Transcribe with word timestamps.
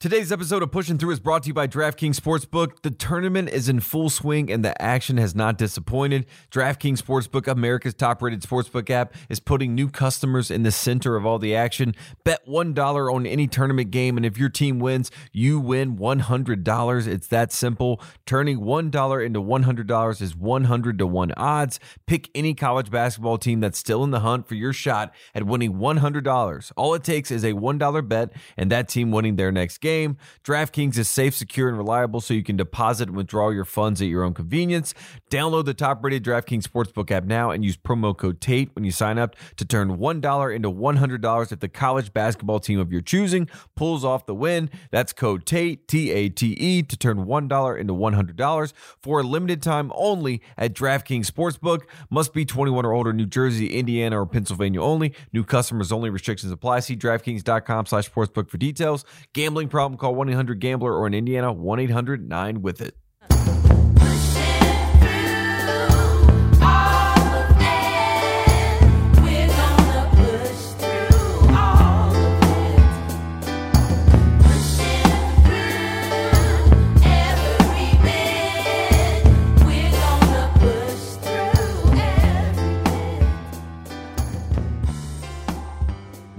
Today's 0.00 0.30
episode 0.30 0.62
of 0.62 0.70
Pushing 0.70 0.96
Through 0.96 1.10
is 1.10 1.18
brought 1.18 1.42
to 1.42 1.48
you 1.48 1.54
by 1.54 1.66
DraftKings 1.66 2.20
Sportsbook. 2.20 2.82
The 2.82 2.92
tournament 2.92 3.48
is 3.48 3.68
in 3.68 3.80
full 3.80 4.10
swing 4.10 4.48
and 4.48 4.64
the 4.64 4.80
action 4.80 5.16
has 5.16 5.34
not 5.34 5.58
disappointed. 5.58 6.24
DraftKings 6.52 7.02
Sportsbook, 7.02 7.48
America's 7.48 7.94
top 7.94 8.22
rated 8.22 8.42
sportsbook 8.42 8.90
app, 8.90 9.12
is 9.28 9.40
putting 9.40 9.74
new 9.74 9.90
customers 9.90 10.52
in 10.52 10.62
the 10.62 10.70
center 10.70 11.16
of 11.16 11.26
all 11.26 11.40
the 11.40 11.52
action. 11.52 11.96
Bet 12.22 12.46
$1 12.46 13.12
on 13.12 13.26
any 13.26 13.48
tournament 13.48 13.90
game, 13.90 14.16
and 14.16 14.24
if 14.24 14.38
your 14.38 14.48
team 14.48 14.78
wins, 14.78 15.10
you 15.32 15.58
win 15.58 15.96
$100. 15.96 17.06
It's 17.08 17.26
that 17.26 17.50
simple. 17.50 18.00
Turning 18.24 18.60
$1 18.60 19.26
into 19.26 19.42
$100 19.42 20.22
is 20.22 20.36
100 20.36 20.98
to 20.98 21.06
1 21.08 21.32
odds. 21.36 21.80
Pick 22.06 22.30
any 22.36 22.54
college 22.54 22.92
basketball 22.92 23.36
team 23.36 23.58
that's 23.58 23.80
still 23.80 24.04
in 24.04 24.12
the 24.12 24.20
hunt 24.20 24.46
for 24.46 24.54
your 24.54 24.72
shot 24.72 25.12
at 25.34 25.42
winning 25.42 25.72
$100. 25.72 26.72
All 26.76 26.94
it 26.94 27.02
takes 27.02 27.32
is 27.32 27.42
a 27.42 27.54
$1 27.54 28.08
bet 28.08 28.30
and 28.56 28.70
that 28.70 28.88
team 28.88 29.10
winning 29.10 29.34
their 29.34 29.50
next 29.50 29.78
game 29.78 29.87
game. 29.88 30.18
DraftKings 30.44 30.98
is 30.98 31.08
safe, 31.08 31.34
secure, 31.34 31.68
and 31.68 31.78
reliable 31.78 32.20
so 32.20 32.34
you 32.34 32.42
can 32.42 32.56
deposit 32.56 33.08
and 33.08 33.16
withdraw 33.16 33.48
your 33.48 33.64
funds 33.64 34.02
at 34.02 34.08
your 34.08 34.22
own 34.22 34.34
convenience. 34.34 34.92
Download 35.30 35.64
the 35.64 35.72
top 35.72 36.04
rated 36.04 36.22
DraftKings 36.22 36.64
Sportsbook 36.64 37.10
app 37.10 37.24
now 37.24 37.50
and 37.50 37.64
use 37.64 37.76
promo 37.76 38.16
code 38.16 38.40
TATE 38.40 38.74
when 38.74 38.84
you 38.84 38.90
sign 38.90 39.18
up 39.18 39.34
to 39.56 39.64
turn 39.64 39.96
$1 39.96 40.54
into 40.54 40.70
$100 40.70 41.52
if 41.52 41.60
the 41.60 41.68
college 41.68 42.12
basketball 42.12 42.60
team 42.60 42.78
of 42.78 42.92
your 42.92 43.00
choosing 43.00 43.48
pulls 43.76 44.04
off 44.04 44.26
the 44.26 44.34
win. 44.34 44.68
That's 44.90 45.12
code 45.12 45.46
TATE, 45.46 45.88
T 45.88 46.10
A 46.10 46.28
T 46.28 46.52
E, 46.52 46.82
to 46.82 46.96
turn 46.96 47.24
$1 47.24 47.80
into 47.80 47.94
$100 47.94 48.72
for 49.02 49.20
a 49.20 49.22
limited 49.22 49.62
time 49.62 49.90
only 49.94 50.42
at 50.58 50.74
DraftKings 50.74 51.30
Sportsbook. 51.30 51.82
Must 52.10 52.34
be 52.34 52.44
21 52.44 52.84
or 52.84 52.92
older, 52.92 53.12
New 53.12 53.26
Jersey, 53.26 53.78
Indiana, 53.78 54.20
or 54.20 54.26
Pennsylvania 54.26 54.82
only. 54.82 55.14
New 55.32 55.44
customers 55.44 55.92
only. 55.92 56.10
Restrictions 56.10 56.52
apply. 56.52 56.80
See 56.80 56.96
DraftKings.com 56.96 57.86
slash 57.86 58.10
sportsbook 58.10 58.50
for 58.50 58.58
details. 58.58 59.04
Gambling 59.32 59.68
call 59.96 60.14
1 60.14 60.28
800 60.28 60.60
Gambler 60.60 60.94
or 60.94 61.06
in 61.06 61.14
Indiana, 61.14 61.52
1 61.52 61.80
800 61.80 62.28
9 62.28 62.62
with 62.62 62.80
it. 62.80 62.96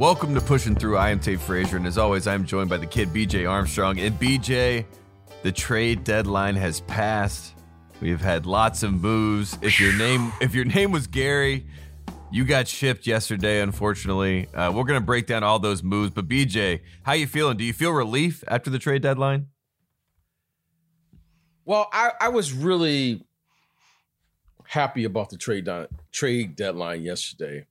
Welcome 0.09 0.33
to 0.33 0.41
Pushing 0.41 0.73
Through. 0.73 0.97
I 0.97 1.11
am 1.11 1.19
Tate 1.19 1.39
Frazier, 1.39 1.77
and 1.77 1.85
as 1.85 1.99
always, 1.99 2.25
I'm 2.25 2.43
joined 2.43 2.67
by 2.67 2.77
the 2.77 2.87
kid 2.87 3.09
BJ 3.09 3.47
Armstrong. 3.47 3.99
And 3.99 4.19
BJ, 4.19 4.83
the 5.43 5.51
trade 5.51 6.03
deadline 6.03 6.55
has 6.55 6.81
passed. 6.81 7.53
We've 8.01 8.19
had 8.19 8.47
lots 8.47 8.81
of 8.81 8.91
moves. 8.91 9.55
If 9.61 9.79
your 9.79 9.93
name 9.93 10.33
if 10.41 10.55
your 10.55 10.65
name 10.65 10.91
was 10.91 11.05
Gary, 11.05 11.67
you 12.31 12.43
got 12.43 12.67
shipped 12.67 13.05
yesterday. 13.05 13.61
Unfortunately, 13.61 14.47
uh, 14.55 14.71
we're 14.71 14.83
gonna 14.83 14.99
break 14.99 15.27
down 15.27 15.43
all 15.43 15.59
those 15.59 15.83
moves. 15.83 16.09
But 16.09 16.27
BJ, 16.27 16.79
how 17.03 17.13
you 17.13 17.27
feeling? 17.27 17.57
Do 17.57 17.63
you 17.63 17.73
feel 17.73 17.91
relief 17.91 18.43
after 18.47 18.71
the 18.71 18.79
trade 18.79 19.03
deadline? 19.03 19.49
Well, 21.65 21.87
I, 21.93 22.13
I 22.19 22.29
was 22.29 22.51
really 22.51 23.27
happy 24.63 25.03
about 25.03 25.29
the 25.29 25.37
trade 25.37 25.69
trade 26.11 26.55
deadline 26.55 27.03
yesterday 27.03 27.67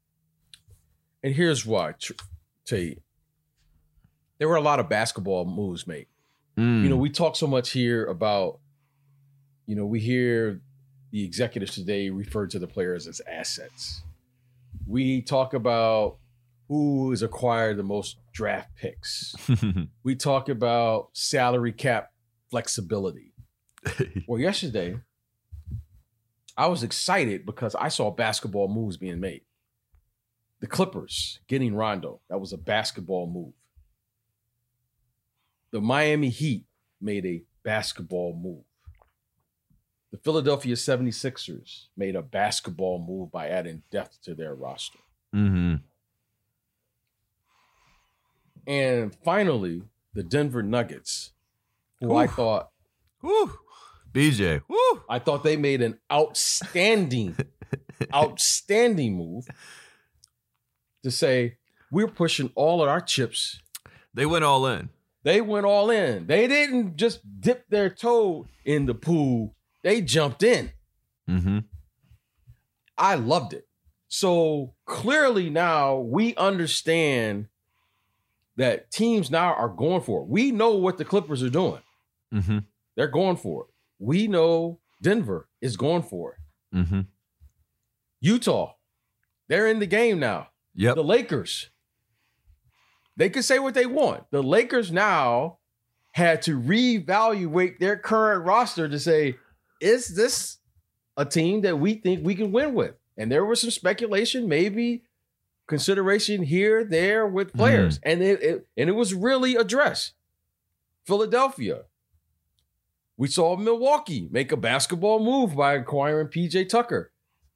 and 1.23 1.35
here's 1.35 1.67
why. 1.67 1.95
You, 2.71 2.97
there 4.39 4.49
were 4.49 4.57
a 4.57 4.61
lot 4.61 4.81
of 4.81 4.89
basketball 4.89 5.45
moves 5.45 5.87
made. 5.87 6.07
Mm. 6.57 6.83
You 6.83 6.89
know, 6.89 6.97
we 6.97 7.11
talk 7.11 7.37
so 7.37 7.47
much 7.47 7.71
here 7.71 8.07
about, 8.07 8.59
you 9.67 9.77
know, 9.77 9.87
we 9.87 10.01
hear 10.01 10.61
the 11.11 11.25
executives 11.25 11.75
today 11.75 12.11
refer 12.11 12.47
to 12.47 12.59
the 12.59 12.67
players 12.67 13.07
as 13.07 13.21
assets. 13.31 14.03
We 14.87 15.23
talk 15.23 15.55
about 15.55 16.19
who 16.69 17.11
has 17.11 17.23
acquired 17.23 17.79
the 17.79 17.83
most 17.83 18.19
draft 18.33 18.75
picks. 18.77 19.35
we 20.03 20.15
talk 20.15 20.49
about 20.49 21.09
salary 21.15 21.73
cap 21.73 22.13
flexibility. 22.51 23.33
well, 24.29 24.41
yesterday, 24.41 24.99
I 26.57 26.67
was 26.67 26.83
excited 26.83 27.47
because 27.47 27.75
I 27.75 27.89
saw 27.89 28.11
basketball 28.11 28.69
moves 28.69 28.97
being 28.97 29.21
made. 29.21 29.43
The 30.61 30.67
Clippers 30.67 31.41
getting 31.47 31.75
Rondo, 31.75 32.21
that 32.29 32.41
was 32.41 32.53
a 32.53 32.59
basketball 32.59 33.29
move. 33.29 33.53
The 35.71 35.81
Miami 35.81 36.31
Heat 36.31 36.65
made 37.01 37.25
a 37.27 37.43
basketball 37.63 38.35
move. 38.35 38.65
The 40.11 40.19
Philadelphia 40.19 40.75
76ers 40.75 41.87
made 41.97 42.17
a 42.17 42.23
basketball 42.23 43.05
move 43.07 43.31
by 43.31 43.49
adding 43.49 43.83
depth 43.91 44.23
to 44.23 44.35
their 44.35 44.55
roster. 44.55 44.99
Mm-hmm. 45.35 45.77
And 48.67 49.15
finally, 49.25 49.83
the 50.15 50.23
Denver 50.23 50.63
Nuggets, 50.63 51.33
who 52.01 52.13
Ooh. 52.13 52.17
I 52.17 52.27
thought, 52.27 52.71
Woo. 53.23 53.53
BJ, 54.13 54.63
Woo. 54.67 55.03
I 55.09 55.19
thought 55.19 55.45
they 55.45 55.57
made 55.57 55.83
an 55.83 55.99
outstanding, 56.11 57.37
outstanding 58.15 59.17
move 59.17 59.47
to 61.03 61.11
say 61.11 61.57
we're 61.91 62.09
pushing 62.09 62.51
all 62.55 62.83
of 62.83 62.89
our 62.89 63.01
chips. 63.01 63.61
They 64.15 64.27
went 64.27 64.45
all 64.45 64.67
in. 64.67 64.91
They 65.25 65.41
went 65.41 65.67
all 65.67 65.91
in. 65.91 66.27
They 66.27 66.47
didn't 66.47 66.97
just 66.97 67.21
dip 67.41 67.69
their 67.69 67.91
toe 67.91 68.47
in 68.65 68.87
the 68.87 68.95
pool. 68.95 69.55
They 69.83 70.01
jumped 70.01 70.43
in. 70.43 70.73
Mm-hmm. 71.29 71.59
I 72.97 73.15
loved 73.15 73.53
it. 73.53 73.67
So 74.09 74.75
clearly 74.87 75.51
now 75.51 75.97
we 75.97 76.35
understand 76.37 77.49
that 78.57 78.91
teams 78.91 79.31
now 79.31 79.55
are 79.55 79.69
going 79.69 80.01
for 80.01 80.23
it. 80.23 80.29
We 80.29 80.51
know 80.51 80.75
what 80.75 80.99
the 80.99 81.05
Clippers 81.05 81.43
are 81.43 81.51
doing. 81.51 81.83
Mm-hmm. 82.35 82.59
They're 82.97 83.07
going 83.07 83.37
for 83.37 83.65
it. 83.65 83.69
We 83.99 84.27
know 84.27 84.81
Denver 85.01 85.49
is 85.61 85.77
going 85.77 86.03
for 86.03 86.33
it. 86.33 86.77
Mm-hmm. 86.77 87.01
Utah, 88.21 88.75
they're 89.49 89.69
in 89.69 89.79
the 89.79 89.87
game 89.87 90.19
now. 90.19 90.49
Yep. 90.79 90.95
The 90.95 91.05
Lakers. 91.05 91.71
They 93.17 93.29
could 93.31 93.45
say 93.45 93.59
what 93.59 93.75
they 93.75 93.85
want. 93.85 94.31
The 94.31 94.45
Lakers 94.45 94.93
now 94.93 95.59
had 96.13 96.41
to 96.43 96.59
reevaluate 96.59 97.81
their 97.81 97.97
current 97.97 98.47
roster 98.47 98.89
to 98.89 98.99
say, 99.01 99.35
is 99.81 100.15
this 100.15 100.59
a 101.17 101.25
team 101.25 101.63
that 101.63 101.81
we 101.81 101.95
think 101.95 102.25
we 102.25 102.37
can 102.37 102.53
win 102.53 102.75
with? 102.75 102.95
And 103.17 103.31
there 103.31 103.45
was 103.45 103.61
some 103.61 103.73
speculation, 103.73 104.49
maybe 104.49 105.03
consideration 105.67 106.45
here, 106.45 106.85
there 106.85 107.27
with 107.27 107.53
players. 107.53 107.99
Mm. 107.99 108.03
And 108.05 108.23
it, 108.23 108.43
it 108.43 108.67
and 108.77 108.89
it 108.89 108.93
was 108.93 109.15
really 109.15 109.57
addressed. 109.57 110.15
Philadelphia. 111.05 111.83
We 113.17 113.27
saw 113.27 113.57
Milwaukee 113.57 114.29
make 114.31 114.53
a 114.53 114.57
basketball 114.57 115.19
move 115.19 115.57
by 115.57 115.75
acquiring 115.75 116.29
PJ 116.29 116.69
Tucker 116.69 117.11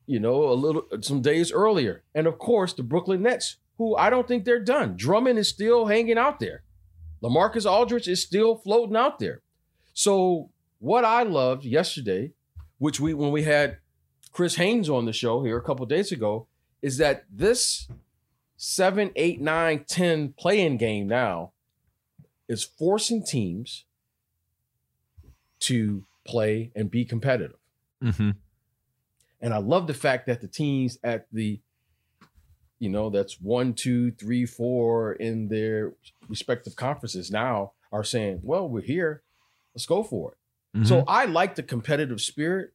you 0.07 0.21
know, 0.21 0.45
a 0.45 0.55
little 0.55 0.85
some 1.01 1.23
days 1.23 1.53
earlier. 1.53 2.03
And 2.15 2.27
of 2.27 2.39
course, 2.39 2.73
the 2.73 2.83
Brooklyn 2.83 3.23
Nets, 3.23 3.57
who 3.79 3.97
I 3.97 4.11
don't 4.11 4.27
think 4.29 4.45
they're 4.45 4.61
done. 4.61 4.97
Drummond 4.97 5.39
is 5.39 5.49
still 5.49 5.87
hanging 5.87 6.19
out 6.19 6.41
there. 6.41 6.63
LaMarcus 7.23 7.71
Aldridge 7.71 8.09
is 8.09 8.23
still 8.23 8.57
floating 8.57 8.97
out 8.97 9.19
there. 9.19 9.43
So 9.95 10.51
what 10.79 11.05
I 11.05 11.23
loved 11.23 11.65
yesterday, 11.65 12.33
which 12.79 12.99
we 12.99 13.15
when 13.15 13.31
we 13.31 13.45
had 13.45 13.79
Chris 14.33 14.57
Haynes 14.57 14.89
on 14.89 15.05
the 15.05 15.13
show 15.13 15.43
here 15.45 15.57
a 15.57 15.63
couple 15.63 15.87
days 15.87 16.11
ago, 16.11 16.47
is 16.81 16.99
that 16.99 17.25
this 17.31 17.89
seven, 18.57 19.11
eight, 19.17 19.41
nine, 19.41 19.85
ten 19.87 20.33
playing 20.37 20.79
game 20.79 21.07
now 21.07 21.53
is 22.49 22.65
forcing 22.65 23.25
teams 23.25 23.85
to 25.61 26.05
play 26.25 26.71
and 26.75 26.91
be 26.91 27.05
competitive. 27.05 27.57
Mm-hmm. 28.03 28.31
And 29.43 29.53
I 29.53 29.59
love 29.59 29.89
the 29.89 29.95
fact 29.95 30.27
that 30.29 30.41
the 30.41 30.47
teams 30.47 30.99
at 31.03 31.27
the, 31.33 31.61
you 32.79 32.89
know, 32.89 33.11
that's 33.11 33.41
one, 33.41 33.75
two, 33.75 34.13
three, 34.13 34.47
four 34.47 35.15
in 35.15 35.49
their 35.49 35.93
respective 36.29 36.77
conferences 36.77 37.31
now 37.31 37.73
are 37.91 38.05
saying, 38.05 38.41
well, 38.43 38.69
we're 38.69 38.83
here. 38.83 39.23
Let's 39.75 39.87
go 39.87 40.05
for 40.05 40.33
it. 40.33 40.79
Mm-hmm. 40.79 40.87
So 40.87 41.05
I 41.09 41.27
like 41.27 41.57
the 41.57 41.63
competitive 41.63 42.21
spirit. 42.21 42.73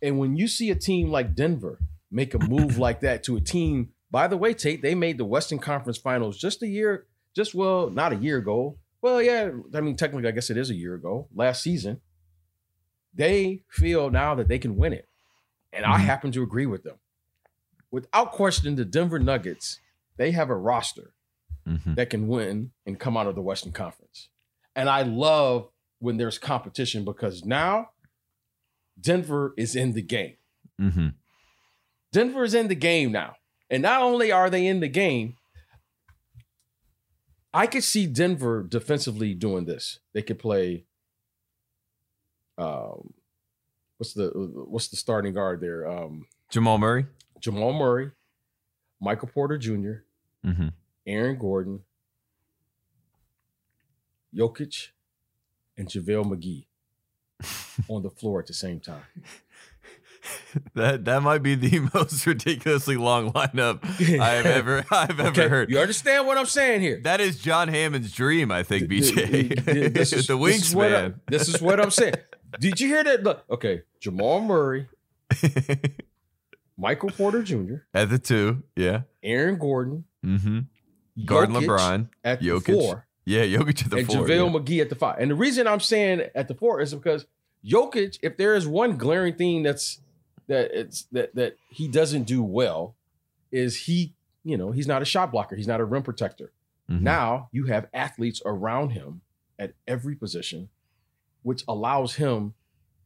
And 0.00 0.18
when 0.18 0.36
you 0.36 0.48
see 0.48 0.70
a 0.70 0.74
team 0.74 1.10
like 1.10 1.34
Denver 1.34 1.78
make 2.10 2.34
a 2.34 2.38
move 2.38 2.78
like 2.86 3.00
that 3.00 3.22
to 3.24 3.36
a 3.36 3.40
team, 3.40 3.90
by 4.10 4.28
the 4.28 4.36
way, 4.36 4.54
Tate, 4.54 4.82
they 4.82 4.94
made 4.94 5.18
the 5.18 5.24
Western 5.24 5.58
Conference 5.58 5.98
Finals 5.98 6.38
just 6.38 6.62
a 6.62 6.66
year, 6.66 7.06
just 7.34 7.54
well, 7.54 7.90
not 7.90 8.12
a 8.12 8.16
year 8.16 8.38
ago. 8.38 8.78
Well, 9.02 9.20
yeah, 9.20 9.50
I 9.74 9.80
mean, 9.80 9.96
technically, 9.96 10.28
I 10.28 10.32
guess 10.32 10.48
it 10.48 10.56
is 10.56 10.70
a 10.70 10.74
year 10.74 10.94
ago, 10.94 11.28
last 11.34 11.62
season. 11.62 12.00
They 13.14 13.62
feel 13.68 14.10
now 14.10 14.34
that 14.34 14.48
they 14.48 14.58
can 14.58 14.76
win 14.76 14.92
it. 14.92 15.08
And 15.76 15.84
mm-hmm. 15.84 15.92
I 15.92 15.98
happen 15.98 16.32
to 16.32 16.42
agree 16.42 16.66
with 16.66 16.82
them. 16.82 16.96
Without 17.90 18.32
question, 18.32 18.74
the 18.74 18.84
Denver 18.84 19.18
Nuggets, 19.18 19.78
they 20.16 20.32
have 20.32 20.50
a 20.50 20.56
roster 20.56 21.12
mm-hmm. 21.68 21.94
that 21.94 22.10
can 22.10 22.26
win 22.26 22.72
and 22.86 22.98
come 22.98 23.16
out 23.16 23.26
of 23.26 23.34
the 23.34 23.42
Western 23.42 23.72
Conference. 23.72 24.28
And 24.74 24.88
I 24.88 25.02
love 25.02 25.68
when 25.98 26.16
there's 26.16 26.38
competition 26.38 27.04
because 27.04 27.44
now 27.44 27.90
Denver 29.00 29.54
is 29.56 29.76
in 29.76 29.92
the 29.92 30.02
game. 30.02 30.36
Mm-hmm. 30.80 31.08
Denver 32.12 32.44
is 32.44 32.54
in 32.54 32.68
the 32.68 32.74
game 32.74 33.12
now. 33.12 33.36
And 33.68 33.82
not 33.82 34.02
only 34.02 34.32
are 34.32 34.48
they 34.48 34.66
in 34.66 34.80
the 34.80 34.88
game, 34.88 35.36
I 37.52 37.66
could 37.66 37.84
see 37.84 38.06
Denver 38.06 38.62
defensively 38.62 39.34
doing 39.34 39.64
this. 39.64 39.98
They 40.14 40.22
could 40.22 40.38
play 40.38 40.84
um 42.58 43.12
what's 43.98 44.12
the 44.14 44.28
what's 44.68 44.88
the 44.88 44.96
starting 44.96 45.32
guard 45.34 45.60
there? 45.60 45.86
Um 45.88 46.26
Jamal 46.50 46.78
Murray. 46.78 47.06
Jamal 47.40 47.72
Murray, 47.72 48.10
Michael 49.00 49.28
Porter 49.28 49.58
Jr., 49.58 50.02
Mm-hmm. 50.44 50.68
Aaron 51.06 51.38
Gordon, 51.38 51.80
Jokic, 54.34 54.88
and 55.76 55.88
JaVale 55.88 56.24
McGee 56.24 56.66
on 57.88 58.02
the 58.02 58.10
floor 58.10 58.40
at 58.40 58.46
the 58.46 58.54
same 58.54 58.80
time. 58.80 59.02
That 60.74 61.04
that 61.04 61.22
might 61.22 61.44
be 61.44 61.54
the 61.54 61.88
most 61.94 62.26
ridiculously 62.26 62.96
long 62.96 63.30
lineup 63.32 63.84
I 64.18 64.30
have 64.30 64.46
ever 64.46 64.84
I've 64.90 65.20
ever 65.20 65.28
Okay, 65.28 65.46
heard. 65.48 65.70
You 65.70 65.78
understand 65.78 66.26
what 66.26 66.36
I'm 66.36 66.46
saying 66.46 66.80
here? 66.80 67.00
That 67.04 67.20
is 67.20 67.38
John 67.38 67.68
Hammond's 67.68 68.10
dream, 68.10 68.50
I 68.50 68.64
think, 68.64 68.88
Th- 68.88 69.14
th- 69.14 69.30
th- 69.30 69.48
BJ. 69.50 69.94
this 69.94 70.12
is- 70.12 70.26
the 70.26 70.36
this 70.36 70.66
is 70.68 70.74
what 70.74 70.92
I- 70.92 71.10
wingspan. 71.10 71.14
This 71.28 71.48
is 71.48 71.62
what 71.62 71.78
I'm 71.80 71.92
saying. 71.92 72.14
Did 72.60 72.80
you 72.80 72.88
hear 72.88 73.02
that? 73.04 73.22
Look, 73.22 73.44
okay, 73.50 73.82
Jamal 74.00 74.40
Murray, 74.40 74.88
Michael 76.76 77.10
Porter 77.10 77.42
Jr., 77.42 77.76
At 77.94 78.10
the 78.10 78.18
two, 78.18 78.62
yeah. 78.76 79.02
Aaron 79.22 79.58
Gordon, 79.58 80.04
Mm-hmm. 80.24 80.58
Gordon 81.24 81.54
Jokic 81.56 81.66
LeBron. 81.66 82.08
at 82.24 82.40
the 82.40 82.60
four, 82.60 83.06
Yeah, 83.24 83.42
Jokic 83.44 83.84
at 83.84 83.90
the 83.90 83.96
and 83.98 84.06
four. 84.06 84.16
JaVale 84.26 84.28
yeah. 84.28 84.58
McGee 84.60 84.80
at 84.82 84.88
the 84.90 84.94
five. 84.96 85.16
And 85.18 85.30
the 85.30 85.34
reason 85.34 85.66
I'm 85.66 85.80
saying 85.80 86.22
at 86.34 86.48
the 86.48 86.54
four 86.54 86.80
is 86.80 86.92
because 86.94 87.26
Jokic, 87.64 88.18
if 88.22 88.36
there 88.36 88.54
is 88.54 88.66
one 88.66 88.96
glaring 88.98 89.34
thing 89.34 89.62
that's 89.62 90.00
that 90.48 90.70
it's 90.78 91.02
that 91.12 91.34
that 91.34 91.56
he 91.70 91.88
doesn't 91.88 92.24
do 92.24 92.42
well, 92.42 92.94
is 93.50 93.76
he, 93.86 94.14
you 94.44 94.56
know, 94.58 94.72
he's 94.72 94.86
not 94.86 95.00
a 95.00 95.04
shot 95.06 95.32
blocker, 95.32 95.56
he's 95.56 95.66
not 95.66 95.80
a 95.80 95.84
rim 95.84 96.02
protector. 96.02 96.52
Mhm. 96.90 97.00
Now 97.00 97.48
you 97.50 97.64
have 97.66 97.88
athletes 97.94 98.42
around 98.44 98.90
him 98.90 99.22
at 99.58 99.72
every 99.88 100.14
position, 100.16 100.68
which 101.46 101.62
allows 101.68 102.16
him 102.16 102.54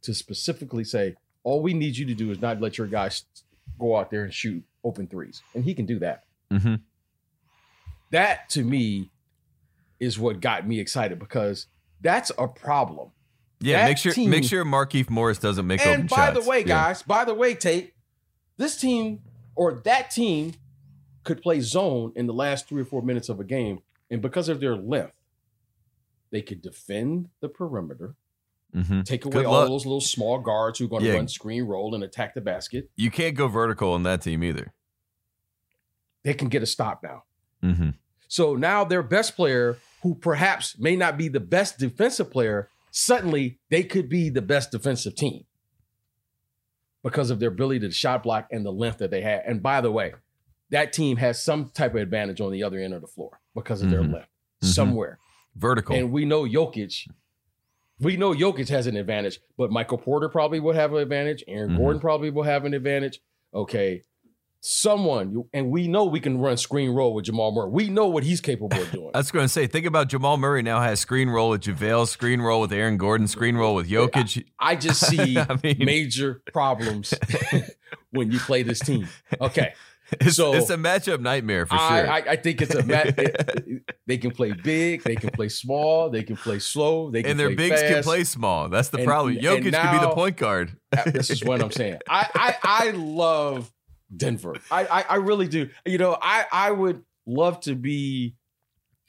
to 0.00 0.14
specifically 0.14 0.82
say, 0.82 1.14
all 1.44 1.60
we 1.60 1.74
need 1.74 1.94
you 1.98 2.06
to 2.06 2.14
do 2.14 2.30
is 2.30 2.40
not 2.40 2.58
let 2.58 2.78
your 2.78 2.86
guys 2.86 3.24
go 3.78 3.98
out 3.98 4.10
there 4.10 4.24
and 4.24 4.32
shoot 4.32 4.64
open 4.82 5.06
threes. 5.06 5.42
And 5.54 5.62
he 5.62 5.74
can 5.74 5.84
do 5.84 5.98
that. 5.98 6.24
Mhm. 6.50 6.80
That 8.12 8.48
to 8.50 8.64
me 8.64 9.10
is 10.00 10.18
what 10.18 10.40
got 10.40 10.66
me 10.66 10.80
excited 10.80 11.18
because 11.18 11.66
that's 12.00 12.32
a 12.38 12.48
problem. 12.48 13.10
Yeah, 13.60 13.82
that 13.82 13.88
make 13.88 13.98
sure 13.98 14.12
team- 14.14 14.30
make 14.30 14.44
sure 14.44 14.64
Markieff 14.64 15.10
Morris 15.10 15.38
doesn't 15.38 15.66
make 15.66 15.82
open 15.82 16.00
and 16.00 16.08
by 16.08 16.32
shots. 16.32 16.40
the 16.42 16.48
way, 16.48 16.60
Yeah. 16.60 16.64
guys, 16.64 17.02
by 17.02 17.26
the 17.26 17.34
way, 17.34 17.54
Tate, 17.54 17.92
this 18.56 18.80
team 18.80 19.20
or 19.54 19.74
that 19.84 20.10
team 20.10 20.54
could 21.24 21.42
play 21.42 21.60
zone 21.60 22.14
in 22.16 22.26
the 22.26 22.32
last 22.32 22.66
three 22.68 22.80
or 22.80 22.86
four 22.86 23.02
minutes 23.02 23.28
of 23.28 23.38
a 23.38 23.44
game. 23.44 23.80
And 24.10 24.22
because 24.22 24.48
of 24.48 24.60
their 24.60 24.76
length, 24.76 25.12
they 26.30 26.40
could 26.40 26.62
defend 26.62 27.28
the 27.40 27.48
perimeter, 27.50 28.14
Mhm. 28.74 29.04
take 29.04 29.24
away 29.24 29.32
Good 29.32 29.46
all 29.46 29.52
luck. 29.52 29.68
those 29.68 29.84
little 29.84 30.00
small 30.00 30.38
guards 30.38 30.78
who 30.78 30.84
are 30.84 30.88
going 30.88 31.02
to 31.04 31.12
run 31.14 31.28
screen 31.28 31.64
roll 31.64 31.94
and 31.94 32.04
attack 32.04 32.34
the 32.34 32.40
basket. 32.40 32.88
You 32.96 33.10
can't 33.10 33.34
go 33.36 33.48
vertical 33.48 33.92
on 33.92 34.02
that 34.04 34.22
team 34.22 34.44
either. 34.44 34.72
They 36.22 36.34
can 36.34 36.48
get 36.48 36.62
a 36.62 36.66
stop 36.66 37.02
now. 37.02 37.24
Mm-hmm. 37.62 37.90
So 38.28 38.54
now 38.54 38.84
their 38.84 39.02
best 39.02 39.34
player, 39.36 39.78
who 40.02 40.14
perhaps 40.14 40.78
may 40.78 40.94
not 40.96 41.18
be 41.18 41.28
the 41.28 41.40
best 41.40 41.78
defensive 41.78 42.30
player, 42.30 42.68
suddenly 42.90 43.58
they 43.70 43.82
could 43.82 44.08
be 44.08 44.28
the 44.30 44.42
best 44.42 44.70
defensive 44.70 45.14
team 45.16 45.44
because 47.02 47.30
of 47.30 47.40
their 47.40 47.48
ability 47.48 47.80
to 47.80 47.90
shot 47.90 48.22
block 48.22 48.46
and 48.50 48.64
the 48.64 48.70
length 48.72 48.98
that 48.98 49.10
they 49.10 49.22
had. 49.22 49.42
And 49.46 49.62
by 49.62 49.80
the 49.80 49.90
way, 49.90 50.12
that 50.70 50.92
team 50.92 51.16
has 51.16 51.42
some 51.42 51.70
type 51.70 51.94
of 51.94 52.00
advantage 52.02 52.40
on 52.40 52.52
the 52.52 52.62
other 52.62 52.78
end 52.78 52.94
of 52.94 53.00
the 53.00 53.06
floor 53.08 53.40
because 53.54 53.82
of 53.82 53.90
their 53.90 54.02
Mhm. 54.02 54.12
length 54.12 54.28
Mhm. 54.62 54.66
somewhere. 54.68 55.18
Vertical. 55.56 55.96
And 55.96 56.12
we 56.12 56.24
know 56.24 56.44
Jokic. 56.44 57.08
We 58.00 58.16
know 58.16 58.32
Jokic 58.32 58.68
has 58.70 58.86
an 58.86 58.96
advantage, 58.96 59.40
but 59.58 59.70
Michael 59.70 59.98
Porter 59.98 60.28
probably 60.28 60.58
will 60.60 60.72
have 60.72 60.92
an 60.92 60.98
advantage. 60.98 61.44
Aaron 61.46 61.70
Mhm. 61.70 61.76
Gordon 61.76 62.00
probably 62.00 62.30
will 62.30 62.42
have 62.44 62.64
an 62.64 62.74
advantage. 62.74 63.20
Okay. 63.54 64.02
Someone, 64.62 65.44
and 65.54 65.70
we 65.70 65.88
know 65.88 66.04
we 66.04 66.20
can 66.20 66.38
run 66.38 66.58
screen 66.58 66.90
roll 66.90 67.14
with 67.14 67.24
Jamal 67.24 67.50
Murray. 67.50 67.70
We 67.70 67.88
know 67.88 68.08
what 68.08 68.24
he's 68.24 68.42
capable 68.42 68.78
of 68.78 68.92
doing. 68.92 69.10
I 69.14 69.18
was 69.18 69.30
going 69.30 69.44
to 69.46 69.48
say, 69.48 69.66
think 69.66 69.86
about 69.86 70.08
Jamal 70.08 70.36
Murray 70.36 70.60
now 70.62 70.80
has 70.82 71.00
screen 71.00 71.30
roll 71.30 71.48
with 71.50 71.62
JaVale, 71.62 72.06
screen 72.08 72.42
roll 72.42 72.60
with 72.60 72.70
Aaron 72.70 72.98
Gordon, 72.98 73.26
screen 73.26 73.56
roll 73.56 73.74
with 73.74 73.88
Jokic. 73.88 74.44
I 74.58 74.76
just 74.76 75.00
see 75.08 75.38
I 75.38 75.58
mean- 75.62 75.78
major 75.84 76.42
problems 76.52 77.14
when 78.10 78.30
you 78.30 78.38
play 78.38 78.62
this 78.62 78.80
team. 78.80 79.08
Okay. 79.40 79.72
It's, 80.20 80.36
So- 80.36 80.54
it's 80.54 80.70
a 80.70 80.76
matchup 80.76 81.20
nightmare 81.20 81.66
for 81.66 81.74
I, 81.74 82.02
sure. 82.02 82.10
I, 82.10 82.18
I 82.32 82.36
think 82.36 82.62
it's 82.62 82.74
a 82.74 82.82
match. 82.82 83.14
they 84.06 84.18
can 84.18 84.30
play 84.32 84.52
big, 84.52 85.02
they 85.04 85.14
can 85.16 85.30
play 85.30 85.48
small, 85.48 86.10
they 86.10 86.22
can 86.22 86.36
play 86.36 86.58
slow, 86.58 87.10
they 87.10 87.22
can 87.22 87.32
and 87.32 87.40
their 87.40 87.54
bigs 87.54 87.80
can 87.80 88.02
play 88.02 88.24
small. 88.24 88.68
That's 88.68 88.88
the 88.88 88.98
And- 88.98 89.06
problem. 89.06 89.36
Jokic 89.36 89.62
could 89.62 89.72
be 89.72 89.98
the 90.00 90.12
point 90.14 90.36
guard. 90.36 90.76
this 91.06 91.30
is 91.30 91.44
what 91.44 91.62
I'm 91.62 91.70
saying. 91.70 91.98
I 92.08 92.28
I, 92.34 92.56
I 92.62 92.90
love 92.90 93.70
Denver. 94.14 94.56
I, 94.70 94.86
I 94.86 95.04
I 95.10 95.14
really 95.16 95.46
do. 95.48 95.70
You 95.86 95.98
know, 95.98 96.16
I 96.20 96.44
I 96.50 96.70
would 96.72 97.04
love 97.26 97.60
to 97.60 97.74
be 97.76 98.34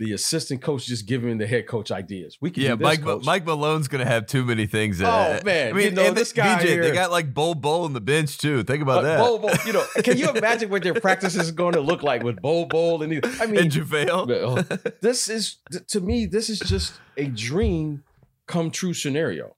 the 0.01 0.13
assistant 0.13 0.63
coach, 0.63 0.88
just 0.88 1.06
giving 1.06 1.38
the 1.38 1.45
head 1.45 1.68
coach 1.68 1.92
ideas. 1.92 2.36
We 2.42 2.50
can 2.50 2.63
Yeah, 2.63 2.69
do 2.71 2.77
this, 2.77 2.86
Mike 2.86 3.03
coach. 3.03 3.24
Mike 3.24 3.45
Malone's 3.45 3.88
to 3.88 4.00
have 4.03 4.25
too 4.25 4.44
many 4.44 4.65
things. 4.65 5.00
In 5.00 5.06
oh, 5.06 5.09
uh, 5.09 5.39
man. 5.45 5.69
I 5.69 5.74
mean, 5.74 5.86
You 5.86 5.92
know, 5.92 6.06
and 6.07 6.18
this 6.18 6.33
guy 6.33 6.63
BJ, 6.63 6.81
they 6.81 6.92
got 6.92 7.12
like 7.12 7.33
Bol 7.36 7.53
Bol 7.53 7.83
on 7.86 7.94
the 7.94 8.01
bench 8.01 8.39
too. 8.39 8.63
Think 8.63 8.81
about 8.81 9.03
that. 9.03 9.19
Bol 9.19 9.38
Bol, 9.38 9.51
you 9.63 9.74
know, 9.74 9.86
can 10.03 10.18
you 10.18 10.30
imagine 10.36 10.71
what 10.71 10.81
their 10.81 10.95
practice 10.95 11.36
is 11.36 11.51
going 11.51 11.74
to 11.74 11.81
look 11.81 12.01
like 12.01 12.24
with 12.24 12.42
Bol 12.42 12.65
Bol 12.65 13.03
and 13.03 13.24
I 13.39 13.45
mean, 13.45 13.59
and 13.59 13.71
JaVale. 13.71 14.92
This 15.01 15.30
is 15.30 15.57
to 15.89 16.01
me 16.01 16.25
this 16.25 16.50
is 16.50 16.59
just 16.59 17.00
a 17.18 17.25
dream 17.27 18.03
come 18.48 18.71
true 18.71 18.94
scenario 18.94 19.56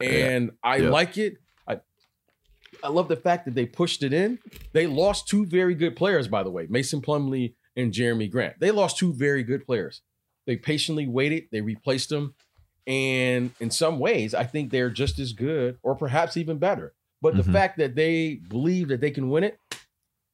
and 0.00 0.52
i 0.62 0.76
Yeah. 0.76 0.90
like 0.90 1.18
it 1.18 1.34
i 1.68 1.80
i 2.82 2.88
love 2.88 3.08
the 3.08 3.16
fact 3.16 3.44
that 3.46 3.54
they 3.54 3.66
pushed 3.66 4.02
it 4.02 4.12
in 4.12 4.38
they 4.72 4.86
lost 4.86 5.28
two 5.28 5.44
very 5.46 5.74
good 5.74 5.96
players 5.96 6.28
by 6.28 6.42
the 6.42 6.50
way 6.50 6.66
mason 6.70 7.00
plumlee 7.00 7.54
and 7.76 7.92
jerami 7.92 8.30
grant. 8.30 8.58
They 8.60 8.70
lost 8.70 8.98
two 8.98 9.12
very 9.12 9.42
good 9.42 9.64
players. 9.66 10.02
They 10.46 10.56
patiently 10.56 11.06
waited 11.06 11.44
they 11.52 11.60
replaced 11.60 12.08
them 12.10 12.34
and 12.86 13.52
in 13.60 13.70
some 13.70 14.00
ways 14.00 14.34
i 14.34 14.42
think 14.42 14.72
they're 14.72 14.90
just 14.90 15.20
as 15.20 15.32
good 15.32 15.78
or 15.84 15.94
perhaps 15.94 16.36
even 16.36 16.58
better. 16.58 16.92
But 17.20 17.34
Mhm. 17.34 17.36
the 17.44 17.52
fact 17.52 17.78
that 17.78 17.94
they 17.94 18.34
believe 18.48 18.88
that 18.88 19.00
they 19.00 19.12
can 19.12 19.30
win 19.30 19.44
it 19.44 19.56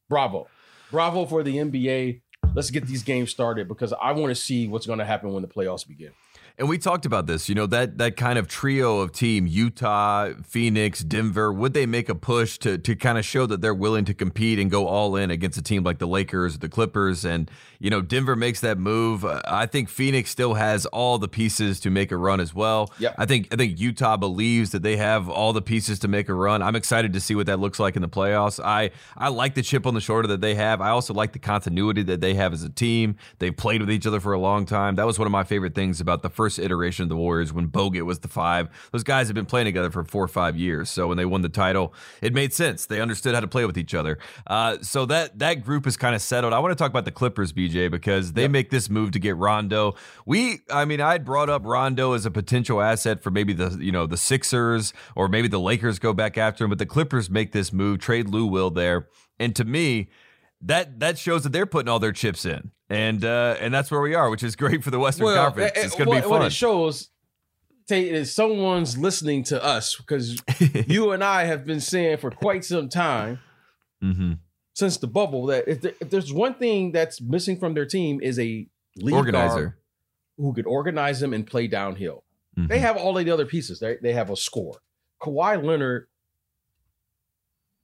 bravo. 0.08 0.48
Bravo 0.90 1.26
for 1.26 1.42
the 1.42 1.56
nba 1.56 2.22
let's 2.54 2.70
get 2.70 2.86
these 2.86 3.02
games 3.02 3.30
started 3.30 3.68
because 3.68 3.92
I 3.92 4.12
want 4.12 4.30
to 4.30 4.34
see 4.34 4.66
what's 4.66 4.86
going 4.86 4.98
to 4.98 5.04
happen 5.04 5.32
when 5.32 5.42
the 5.42 5.48
playoffs 5.48 5.86
begin. 5.86 6.12
And 6.58 6.68
we 6.68 6.76
talked 6.76 7.06
about 7.06 7.28
this, 7.28 7.48
you 7.48 7.54
know, 7.54 7.66
that 7.66 7.98
that 7.98 8.16
kind 8.16 8.36
of 8.36 8.48
trio 8.48 8.98
of 8.98 9.12
team, 9.12 9.46
Utah, 9.46 10.32
Phoenix, 10.42 11.04
Denver, 11.04 11.52
would 11.52 11.72
they 11.72 11.86
make 11.86 12.08
a 12.08 12.16
push 12.16 12.58
to 12.58 12.78
to 12.78 12.96
kind 12.96 13.16
of 13.16 13.24
show 13.24 13.46
that 13.46 13.60
they're 13.60 13.72
willing 13.72 14.04
to 14.06 14.14
compete 14.14 14.58
and 14.58 14.68
go 14.68 14.88
all 14.88 15.14
in 15.14 15.30
against 15.30 15.56
a 15.56 15.62
team 15.62 15.84
like 15.84 15.98
the 15.98 16.08
Lakers, 16.08 16.58
the 16.58 16.68
Clippers, 16.68 17.24
and 17.24 17.48
you 17.78 17.90
know, 17.90 18.00
Denver 18.00 18.34
makes 18.34 18.58
that 18.60 18.76
move. 18.76 19.24
Uh, 19.24 19.40
I 19.46 19.66
think 19.66 19.88
Phoenix 19.88 20.30
still 20.30 20.54
has 20.54 20.84
all 20.86 21.18
the 21.18 21.28
pieces 21.28 21.78
to 21.80 21.90
make 21.90 22.10
a 22.10 22.16
run 22.16 22.40
as 22.40 22.52
well. 22.52 22.92
Yep. 22.98 23.14
I 23.18 23.24
think 23.24 23.48
I 23.52 23.56
think 23.56 23.78
Utah 23.78 24.16
believes 24.16 24.72
that 24.72 24.82
they 24.82 24.96
have 24.96 25.28
all 25.28 25.52
the 25.52 25.62
pieces 25.62 26.00
to 26.00 26.08
make 26.08 26.28
a 26.28 26.34
run. 26.34 26.60
I'm 26.60 26.74
excited 26.74 27.12
to 27.12 27.20
see 27.20 27.36
what 27.36 27.46
that 27.46 27.60
looks 27.60 27.78
like 27.78 27.94
in 27.94 28.02
the 28.02 28.08
playoffs. 28.08 28.58
I 28.62 28.90
I 29.16 29.28
like 29.28 29.54
the 29.54 29.62
chip 29.62 29.86
on 29.86 29.94
the 29.94 30.00
shoulder 30.00 30.26
that 30.26 30.40
they 30.40 30.56
have. 30.56 30.80
I 30.80 30.88
also 30.88 31.14
like 31.14 31.34
the 31.34 31.38
continuity 31.38 32.02
that 32.02 32.20
they 32.20 32.34
have 32.34 32.52
as 32.52 32.64
a 32.64 32.68
team. 32.68 33.14
They've 33.38 33.56
played 33.56 33.80
with 33.80 33.92
each 33.92 34.08
other 34.08 34.18
for 34.18 34.32
a 34.32 34.40
long 34.40 34.66
time. 34.66 34.96
That 34.96 35.06
was 35.06 35.20
one 35.20 35.26
of 35.26 35.32
my 35.32 35.44
favorite 35.44 35.76
things 35.76 36.00
about 36.00 36.22
the 36.22 36.30
first 36.30 36.47
iteration 36.56 37.02
of 37.02 37.08
the 37.08 37.16
Warriors 37.16 37.52
when 37.52 37.66
Bogut 37.66 38.02
was 38.02 38.20
the 38.20 38.28
five. 38.28 38.68
Those 38.92 39.02
guys 39.02 39.26
have 39.26 39.34
been 39.34 39.44
playing 39.44 39.64
together 39.64 39.90
for 39.90 40.04
four 40.04 40.22
or 40.22 40.28
five 40.28 40.56
years. 40.56 40.88
So 40.88 41.08
when 41.08 41.16
they 41.16 41.24
won 41.24 41.42
the 41.42 41.48
title, 41.48 41.92
it 42.22 42.32
made 42.32 42.52
sense. 42.52 42.86
They 42.86 43.00
understood 43.00 43.34
how 43.34 43.40
to 43.40 43.48
play 43.48 43.64
with 43.64 43.76
each 43.76 43.92
other. 43.94 44.18
Uh, 44.46 44.78
so 44.82 45.04
that 45.06 45.40
that 45.40 45.64
group 45.64 45.84
is 45.88 45.96
kind 45.96 46.14
of 46.14 46.22
settled. 46.22 46.52
I 46.52 46.60
want 46.60 46.70
to 46.70 46.80
talk 46.80 46.90
about 46.90 47.04
the 47.04 47.10
Clippers, 47.10 47.52
BJ, 47.52 47.90
because 47.90 48.34
they 48.34 48.46
make 48.46 48.70
this 48.70 48.88
move 48.88 49.10
to 49.10 49.18
get 49.18 49.36
Rondo. 49.36 49.96
We, 50.24 50.60
I 50.70 50.84
mean, 50.84 51.00
I'd 51.00 51.24
brought 51.24 51.50
up 51.50 51.62
Rondo 51.64 52.12
as 52.12 52.24
a 52.24 52.30
potential 52.30 52.80
asset 52.80 53.20
for 53.22 53.32
maybe 53.32 53.52
the 53.52 53.76
you 53.80 53.90
know 53.90 54.06
the 54.06 54.16
Sixers 54.16 54.92
or 55.16 55.26
maybe 55.26 55.48
the 55.48 55.58
Lakers 55.58 55.98
go 55.98 56.12
back 56.12 56.38
after 56.38 56.62
him, 56.62 56.70
but 56.70 56.78
the 56.78 56.86
Clippers 56.86 57.28
make 57.28 57.50
this 57.50 57.72
move, 57.72 57.98
trade 57.98 58.28
Lou 58.28 58.46
Will 58.46 58.70
there, 58.70 59.08
and 59.40 59.56
to 59.56 59.64
me 59.64 60.08
that 60.62 61.00
that 61.00 61.18
shows 61.18 61.44
that 61.44 61.52
they're 61.52 61.66
putting 61.66 61.88
all 61.88 61.98
their 61.98 62.12
chips 62.12 62.44
in, 62.44 62.70
and 62.88 63.24
uh, 63.24 63.56
and 63.60 63.72
that's 63.72 63.90
where 63.90 64.00
we 64.00 64.14
are, 64.14 64.30
which 64.30 64.42
is 64.42 64.56
great 64.64 64.82
for 64.84 64.90
the 64.90 64.98
Western 64.98 65.26
Conference. 65.34 65.72
eh, 65.76 65.80
eh, 65.80 65.84
It's 65.84 65.94
going 65.94 66.10
to 66.10 66.22
be 66.22 66.26
what 66.28 66.42
it 66.42 66.52
shows 66.52 67.10
Tate, 67.88 68.12
is 68.12 68.34
someone's 68.34 68.98
listening 68.98 69.44
to 69.44 69.62
us 69.62 69.96
because 69.96 70.42
you 70.86 71.12
and 71.12 71.22
I 71.24 71.44
have 71.44 71.64
been 71.64 71.80
saying 71.80 72.18
for 72.18 72.30
quite 72.30 72.64
some 72.64 72.88
time 72.88 73.40
hmm 74.00 74.32
since 74.74 74.96
the 74.98 75.08
bubble 75.08 75.46
that 75.46 75.66
if, 75.66 75.80
there, 75.80 75.92
if 76.00 76.08
there's 76.08 76.32
one 76.32 76.54
thing 76.54 76.92
that's 76.92 77.20
missing 77.20 77.58
from 77.58 77.74
their 77.74 77.84
team 77.86 78.20
is 78.22 78.38
a 78.38 78.68
lead 78.96 79.12
Organizer. 79.14 79.76
who 80.36 80.52
could 80.54 80.66
organize 80.66 81.18
them 81.18 81.32
and 81.34 81.44
play 81.44 81.66
downhill. 81.66 82.22
Mhm. 82.56 82.68
They 82.68 82.78
have 82.78 82.96
all 82.96 83.18
of 83.18 83.24
the 83.24 83.30
other 83.32 83.44
pieces. 83.44 83.80
They, 83.80 83.96
they 84.00 84.12
have 84.12 84.30
a 84.30 84.36
score. 84.36 84.78
Kawhi 85.20 85.60
Leonard 85.64 86.06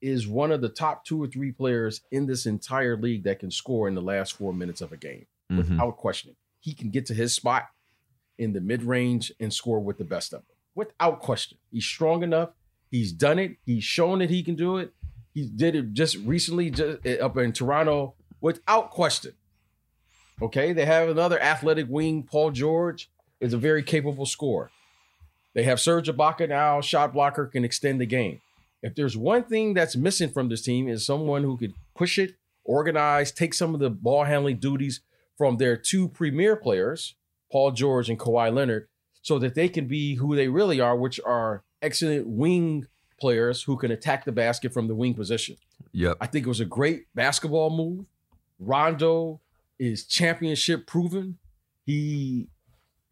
is 0.05 0.27
one 0.27 0.51
of 0.51 0.61
the 0.61 0.69
top 0.69 1.03
two 1.05 1.21
or 1.23 1.27
three 1.27 1.51
players 1.51 2.01
in 2.11 2.25
this 2.27 2.45
entire 2.45 2.95
league 2.95 3.23
that 3.23 3.39
can 3.39 3.49
score 3.49 3.87
in 3.87 3.95
the 3.95 4.01
last 4.01 4.33
four 4.33 4.53
minutes 4.53 4.81
of 4.81 4.91
a 4.91 4.97
game 4.97 5.25
Mhm. 5.51 5.57
without 5.57 5.97
questioning. 5.97 6.35
He 6.59 6.73
can 6.73 6.89
get 6.91 7.05
to 7.07 7.13
his 7.13 7.33
spot 7.33 7.63
in 8.37 8.53
the 8.53 8.61
mid 8.61 8.83
range 8.83 9.31
and 9.39 9.53
score 9.53 9.79
with 9.79 9.97
the 9.97 10.03
best 10.03 10.33
of 10.33 10.41
them 10.41 10.55
without 10.75 11.19
question. 11.21 11.57
He's 11.71 11.85
strong 11.85 12.21
enough. 12.23 12.49
He's 12.91 13.11
done 13.11 13.39
it. 13.39 13.57
He's 13.65 13.83
shown 13.83 14.19
that 14.19 14.29
he 14.29 14.43
can 14.43 14.55
do 14.55 14.77
it. 14.77 14.93
He 15.33 15.47
did 15.49 15.75
it 15.75 15.93
just 15.93 16.17
recently 16.17 16.69
just 16.69 17.05
uh, 17.05 17.09
up 17.25 17.35
in 17.37 17.51
Toronto 17.51 18.15
without 18.41 18.91
question. 18.91 19.33
Okay, 20.41 20.73
they 20.73 20.85
have 20.85 21.09
another 21.09 21.41
athletic 21.41 21.87
wing, 21.89 22.23
Paul 22.23 22.51
George, 22.51 23.09
is 23.39 23.53
a 23.53 23.57
very 23.57 23.83
capable 23.83 24.25
scorer. 24.25 24.69
They 25.53 25.63
have 25.63 25.79
Serge 25.79 26.09
Ibaka 26.09 26.49
now, 26.49 26.81
shot 26.81 27.13
blocker, 27.13 27.45
can 27.47 27.63
extend 27.63 28.01
the 28.01 28.05
game. 28.05 28.41
If 28.85 28.93
there's 28.93 29.17
one 29.17 29.45
thing 29.45 29.73
that's 29.73 29.95
missing 29.95 30.29
from 30.29 30.47
this 30.47 30.61
team 30.61 30.87
is 30.87 31.03
someone 31.03 31.41
who 31.41 31.57
could 31.57 31.73
push 31.95 32.19
it, 32.19 32.35
organize, 32.63 33.31
take 33.31 33.55
some 33.55 33.73
of 33.73 33.79
the 33.79 33.89
ball 33.89 34.25
handling 34.25 34.57
duties 34.57 35.01
from 35.39 35.57
their 35.57 35.75
two 35.75 36.07
premier 36.09 36.55
players, 36.55 37.15
Paul 37.51 37.71
George 37.71 38.09
and 38.09 38.19
Kawhi 38.19 38.53
Leonard, 38.53 38.87
so 39.23 39.39
that 39.39 39.55
they 39.55 39.69
can 39.69 39.87
be 39.87 40.15
who 40.15 40.35
they 40.35 40.49
really 40.49 40.79
are, 40.79 40.95
which 40.95 41.19
are 41.25 41.63
excellent 41.81 42.27
wing 42.27 42.85
players 43.19 43.63
who 43.63 43.75
can 43.75 43.89
attack 43.89 44.23
the 44.23 44.31
basket 44.31 44.71
from 44.71 44.87
the 44.87 44.93
wing 44.93 45.15
position. 45.15 45.57
Yep. 45.93 46.17
I 46.21 46.27
think 46.27 46.45
it 46.45 46.49
was 46.49 46.59
a 46.59 46.65
great 46.65 47.07
basketball 47.15 47.71
move. 47.71 48.05
Rondo 48.59 49.39
is 49.79 50.05
championship 50.05 50.85
proven. 50.85 51.39
He 51.87 52.49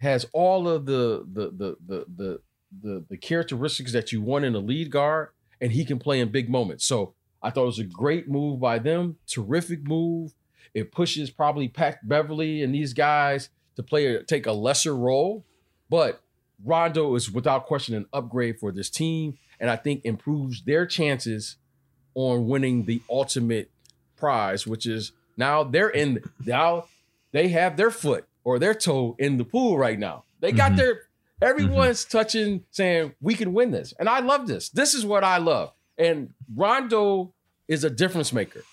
has 0.02 0.28
all 0.34 0.68
of 0.68 0.86
the 0.86 1.26
the 1.34 1.46
the 1.50 1.78
the 1.88 2.06
the 2.16 2.40
the, 2.82 3.06
the 3.10 3.18
characteristics 3.18 3.92
that 3.94 4.12
you 4.12 4.22
want 4.22 4.46
in 4.46 4.56
a 4.56 4.60
lead 4.60 4.92
guard, 4.92 5.30
and 5.64 5.72
he 5.72 5.86
can 5.86 5.98
play 5.98 6.20
in 6.20 6.30
big 6.30 6.50
moments. 6.50 6.86
So 6.86 7.14
I 7.42 7.50
thought 7.50 7.64
it 7.64 7.68
was 7.68 7.80
a 7.80 7.86
great 7.86 8.28
move 8.28 8.60
by 8.60 8.80
them. 8.80 9.16
Terrific 9.28 9.88
move. 9.88 10.34
It 10.74 10.92
pushes 10.92 11.30
probably 11.32 11.70
Pat 11.70 12.06
Beverley 12.08 12.62
and 12.64 12.76
these 12.76 12.94
guys 12.94 13.50
to 13.78 13.84
play 13.84 14.08
a, 14.16 14.24
take 14.24 14.46
a 14.46 14.52
lesser 14.52 14.96
role, 14.96 15.46
but 15.90 16.22
Rondo 16.64 17.16
is 17.16 17.32
without 17.32 17.66
question 17.66 17.96
an 17.96 18.06
upgrade 18.12 18.60
for 18.60 18.72
this 18.72 18.90
team, 18.90 19.38
and 19.60 19.70
I 19.70 19.76
think 19.78 20.04
improves 20.04 20.64
their 20.64 20.86
chances 20.86 21.56
on 22.14 22.48
winning 22.48 22.86
the 22.86 23.02
ultimate 23.10 23.72
prize, 24.18 24.68
which 24.68 24.86
is 24.86 25.12
now 25.38 25.64
they're 25.64 25.90
in 25.90 26.20
now 26.46 26.86
they 27.32 27.48
have 27.48 27.78
their 27.78 27.90
foot 27.90 28.26
or 28.44 28.60
their 28.60 28.74
toe 28.76 29.16
in 29.18 29.38
the 29.38 29.44
pool 29.46 29.78
right 29.78 29.98
now. 29.98 30.24
They 30.40 30.52
got 30.52 30.74
Mhm. 30.74 30.78
their 30.78 31.02
everyone's 31.44 32.06
touching 32.06 32.64
saying 32.72 33.14
we 33.22 33.36
can 33.36 33.54
win 33.54 33.72
this. 33.72 33.94
And 34.00 34.08
I 34.10 34.20
love 34.20 34.48
this. 34.48 34.70
This 34.70 34.94
is 34.94 35.06
what 35.06 35.24
I 35.24 35.38
love. 35.38 35.72
And 35.98 36.34
Rondo 36.56 37.34
is 37.68 37.84
a 37.84 37.90
difference 37.90 38.34
maker. 38.34 38.64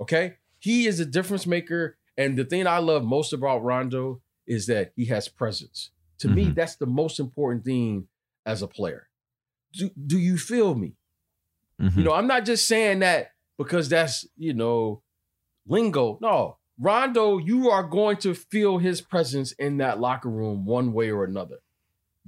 Okay? 0.00 0.34
He 0.58 0.86
is 0.86 1.00
a 1.00 1.06
difference 1.06 1.46
maker 1.46 1.96
and 2.16 2.36
the 2.36 2.44
thing 2.44 2.66
I 2.66 2.78
love 2.78 3.04
most 3.04 3.32
about 3.32 3.62
Rondo 3.62 4.20
is 4.46 4.66
that 4.66 4.92
he 4.96 5.06
has 5.06 5.28
presence. 5.28 5.90
To 6.18 6.28
me, 6.28 6.46
Mhm. 6.46 6.54
that's 6.54 6.76
the 6.76 6.86
most 6.86 7.18
important 7.20 7.64
thing 7.64 8.08
as 8.44 8.60
a 8.62 8.66
player. 8.68 9.08
Do, 9.72 9.88
do 10.06 10.18
you 10.18 10.36
feel 10.36 10.74
me? 10.74 10.96
Mhm. 11.80 11.96
You 11.96 12.04
know, 12.04 12.12
I'm 12.12 12.26
not 12.26 12.44
just 12.44 12.66
saying 12.66 12.98
that 12.98 13.32
because 13.56 13.88
that's, 13.88 14.26
you 14.36 14.52
know, 14.52 15.02
lingo. 15.66 16.18
No, 16.20 16.58
Rondo, 16.78 17.38
you 17.38 17.70
are 17.70 17.84
going 17.84 18.16
to 18.18 18.34
feel 18.34 18.78
his 18.78 19.00
presence 19.00 19.52
in 19.52 19.78
that 19.78 20.00
locker 20.00 20.28
room 20.28 20.64
one 20.66 20.92
way 20.92 21.10
or 21.10 21.24
another. 21.24 21.60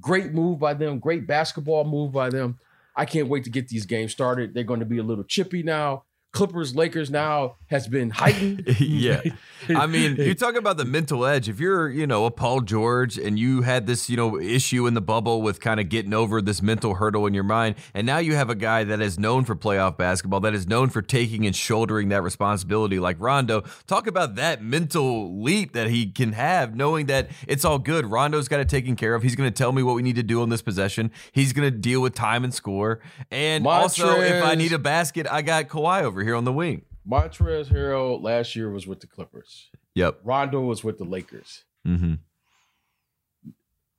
Great 0.00 0.32
move 0.32 0.58
by 0.58 0.74
them, 0.74 0.98
great 0.98 1.26
basketball 1.26 1.84
move 1.84 2.12
by 2.12 2.30
them. 2.30 2.58
I 2.96 3.04
can't 3.04 3.28
wait 3.28 3.44
to 3.44 3.50
get 3.50 3.68
these 3.68 3.86
games 3.86 4.12
started. 4.12 4.54
They're 4.54 4.64
going 4.64 4.80
to 4.80 4.86
be 4.86 4.98
a 4.98 5.02
little 5.02 5.24
chippy 5.24 5.62
now. 5.62 6.04
Clippers, 6.32 6.74
Lakers 6.74 7.10
now 7.10 7.56
has 7.66 7.86
been 7.86 8.08
heightened. 8.08 8.64
yeah. 8.80 9.20
I 9.68 9.86
mean, 9.86 10.16
you 10.18 10.34
talk 10.34 10.54
about 10.54 10.78
the 10.78 10.84
mental 10.86 11.26
edge. 11.26 11.46
If 11.46 11.60
you're, 11.60 11.90
you 11.90 12.06
know, 12.06 12.24
a 12.24 12.30
Paul 12.30 12.62
George 12.62 13.18
and 13.18 13.38
you 13.38 13.60
had 13.60 13.86
this, 13.86 14.08
you 14.08 14.16
know, 14.16 14.40
issue 14.40 14.86
in 14.86 14.94
the 14.94 15.02
bubble 15.02 15.42
with 15.42 15.60
kind 15.60 15.78
of 15.78 15.90
getting 15.90 16.14
over 16.14 16.40
this 16.40 16.62
mental 16.62 16.94
hurdle 16.94 17.26
in 17.26 17.34
your 17.34 17.44
mind, 17.44 17.74
and 17.92 18.06
now 18.06 18.16
you 18.16 18.34
have 18.34 18.48
a 18.48 18.54
guy 18.54 18.82
that 18.82 19.02
is 19.02 19.18
known 19.18 19.44
for 19.44 19.54
playoff 19.54 19.98
basketball, 19.98 20.40
that 20.40 20.54
is 20.54 20.66
known 20.66 20.88
for 20.88 21.02
taking 21.02 21.44
and 21.44 21.54
shouldering 21.54 22.08
that 22.08 22.22
responsibility 22.22 22.98
like 22.98 23.16
Rondo. 23.20 23.62
Talk 23.86 24.06
about 24.06 24.36
that 24.36 24.62
mental 24.62 25.42
leap 25.42 25.74
that 25.74 25.88
he 25.88 26.06
can 26.06 26.32
have, 26.32 26.74
knowing 26.74 27.06
that 27.06 27.28
it's 27.46 27.66
all 27.66 27.78
good. 27.78 28.06
Rondo's 28.06 28.48
got 28.48 28.60
it 28.60 28.70
taken 28.70 28.96
care 28.96 29.14
of. 29.14 29.22
He's 29.22 29.36
going 29.36 29.50
to 29.50 29.56
tell 29.56 29.72
me 29.72 29.82
what 29.82 29.96
we 29.96 30.02
need 30.02 30.16
to 30.16 30.22
do 30.22 30.40
on 30.40 30.48
this 30.48 30.62
possession. 30.62 31.10
He's 31.32 31.52
going 31.52 31.70
to 31.70 31.76
deal 31.76 32.00
with 32.00 32.14
time 32.14 32.42
and 32.42 32.54
score. 32.54 33.00
And 33.30 33.66
also, 33.66 34.18
if 34.20 34.42
I 34.42 34.54
need 34.54 34.72
a 34.72 34.78
basket, 34.78 35.26
I 35.30 35.42
got 35.42 35.68
Kawhi 35.68 36.02
over 36.02 36.21
here 36.24 36.36
on 36.36 36.44
the 36.44 36.52
wing. 36.52 36.82
Montrezl 37.08 37.72
Harrell 37.72 38.22
last 38.22 38.54
year 38.54 38.70
was 38.70 38.86
with 38.86 39.00
the 39.00 39.06
Clippers. 39.06 39.70
Yep. 39.94 40.20
Rondo 40.24 40.60
was 40.60 40.84
with 40.84 40.98
the 40.98 41.04
Lakers. 41.04 41.64
Mm-hmm. 41.86 42.14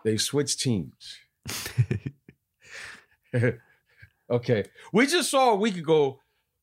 They 0.04 0.18
switched 0.18 0.60
teams. 0.60 1.18
okay. 4.30 4.66
We 4.92 5.08
just 5.08 5.30
saw 5.30 5.52
a 5.52 5.56
week 5.56 5.78
ago, 5.78 6.20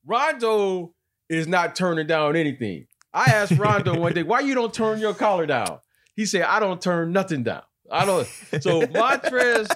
Rondo 0.06 0.94
is 1.28 1.46
not 1.46 1.76
turning 1.76 2.06
down 2.06 2.36
anything. 2.36 2.86
I 3.12 3.24
asked 3.24 3.52
Rondo 3.52 3.98
one 3.98 4.12
day, 4.12 4.22
why 4.24 4.40
you 4.40 4.54
don't 4.54 4.72
turn 4.72 4.98
your 4.98 5.14
collar 5.14 5.46
down? 5.46 5.80
He 6.14 6.26
said, 6.26 6.42
I 6.42 6.60
don't 6.60 6.80
turn 6.80 7.12
nothing 7.12 7.42
down. 7.42 7.62
I 7.90 8.04
don't. 8.04 8.26
So 8.60 8.82
Montrez, 8.82 9.68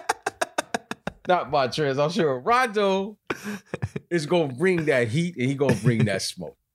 not 1.27 1.51
Montrez, 1.51 2.03
I'm 2.03 2.11
sure 2.11 2.39
Rondo 2.39 3.17
is 4.11 4.27
going 4.27 4.51
to 4.51 4.55
bring 4.57 4.85
that 4.87 5.09
heat 5.09 5.37
and 5.37 5.49
he 5.49 5.55
going 5.55 5.75
to 5.75 5.83
bring 5.83 6.05
that 6.07 6.23
smoke. 6.23 6.57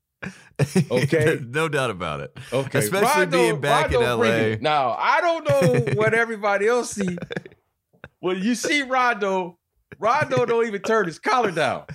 Okay. 0.92 1.40
no 1.48 1.70
doubt 1.70 1.90
about 1.90 2.20
it. 2.20 2.38
Okay. 2.52 2.80
Especially 2.80 3.26
being 3.28 3.62
back 3.62 3.94
in 3.94 4.02
LA. 4.02 4.56
Now, 4.60 4.92
I 5.00 5.22
don't 5.22 5.48
know 5.48 5.94
what 5.96 6.14
everybody 6.14 6.68
else 6.68 6.92
see. 6.92 7.18
When 8.20 8.42
you 8.44 8.56
see 8.56 8.82
Rondo, 8.82 9.58
Rondo 10.00 10.46
don't 10.46 10.68
even 10.68 10.82
turn 10.82 11.06
his 11.06 11.18
collar 11.18 11.52
down. 11.52 11.86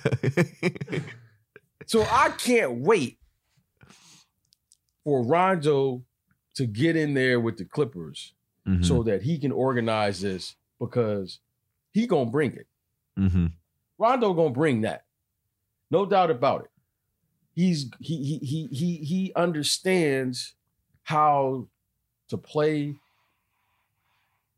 So 1.85 2.01
I 2.09 2.29
can't 2.29 2.79
wait 2.79 3.19
for 5.03 5.23
Rondo 5.23 6.03
to 6.55 6.65
get 6.65 6.95
in 6.95 7.13
there 7.13 7.39
with 7.39 7.57
the 7.57 7.65
Clippers 7.65 8.33
Mhm. 8.67 8.83
so 8.83 9.03
that 9.03 9.21
he 9.21 9.37
can 9.37 9.51
organize 9.51 10.21
this 10.21 10.55
because 10.79 11.39
he 11.95 12.05
gonna 12.07 12.29
bring 12.29 12.51
it. 12.53 12.67
Mhm. 13.17 13.53
Rondo 13.97 14.33
gonna 14.33 14.49
bring 14.49 14.81
that, 14.81 15.05
no 15.89 16.05
doubt 16.05 16.29
about 16.29 16.65
it. 16.65 16.71
He's 17.53 17.89
he 18.01 18.17
he 18.21 18.37
he 18.45 18.67
he 18.67 18.97
he 18.97 19.33
understands 19.33 20.55
how 21.03 21.69
to 22.27 22.37
play 22.37 22.95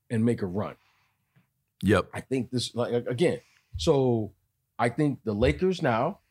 and 0.10 0.26
make 0.26 0.42
a 0.42 0.48
run. 0.48 0.76
Yep. 1.84 2.10
I 2.12 2.22
think 2.22 2.50
this 2.50 2.74
like 2.74 3.06
again. 3.06 3.40
So 3.78 4.34
I 4.80 4.90
think 4.90 5.20
the 5.24 5.34
Lakers 5.34 5.84
now 5.84 6.22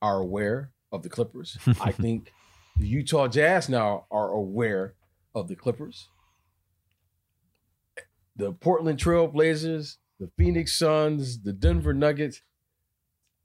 are 0.00 0.18
aware 0.18 0.72
of 0.90 1.04
the 1.04 1.08
Clippers. 1.08 1.56
I 1.80 1.92
think 1.92 2.32
the 2.76 2.88
Utah 2.88 3.28
Jazz 3.28 3.68
now 3.68 4.06
are 4.10 4.30
aware 4.30 4.94
of 5.36 5.46
the 5.46 5.54
Clippers. 5.54 6.08
The 8.36 8.52
Portland 8.52 8.98
Trail 8.98 9.26
Blazers, 9.28 9.98
the 10.18 10.30
Phoenix 10.38 10.72
Suns, 10.76 11.40
the 11.42 11.52
Denver 11.52 11.92
Nuggets. 11.92 12.42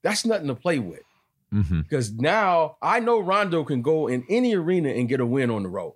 That's 0.04 0.26
nothing 0.26 0.48
to 0.48 0.56
play 0.56 0.80
with 0.80 1.02
hmm 1.52 1.80
because 1.82 2.12
now 2.12 2.76
I 2.82 3.00
know 3.00 3.20
Rondo 3.22 3.64
can 3.64 3.82
go 3.82 4.08
in 4.08 4.26
any 4.30 4.54
arena 4.54 4.90
and 4.90 5.08
get 5.08 5.22
a 5.22 5.26
win 5.26 5.50
on 5.50 5.64
the 5.64 5.70
road. 5.70 5.94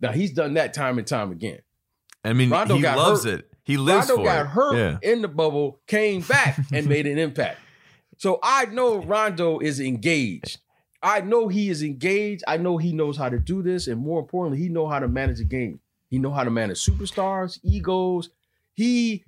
Now 0.00 0.10
he's 0.10 0.32
done 0.32 0.54
that 0.54 0.74
time 0.74 0.98
and 0.98 1.06
time 1.06 1.30
again. 1.30 1.60
I 2.24 2.32
mean, 2.32 2.50
Rondo 2.50 2.76
he 2.76 2.82
loves 2.82 3.24
hurt. 3.24 3.40
it. 3.40 3.52
He 3.64 3.76
lives 3.76 4.06
for 4.08 4.14
it. 4.14 4.16
Rondo 4.16 4.30
for 4.30 4.34
got 4.36 4.46
it. 4.46 4.48
hurt 4.48 4.76
Yeah. 5.02 5.10
in 5.12 5.22
the 5.22 5.28
bubble, 5.28 5.80
came 5.86 6.22
back 6.22 6.58
and 6.72 6.86
made 6.88 7.06
an 7.06 7.18
impact. 7.18 7.58
So 8.18 8.40
I 8.42 8.64
know 8.66 8.96
Rondo 8.98 9.58
is 9.60 9.78
engaged. 9.80 10.58
I 11.02 11.20
know 11.20 11.46
he 11.48 11.68
is 11.68 11.82
engaged. 11.84 12.42
I 12.48 12.56
know 12.56 12.78
he 12.78 12.92
knows 12.92 13.16
how 13.16 13.28
to 13.28 13.38
do 13.38 13.62
this, 13.62 13.86
and 13.88 14.00
more 14.00 14.20
importantly, 14.20 14.58
he 14.60 14.68
know 14.68 14.88
how 14.88 14.98
to 15.00 15.06
manage 15.08 15.38
a 15.40 15.44
game. 15.44 15.78
He 16.12 16.18
know 16.18 16.30
how 16.30 16.44
to 16.44 16.50
manage 16.50 16.76
superstars, 16.84 17.58
egos. 17.62 18.28
He, 18.74 19.24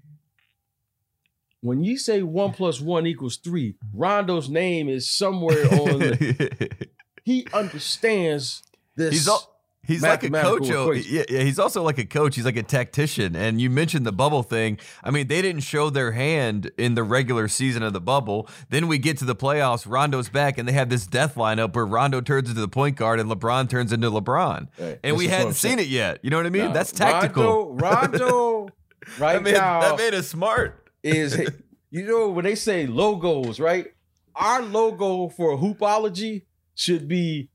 when 1.63 1.83
you 1.83 1.97
say 1.97 2.21
one 2.23 2.53
plus 2.53 2.79
one 2.79 3.07
equals 3.07 3.39
three, 3.39 3.77
Rondo's 3.95 4.51
name 4.51 4.91
is 4.91 5.11
somewhere 5.11 5.65
on. 5.65 5.99
The, 5.99 6.71
he 7.25 7.47
understands 7.55 8.65
this. 8.97 9.15
He's 9.15 9.29
al- 9.29 9.54
He's 9.87 10.03
like 10.03 10.23
a 10.23 10.31
coach. 10.31 10.69
Yeah, 11.07 11.25
yeah, 11.29 11.43
he's 11.43 11.59
also 11.59 11.83
like 11.83 11.99
a 11.99 12.05
coach. 12.05 12.37
He's 12.37 12.45
like 12.45 12.57
a 12.57 12.63
tactician. 12.63 13.37
And 13.37 13.61
you 13.61 13.69
mentioned 13.69 14.07
the 14.07 14.13
bubble 14.13 14.43
thing. 14.43 14.79
I 15.03 15.11
mean, 15.11 15.27
they 15.27 15.43
didn't 15.43 15.63
show 15.63 15.91
their 15.91 16.13
hand 16.13 16.71
in 16.79 16.95
the 16.95 17.03
regular 17.03 17.49
season 17.49 17.83
of 17.83 17.93
the 17.93 18.01
bubble. 18.01 18.49
Then 18.71 18.89
we 18.89 18.99
get 18.99 19.19
to 19.19 19.25
the 19.25 19.37
playoffs. 19.37 19.85
Rondo's 19.89 20.29
back, 20.29 20.59
and 20.59 20.67
they 20.67 20.73
have 20.73 20.89
this 20.89 21.07
death 21.07 21.35
lineup 21.35 21.75
where 21.75 21.87
Rondo 21.87 22.21
turns 22.21 22.49
into 22.49 22.61
the 22.61 22.69
point 22.69 22.97
guard 22.97 23.21
and 23.21 23.31
LeBron 23.31 23.69
turns 23.69 23.93
into 23.93 24.11
LeBron. 24.11 24.69
Hey, 24.77 24.99
and 25.05 25.17
we 25.17 25.29
hadn't 25.29 25.55
seen 25.55 25.79
it 25.79 25.89
yet. 25.89 26.21
You 26.23 26.31
know 26.31 26.39
what 26.39 26.47
I 26.47 26.51
mean? 26.51 26.67
Nah, 26.67 26.73
That's 26.73 26.93
tactical. 26.93 27.75
Rondo, 27.75 28.19
Rondo 28.19 28.69
right 29.19 29.35
that, 29.35 29.43
made, 29.43 29.55
now 29.55 29.81
that 29.81 29.99
made 29.99 30.15
us 30.15 30.29
smart. 30.29 30.89
is 31.03 31.39
you 31.91 32.07
know 32.07 32.31
when 32.31 32.45
they 32.45 32.55
say 32.55 32.87
logos, 32.87 33.61
right? 33.61 33.89
Our 34.35 34.63
logo 34.63 35.29
for 35.29 35.59
hoopology 35.59 36.43
should 36.75 37.07
be 37.07 37.51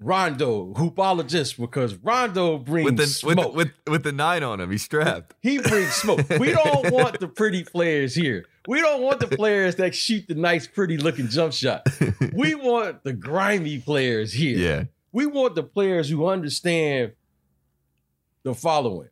Rondo, 0.00 0.72
hoopologist, 0.74 1.58
because 1.58 1.94
Rondo 1.96 2.58
brings 2.58 2.84
With 2.84 2.96
the, 2.98 3.06
smoke. 3.08 3.54
with, 3.54 3.72
with 3.86 4.04
the 4.04 4.12
nine 4.12 4.42
on 4.44 4.60
him. 4.60 4.70
He's 4.70 4.82
strapped. 4.84 5.34
he 5.42 5.58
brings 5.58 5.90
smoke. 5.92 6.20
We 6.38 6.52
don't 6.52 6.92
want 6.92 7.18
the 7.18 7.26
pretty 7.26 7.64
players 7.64 8.14
here. 8.14 8.44
We 8.68 8.80
don't 8.80 9.02
want 9.02 9.18
the 9.18 9.26
players 9.26 9.74
that 9.76 9.94
shoot 9.96 10.28
the 10.28 10.34
nice, 10.36 10.66
pretty 10.68 10.98
looking 10.98 11.28
jump 11.28 11.52
shot. 11.52 11.86
We 12.32 12.54
want 12.54 13.02
the 13.02 13.12
grimy 13.12 13.78
players 13.80 14.32
here. 14.32 14.56
yeah. 14.58 14.84
We 15.10 15.26
want 15.26 15.54
the 15.56 15.62
players 15.64 16.08
who 16.08 16.26
understand 16.28 17.12
the 18.44 18.54
following. 18.54 19.08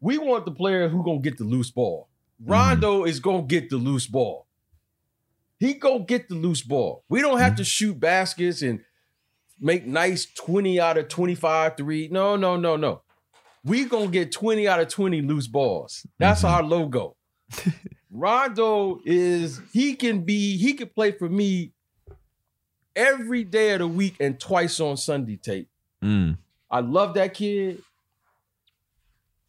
We 0.00 0.18
want 0.18 0.44
the 0.46 0.50
player 0.50 0.88
who 0.88 1.04
gonna 1.04 1.20
get 1.20 1.38
the 1.38 1.44
loose 1.44 1.70
ball. 1.70 2.08
Mm. 2.42 2.50
Rondo 2.50 3.04
is 3.04 3.20
gonna 3.20 3.42
get 3.44 3.70
the 3.70 3.76
loose 3.76 4.06
ball. 4.06 4.46
He 5.58 5.74
gonna 5.74 6.00
get 6.04 6.28
the 6.28 6.34
loose 6.34 6.62
ball. 6.62 7.04
We 7.08 7.20
don't 7.20 7.38
have 7.38 7.54
to 7.56 7.64
shoot 7.64 8.00
baskets 8.00 8.62
and 8.62 8.80
make 9.60 9.86
nice 9.86 10.26
20 10.26 10.80
out 10.80 10.98
of 10.98 11.08
25 11.08 11.76
three. 11.76 12.08
No, 12.10 12.36
no, 12.36 12.56
no, 12.56 12.76
no. 12.76 13.02
We 13.64 13.84
gonna 13.84 14.08
get 14.08 14.30
20 14.32 14.68
out 14.68 14.80
of 14.80 14.88
20 14.88 15.22
loose 15.22 15.46
balls. 15.48 16.06
That's 16.18 16.42
Mhm. 16.42 16.48
our 16.50 16.62
logo. 16.62 17.16
Rondo 18.10 19.00
is 19.04 19.60
he 19.72 19.94
can 19.94 20.22
be, 20.24 20.56
he 20.56 20.74
can 20.74 20.88
play 20.88 21.12
for 21.12 21.28
me 21.28 21.72
every 22.94 23.44
day 23.44 23.72
of 23.72 23.80
the 23.80 23.88
week 23.88 24.16
and 24.20 24.38
twice 24.40 24.78
on 24.80 24.96
Sunday 24.96 25.36
Tate. 25.36 25.68
Mm. 26.02 26.38
I 26.70 26.80
love 26.80 27.14
that 27.14 27.34
kid. 27.34 27.82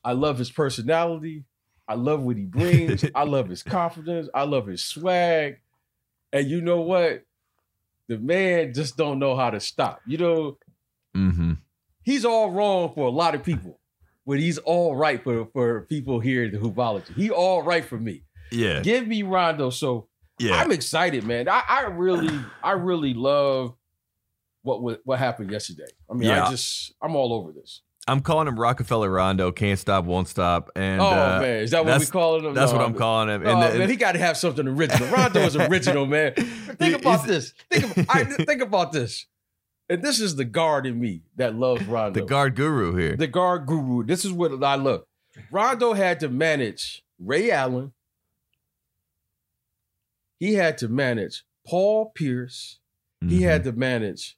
I 0.03 0.13
love 0.13 0.37
his 0.37 0.51
personality. 0.51 1.43
I 1.87 1.95
love 1.95 2.21
what 2.23 2.37
he 2.37 2.45
brings. 2.45 3.05
I 3.15 3.23
love 3.23 3.49
his 3.49 3.63
confidence. 3.63 4.27
I 4.33 4.43
love 4.43 4.67
his 4.67 4.83
swag. 4.83 5.59
And 6.33 6.47
you 6.49 6.61
know 6.61 6.81
what? 6.81 7.23
The 8.07 8.17
man 8.17 8.73
just 8.73 8.95
don't 8.97 9.19
know 9.19 9.35
how 9.35 9.49
to 9.49 9.59
stop. 9.59 10.01
You 10.05 10.17
know, 10.17 10.57
hmm 11.13 11.53
he's 12.03 12.23
all 12.23 12.51
wrong 12.51 12.93
for 12.95 13.05
a 13.07 13.11
lot 13.11 13.35
of 13.35 13.43
people, 13.43 13.81
but 14.25 14.39
he's 14.39 14.57
all 14.59 14.95
right 14.95 15.21
for, 15.21 15.47
for 15.51 15.81
people 15.89 16.21
here 16.21 16.45
in 16.45 16.51
the 16.53 16.57
hoopology. 16.57 17.13
He 17.13 17.29
all 17.29 17.61
right 17.63 17.83
for 17.83 17.97
me. 17.99 18.23
Yeah. 18.49 18.79
Give 18.81 19.05
me 19.05 19.23
Rondo. 19.23 19.69
So 19.71 20.07
Yeah. 20.39 20.55
I'm 20.55 20.71
excited, 20.71 21.25
man. 21.25 21.49
I, 21.49 21.63
I 21.67 21.81
really, 21.87 22.39
I 22.63 22.71
really 22.71 23.13
love 23.13 23.75
what 24.61 24.81
what 24.81 25.01
what 25.03 25.19
happened 25.19 25.51
yesterday. 25.51 25.91
I 26.09 26.13
mean, 26.13 26.29
Yeah. 26.29 26.45
I 26.45 26.49
just 26.49 26.93
I'm 27.01 27.15
all 27.15 27.33
over 27.33 27.51
this. 27.51 27.81
I'm 28.07 28.21
calling 28.21 28.47
him 28.47 28.59
Rockefeller 28.59 29.09
Rondo. 29.11 29.51
Can't 29.51 29.77
stop, 29.77 30.05
won't 30.05 30.27
stop. 30.27 30.71
And 30.75 31.01
oh 31.01 31.05
uh, 31.07 31.39
man, 31.41 31.59
is 31.63 31.71
that 31.71 31.85
what 31.85 31.99
we 31.99 32.05
calling 32.05 32.45
him? 32.45 32.53
that's 32.53 32.71
No, 32.71 32.77
what 32.77 32.85
I'm 32.85 32.91
man. 32.93 32.99
calling 32.99 33.29
him. 33.29 33.43
Oh, 33.45 33.49
And 33.61 33.73
the- 33.73 33.79
man, 33.79 33.89
he 33.89 33.95
got 33.95 34.13
to 34.13 34.19
have 34.19 34.37
something 34.37 34.67
original. 34.67 35.07
Rondo 35.09 35.41
is 35.41 35.55
original, 35.57 36.05
man. 36.05 36.33
Think 36.33 36.95
about 36.95 37.25
this. 37.27 37.53
Think 37.69 37.97
about, 37.97 38.15
I, 38.15 38.23
think 38.23 38.61
about 38.61 38.91
this. 38.91 39.25
And 39.89 40.01
this 40.01 40.19
is 40.19 40.35
the 40.35 40.45
guard 40.45 40.85
in 40.85 40.99
me 40.99 41.21
that 41.37 41.55
loves 41.55 41.85
Rondo. 41.85 42.19
the 42.19 42.25
guard 42.25 42.55
guru 42.55 42.95
here. 42.95 43.15
the 43.15 43.27
guard 43.27 43.65
guru. 43.65 44.03
This 44.05 44.25
is 44.25 44.31
what 44.33 44.61
I 44.63 44.75
love. 44.75 45.03
Rondo 45.51 45.93
had 45.93 46.19
to 46.21 46.29
manage 46.29 47.03
Ray 47.19 47.51
Allen. 47.51 47.93
He 50.39 50.53
had 50.53 50.77
to 50.79 50.87
manage 50.87 51.43
Paul 51.65 52.11
Pierce. 52.13 52.79
He 53.21 53.39
Mhm. 53.39 53.43
had 53.43 53.63
to 53.63 53.71
manage 53.71 54.37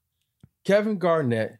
Kevin 0.63 0.97
Garnett. 0.97 1.57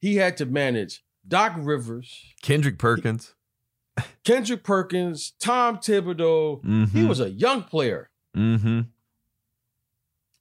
He 0.00 0.16
had 0.16 0.36
to 0.38 0.46
manage 0.46 1.04
Doc 1.26 1.54
Rivers, 1.56 2.32
Kendrick 2.42 2.78
Perkins. 2.78 3.34
Kendrick 4.24 4.64
Perkins, 4.64 5.32
Tom 5.38 5.78
Thibodeau. 5.78 6.62
Mm-hmm. 6.64 6.84
He 6.98 7.04
was 7.04 7.20
a 7.20 7.30
young 7.30 7.62
player, 7.62 8.10
Mm-hmm. 8.36 8.80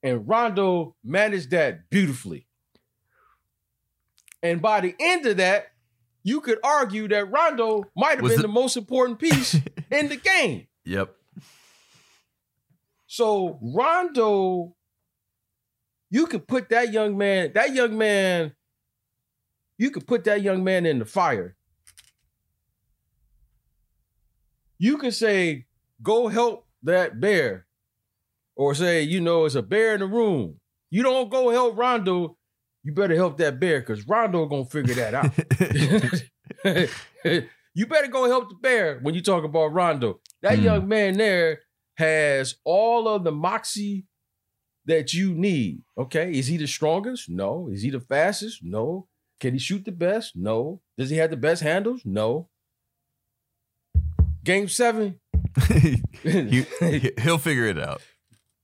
and 0.02 0.28
Rondo 0.28 0.96
managed 1.04 1.52
that 1.52 1.90
beautifully. 1.90 2.48
And 4.42 4.62
by 4.62 4.82
the 4.82 4.96
end 5.00 5.26
of 5.28 5.38
that, 5.38 5.68
you 6.24 6.42
could 6.42 6.58
argue 6.64 7.08
that 7.10 7.32
Rondo 7.32 7.84
might 7.96 8.18
have 8.20 8.22
been 8.28 8.36
the- 8.38 8.42
the 8.44 8.48
most 8.48 8.76
important 8.76 9.20
piece 9.20 9.54
in 9.92 10.10
the 10.10 10.16
game. 10.18 10.68
Yep. 10.86 11.16
So 13.08 13.60
Rondo, 13.62 14.76
you 16.10 16.26
could 16.28 16.48
put 16.48 16.70
that 16.70 16.92
young 16.92 17.18
man, 17.18 17.52
that 17.54 17.74
young 17.74 17.98
man, 17.98 18.54
you 19.78 19.92
could 19.92 20.06
put 20.08 20.24
that 20.26 20.42
young 20.42 20.64
man 20.64 20.86
in 20.86 21.00
the 21.00 21.06
fire. 21.06 21.56
You 24.80 24.98
could 24.98 25.14
say, 25.14 25.66
go 26.02 26.28
help 26.28 26.68
that 26.84 27.20
bear. 27.20 27.66
Or 28.56 28.76
say, 28.76 29.02
you 29.02 29.20
know, 29.20 29.46
it's 29.46 29.56
a 29.56 29.62
bear 29.64 29.94
in 29.96 30.02
the 30.02 30.06
room. 30.06 30.60
You 30.92 31.02
don't 31.04 31.30
go 31.32 31.50
help 31.50 31.76
Rondo, 31.78 32.38
you 32.84 32.94
better 32.94 33.16
help 33.16 33.38
that 33.38 33.60
bear 33.60 33.80
because 33.80 34.08
Rondo 34.08 34.46
gonna 34.46 34.66
figure 34.66 34.94
that 34.96 35.14
out. 35.16 35.32
you 37.74 37.86
better 37.88 38.08
go 38.10 38.28
help 38.28 38.50
the 38.50 38.56
bear 38.62 39.00
when 39.02 39.16
you 39.16 39.22
talk 39.22 39.44
about 39.44 39.74
Rondo. 39.74 40.20
That 40.44 40.60
Hmm. 40.60 40.66
young 40.66 40.88
man 40.88 41.18
there 41.18 41.62
has 41.98 42.56
all 42.64 43.08
of 43.08 43.24
the 43.24 43.32
moxie 43.32 44.06
that 44.86 45.14
you 45.14 45.34
need. 45.34 45.82
Okay. 45.98 46.32
Is 46.38 46.48
he 46.48 46.58
the 46.58 46.68
strongest? 46.68 47.30
No. 47.30 47.70
Is 47.72 47.82
he 47.82 47.90
the 47.90 48.02
fastest? 48.02 48.60
No. 48.64 49.08
Can 49.44 49.52
he 49.56 49.60
shoot 49.60 49.84
the 49.84 49.92
best? 49.92 50.38
No. 50.38 50.80
Does 50.98 51.10
he 51.10 51.18
have 51.18 51.30
the 51.30 51.36
best 51.36 51.62
handles? 51.62 52.02
No. 52.06 52.48
Game 54.46 54.70
seven. 54.70 55.20
he, 55.68 56.02
he'll 57.22 57.38
figure 57.38 57.66
it 57.66 57.78
out. 57.78 58.02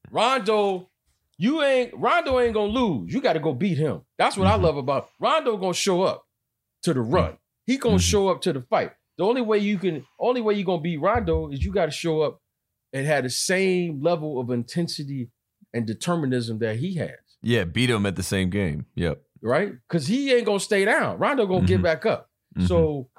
Rondo, 0.10 0.89
you 1.38 1.62
ain't 1.62 1.92
Rondo 1.98 2.39
ain't 2.39 2.54
gonna 2.54 2.72
lose. 2.72 3.13
You 3.13 3.20
got 3.20 3.34
to 3.34 3.42
go 3.42 3.54
beat 3.54 3.78
him. 3.78 4.04
That's 4.18 4.38
what 4.38 4.48
Mhm. 4.48 4.52
I 4.52 4.56
love 4.56 4.78
about 4.78 5.10
Rondo. 5.20 5.58
Gonna 5.58 5.74
show 5.74 6.04
up 6.04 6.24
to 6.84 6.94
the 6.94 7.02
run. 7.02 7.38
He 7.65 7.76
gonna 7.78 7.98
Mhm. 7.98 8.10
show 8.10 8.30
up 8.30 8.39
to 8.44 8.54
the 8.54 8.62
fight. 8.62 8.92
The 9.18 9.26
only 9.26 9.42
way 9.42 9.58
you 9.58 9.78
can, 9.78 10.06
only 10.18 10.39
way 10.39 10.54
you 10.54 10.63
gonna 10.63 10.82
beat 10.82 10.96
Rondo 11.02 11.50
is 11.52 11.62
you 11.62 11.74
got 11.74 11.88
to 11.88 11.92
show 11.92 12.22
up 12.22 12.39
and 12.94 13.06
have 13.06 13.26
the 13.26 13.30
same 13.30 14.02
level 14.02 14.39
of 14.39 14.50
intensity 14.50 15.30
and 15.74 15.86
determinism 15.86 16.60
that 16.60 16.78
he 16.78 16.96
has, 16.96 17.18
Yeah, 17.42 17.65
beat 17.65 17.89
him 17.89 18.06
at 18.06 18.15
the 18.15 18.24
same 18.24 18.50
game. 18.50 18.86
Yep. 18.96 19.22
Right? 19.41 19.71
Because 19.88 20.08
he 20.08 20.34
ain't 20.34 20.45
gonna 20.45 20.60
stay 20.60 20.86
down. 20.86 21.17
Rondo 21.19 21.45
gonna 21.45 21.65
get 21.65 21.80
Mhm. 21.80 21.84
back 21.84 22.06
up. 22.06 22.30
Mhm. 22.58 22.67
So, 22.67 23.10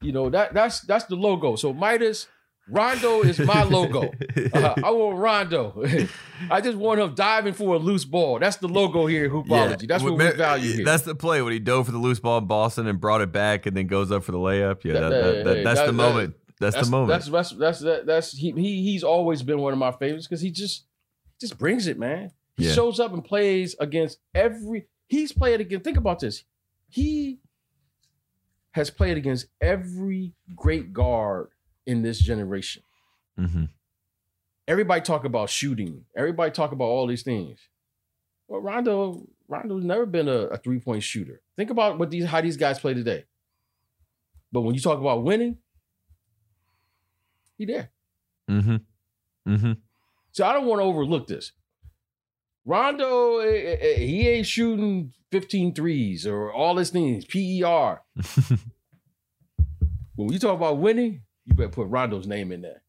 you 0.00 0.12
know 0.12 0.30
that 0.30 0.54
that's 0.54 0.80
that's 0.82 1.04
the 1.06 1.16
logo. 1.16 1.56
So 1.56 1.72
Midas, 1.72 2.26
Rondo 2.70 3.22
is 3.22 3.38
my 3.38 3.62
logo. 3.64 4.10
Uh, 4.54 4.74
I 4.84 4.90
want 4.92 5.18
Rondo. 5.18 5.82
I 6.50 6.60
just 6.60 6.76
want 6.78 7.00
him 7.00 7.14
diving 7.14 7.52
for 7.52 7.74
a 7.74 7.78
loose 7.78 8.04
ball. 8.04 8.38
That's 8.38 8.56
the 8.56 8.68
logo 8.68 9.06
here 9.06 9.24
in 9.26 9.30
Hoopology. 9.30 9.86
That's 9.88 10.02
what 10.02 10.16
we 10.16 10.30
value 10.30 10.72
here. 10.72 10.84
That's 10.84 11.02
the 11.02 11.14
play 11.14 11.42
when 11.42 11.52
he 11.52 11.58
dove 11.58 11.86
for 11.86 11.92
the 11.92 11.98
loose 11.98 12.20
ball 12.20 12.38
in 12.38 12.46
Boston 12.46 12.86
and 12.86 13.00
brought 13.00 13.20
it 13.20 13.32
back 13.32 13.66
and 13.66 13.76
then 13.76 13.86
goes 13.88 14.10
up 14.12 14.22
for 14.24 14.32
the 14.32 14.38
layup. 14.38 14.84
Yeah, 14.84 14.92
That- 14.94 15.08
that, 15.10 15.44
that, 15.44 15.56
hey, 15.58 15.64
that's 15.64 15.80
that- 15.80 15.86
the 15.86 15.92
moment. 15.92 16.34
That's, 16.60 16.76
the 16.76 16.90
moment. 16.90 17.10
That's 17.10 17.28
that's 17.28 17.50
that's 17.50 17.80
that's, 17.80 18.04
that's 18.06 18.32
he, 18.32 18.50
he 18.52 18.82
he's 18.82 19.04
always 19.04 19.42
been 19.44 19.60
one 19.60 19.72
of 19.72 19.78
my 19.78 19.92
favorites 19.92 20.26
because 20.26 20.40
he 20.40 20.50
just 20.50 20.86
just 21.40 21.56
brings 21.58 21.86
it, 21.86 21.98
man. 21.98 22.30
He 22.56 22.66
Yeah. 22.66 22.72
shows 22.72 22.98
up 22.98 23.12
and 23.12 23.24
plays 23.24 23.76
against 23.78 24.18
every. 24.34 24.86
He's 25.08 25.32
played 25.32 25.60
against. 25.60 25.84
Think 25.84 25.96
about 25.96 26.20
this. 26.20 26.44
He 26.88 27.40
has 28.72 28.90
played 28.90 29.16
against 29.16 29.46
every 29.60 30.34
great 30.54 30.92
guard 30.92 31.48
in 31.86 32.02
this 32.02 32.18
generation. 32.20 32.82
hmm 33.36 33.64
Everybody 34.66 35.00
talk 35.00 35.24
about 35.24 35.48
shooting. 35.48 36.04
Everybody 36.14 36.50
talk 36.50 36.72
about 36.72 36.84
all 36.84 37.06
these 37.06 37.22
things. 37.22 37.58
Well, 38.48 38.60
Rondo, 38.60 39.26
Rondo's 39.48 39.82
never 39.82 40.04
been 40.04 40.28
a, 40.28 40.42
a 40.48 40.58
three 40.58 40.78
point 40.78 41.02
shooter. 41.02 41.40
Think 41.56 41.70
about 41.70 41.98
what 41.98 42.10
these 42.10 42.26
how 42.26 42.42
these 42.42 42.58
guys 42.58 42.78
play 42.78 42.92
today. 42.92 43.24
But 44.52 44.60
when 44.60 44.74
you 44.74 44.80
talk 44.80 44.98
about 45.00 45.24
winning, 45.24 45.56
he 47.56 47.64
there. 47.64 47.90
Mm-hmm. 48.50 48.76
Mm-hmm. 49.52 49.72
So 50.32 50.46
I 50.46 50.52
don't 50.52 50.66
want 50.66 50.80
to 50.80 50.84
overlook 50.84 51.26
this. 51.26 51.52
Rondo, 52.68 53.38
eh, 53.38 53.46
eh, 53.48 53.76
eh, 53.80 53.94
he 53.98 54.28
ain't 54.28 54.46
shooting 54.46 55.14
15 55.32 55.74
threes 55.74 56.26
or 56.26 56.52
all 56.52 56.74
these 56.74 56.90
things, 56.90 57.24
PER. 57.24 58.02
When 60.16 60.32
you 60.32 60.38
talk 60.40 60.56
about 60.56 60.78
winning, 60.78 61.22
you 61.44 61.54
better 61.54 61.68
put 61.68 61.86
Rondo's 61.88 62.26
name 62.26 62.50
in 62.50 62.60
there 62.60 62.82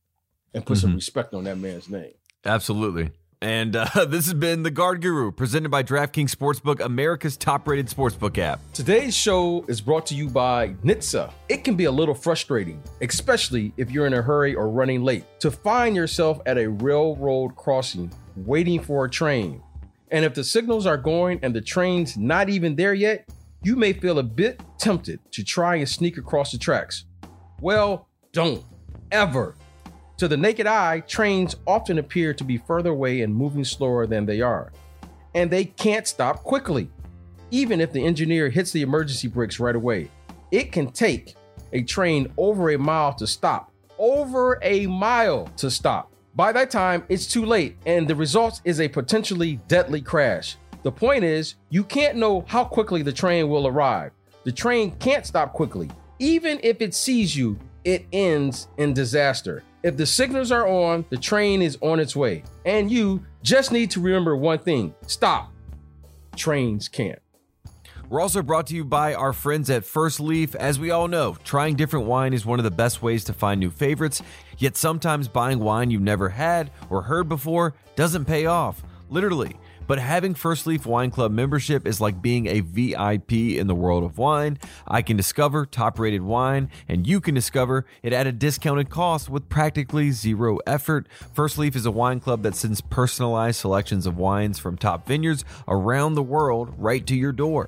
and 0.53 0.65
put 0.65 0.79
some 0.79 0.91
Mhm. 0.91 0.95
respect 0.95 1.33
on 1.35 1.43
that 1.43 1.59
man's 1.59 1.87
name. 1.87 2.13
Absolutely. 2.43 3.11
And 3.41 3.75
uh, 3.75 3.85
this 4.07 4.25
has 4.25 4.33
been 4.33 4.63
The 4.63 4.71
Guard 4.71 5.01
Guru, 5.01 5.31
presented 5.31 5.69
by 5.69 5.83
DraftKings 5.83 6.35
Sportsbook, 6.35 6.79
America's 6.83 7.37
top 7.37 7.67
rated 7.67 7.85
sportsbook 7.87 8.37
app. 8.39 8.59
Today's 8.73 9.15
show 9.15 9.63
is 9.67 9.79
brought 9.79 10.07
to 10.07 10.15
you 10.15 10.27
by 10.27 10.69
NHTSA. 10.83 11.31
It 11.49 11.63
can 11.63 11.75
be 11.75 11.85
a 11.85 11.91
little 11.91 12.15
frustrating, 12.15 12.81
especially 13.01 13.71
if 13.77 13.91
you're 13.91 14.07
in 14.07 14.13
a 14.13 14.21
hurry 14.23 14.55
or 14.55 14.67
running 14.67 15.03
late, 15.03 15.23
to 15.39 15.51
find 15.51 15.95
yourself 15.95 16.41
at 16.47 16.57
a 16.57 16.67
railroad 16.67 17.55
crossing 17.55 18.11
waiting 18.35 18.81
for 18.81 19.05
a 19.05 19.09
train. 19.09 19.61
And 20.11 20.25
if 20.25 20.33
the 20.33 20.43
signals 20.43 20.85
are 20.85 20.97
going 20.97 21.39
and 21.43 21.55
the 21.55 21.61
train's 21.61 22.17
not 22.17 22.49
even 22.49 22.75
there 22.75 22.93
yet, 22.93 23.29
you 23.61 23.75
may 23.75 23.93
feel 23.93 24.19
a 24.19 24.23
bit 24.23 24.61
tempted 24.77 25.19
to 25.31 25.43
try 25.43 25.75
and 25.75 25.87
sneak 25.87 26.17
across 26.17 26.51
the 26.51 26.57
tracks. 26.57 27.05
Well, 27.61 28.07
don't 28.31 28.63
ever. 29.11 29.55
To 30.17 30.27
the 30.27 30.37
naked 30.37 30.67
eye, 30.67 31.01
trains 31.01 31.55
often 31.67 31.97
appear 31.99 32.33
to 32.33 32.43
be 32.43 32.57
further 32.57 32.89
away 32.89 33.21
and 33.21 33.35
moving 33.35 33.63
slower 33.63 34.07
than 34.07 34.25
they 34.25 34.41
are. 34.41 34.71
And 35.35 35.51
they 35.51 35.65
can't 35.65 36.07
stop 36.07 36.43
quickly, 36.43 36.89
even 37.51 37.79
if 37.79 37.91
the 37.91 38.03
engineer 38.03 38.49
hits 38.49 38.71
the 38.71 38.81
emergency 38.81 39.27
brakes 39.27 39.59
right 39.59 39.75
away. 39.75 40.09
It 40.51 40.71
can 40.71 40.91
take 40.91 41.35
a 41.71 41.83
train 41.83 42.31
over 42.37 42.71
a 42.71 42.77
mile 42.77 43.13
to 43.13 43.27
stop. 43.27 43.71
Over 43.97 44.57
a 44.61 44.87
mile 44.87 45.45
to 45.57 45.69
stop. 45.69 46.11
By 46.35 46.51
that 46.51 46.71
time, 46.71 47.03
it's 47.09 47.27
too 47.27 47.45
late, 47.45 47.77
and 47.85 48.07
the 48.07 48.15
result 48.15 48.61
is 48.63 48.79
a 48.79 48.87
potentially 48.87 49.59
deadly 49.67 50.01
crash. 50.01 50.57
The 50.83 50.91
point 50.91 51.23
is, 51.23 51.55
you 51.69 51.83
can't 51.83 52.17
know 52.17 52.45
how 52.47 52.63
quickly 52.63 53.01
the 53.01 53.11
train 53.11 53.49
will 53.49 53.67
arrive. 53.67 54.11
The 54.43 54.51
train 54.51 54.91
can't 54.99 55.25
stop 55.25 55.53
quickly. 55.53 55.89
Even 56.19 56.59
if 56.63 56.81
it 56.81 56.93
sees 56.93 57.35
you, 57.35 57.59
it 57.83 58.05
ends 58.13 58.67
in 58.77 58.93
disaster. 58.93 59.63
If 59.83 59.97
the 59.97 60.05
signals 60.05 60.51
are 60.51 60.67
on, 60.67 61.05
the 61.09 61.17
train 61.17 61.61
is 61.61 61.77
on 61.81 61.99
its 61.99 62.15
way. 62.15 62.43
And 62.65 62.91
you 62.91 63.25
just 63.41 63.71
need 63.71 63.91
to 63.91 64.01
remember 64.01 64.35
one 64.35 64.59
thing 64.59 64.93
stop. 65.07 65.51
Trains 66.35 66.87
can't. 66.87 67.19
We're 68.09 68.21
also 68.21 68.41
brought 68.41 68.65
to 68.67 68.75
you 68.75 68.85
by 68.85 69.13
our 69.13 69.33
friends 69.33 69.69
at 69.69 69.85
First 69.85 70.19
Leaf. 70.19 70.55
As 70.55 70.79
we 70.79 70.89
all 70.89 71.07
know, 71.07 71.37
trying 71.43 71.75
different 71.75 72.07
wine 72.07 72.33
is 72.33 72.43
one 72.43 72.59
of 72.59 72.63
the 72.63 72.71
best 72.71 73.03
ways 73.03 73.23
to 73.25 73.33
find 73.33 73.59
new 73.59 73.69
favorites, 73.69 74.23
yet 74.57 74.75
sometimes 74.75 75.27
buying 75.27 75.59
wine 75.59 75.91
you've 75.91 76.01
never 76.01 76.29
had 76.29 76.71
or 76.89 77.03
heard 77.03 77.29
before 77.29 77.75
doesn't 77.95 78.25
pay 78.25 78.47
off. 78.47 78.81
Literally. 79.11 79.55
But 79.85 79.97
having 79.97 80.35
First 80.35 80.67
Leaf 80.67 80.85
Wine 80.85 81.09
Club 81.09 81.31
membership 81.31 81.87
is 81.87 81.99
like 81.99 82.21
being 82.21 82.45
a 82.45 82.59
VIP 82.59 83.31
in 83.31 83.65
the 83.65 83.73
world 83.73 84.03
of 84.03 84.19
wine. 84.19 84.59
I 84.87 85.01
can 85.01 85.17
discover 85.17 85.65
top 85.65 85.97
rated 85.97 86.21
wine, 86.21 86.69
and 86.87 87.07
you 87.07 87.19
can 87.19 87.33
discover 87.33 87.87
it 88.03 88.13
at 88.13 88.27
a 88.27 88.31
discounted 88.31 88.91
cost 88.91 89.29
with 89.29 89.49
practically 89.49 90.11
zero 90.11 90.59
effort. 90.67 91.07
First 91.33 91.57
Leaf 91.57 91.75
is 91.75 91.87
a 91.87 91.91
wine 91.91 92.19
club 92.19 92.43
that 92.43 92.55
sends 92.55 92.81
personalized 92.81 93.59
selections 93.59 94.05
of 94.05 94.15
wines 94.15 94.59
from 94.59 94.77
top 94.77 95.07
vineyards 95.07 95.43
around 95.67 96.13
the 96.13 96.21
world 96.21 96.71
right 96.77 97.05
to 97.07 97.15
your 97.15 97.31
door. 97.31 97.67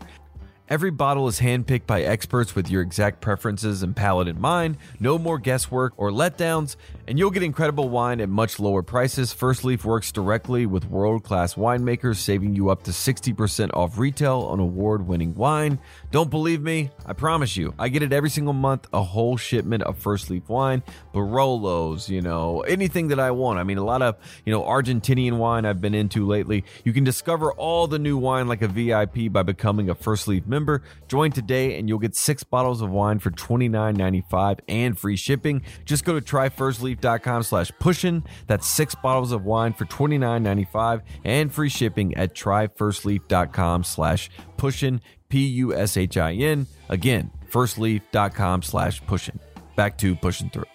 Every 0.72 0.90
bottle 0.90 1.28
is 1.28 1.42
handpicked 1.42 1.86
by 1.86 2.04
experts 2.04 2.56
with 2.56 2.70
your 2.70 2.82
exact 2.82 3.20
preferences 3.20 3.84
and 3.84 3.94
palate 3.94 4.30
in 4.30 4.40
mind. 4.40 4.78
No 5.02 5.18
more 5.18 5.38
guesswork 5.38 5.92
or 5.98 6.12
letdowns, 6.12 6.78
and 7.10 7.20
you'll 7.20 7.30
get 7.30 7.44
incredible 7.44 7.90
wine 7.90 8.22
at 8.22 8.30
much 8.30 8.58
lower 8.58 8.82
prices. 8.82 9.34
First 9.34 9.66
Leaf 9.66 9.84
works 9.84 10.14
directly 10.14 10.66
with 10.66 10.86
world 10.86 11.26
class 11.26 11.56
winemakers, 11.56 12.20
saving 12.20 12.56
you 12.56 12.70
up 12.70 12.84
to 12.84 12.92
60% 12.92 13.72
off 13.74 13.98
retail 13.98 14.48
on 14.50 14.62
award 14.62 15.06
winning 15.06 15.36
wine. 15.36 15.78
Don't 16.12 16.30
believe 16.30 16.62
me? 16.62 16.92
I 17.06 17.14
promise 17.14 17.56
you, 17.56 17.74
I 17.80 17.88
get 17.88 18.04
it 18.04 18.12
every 18.12 18.30
single 18.30 18.52
month 18.54 18.86
a 18.92 19.02
whole 19.02 19.38
shipment 19.38 19.84
of 19.84 19.98
First 19.98 20.30
Leaf 20.30 20.50
wine, 20.50 20.84
Barolos, 21.14 22.10
you 22.10 22.22
know, 22.22 22.62
anything 22.62 23.08
that 23.08 23.20
I 23.20 23.32
want. 23.32 23.60
I 23.60 23.64
mean, 23.64 23.78
a 23.78 23.84
lot 23.84 24.02
of, 24.02 24.18
you 24.46 24.52
know, 24.52 24.62
Argentinian 24.62 25.38
wine 25.38 25.66
I've 25.66 25.80
been 25.80 25.96
into 25.96 26.28
lately. 26.28 26.66
You 26.84 26.92
can 26.92 27.06
discover 27.06 27.54
all 27.54 27.88
the 27.88 27.98
new 27.98 28.18
wine 28.18 28.50
like 28.50 28.62
a 28.62 28.68
VIP 28.68 29.32
by 29.32 29.44
becoming 29.44 29.90
a 29.90 29.96
First 29.96 30.28
Leaf 30.28 30.46
member. 30.46 30.84
Join 31.08 31.32
today 31.32 31.80
and 31.80 31.88
you'll 31.88 31.98
get 31.98 32.14
six 32.14 32.44
bottles 32.44 32.82
of 32.82 32.90
wine 32.90 33.20
for 33.20 33.32
$29.95 33.32 34.60
and 34.68 35.00
free 35.00 35.16
shipping. 35.16 35.62
Just 35.86 36.04
go 36.04 36.20
to 36.20 36.22
tryfirstleaf.com 36.22 37.44
slash 37.44 37.72
pushin. 37.80 38.26
That's 38.48 38.68
six 38.68 38.96
bottles 38.96 39.32
of 39.32 39.46
wine 39.46 39.72
for 39.72 39.86
$29.95 39.86 41.04
and 41.24 41.54
free 41.54 41.70
shipping 41.70 42.16
at 42.16 42.36
tryfirstleaf.com 42.36 43.86
slash 43.86 44.30
pushin. 44.58 45.00
P-U-S-H-I-N. 45.32 46.68
Again, 46.90 47.32
firstleaf.com 47.50 48.62
slash 48.62 49.02
pushing. 49.08 49.40
Back 49.76 49.98
to 50.00 50.16
pushing 50.16 50.50
through. 50.50 50.66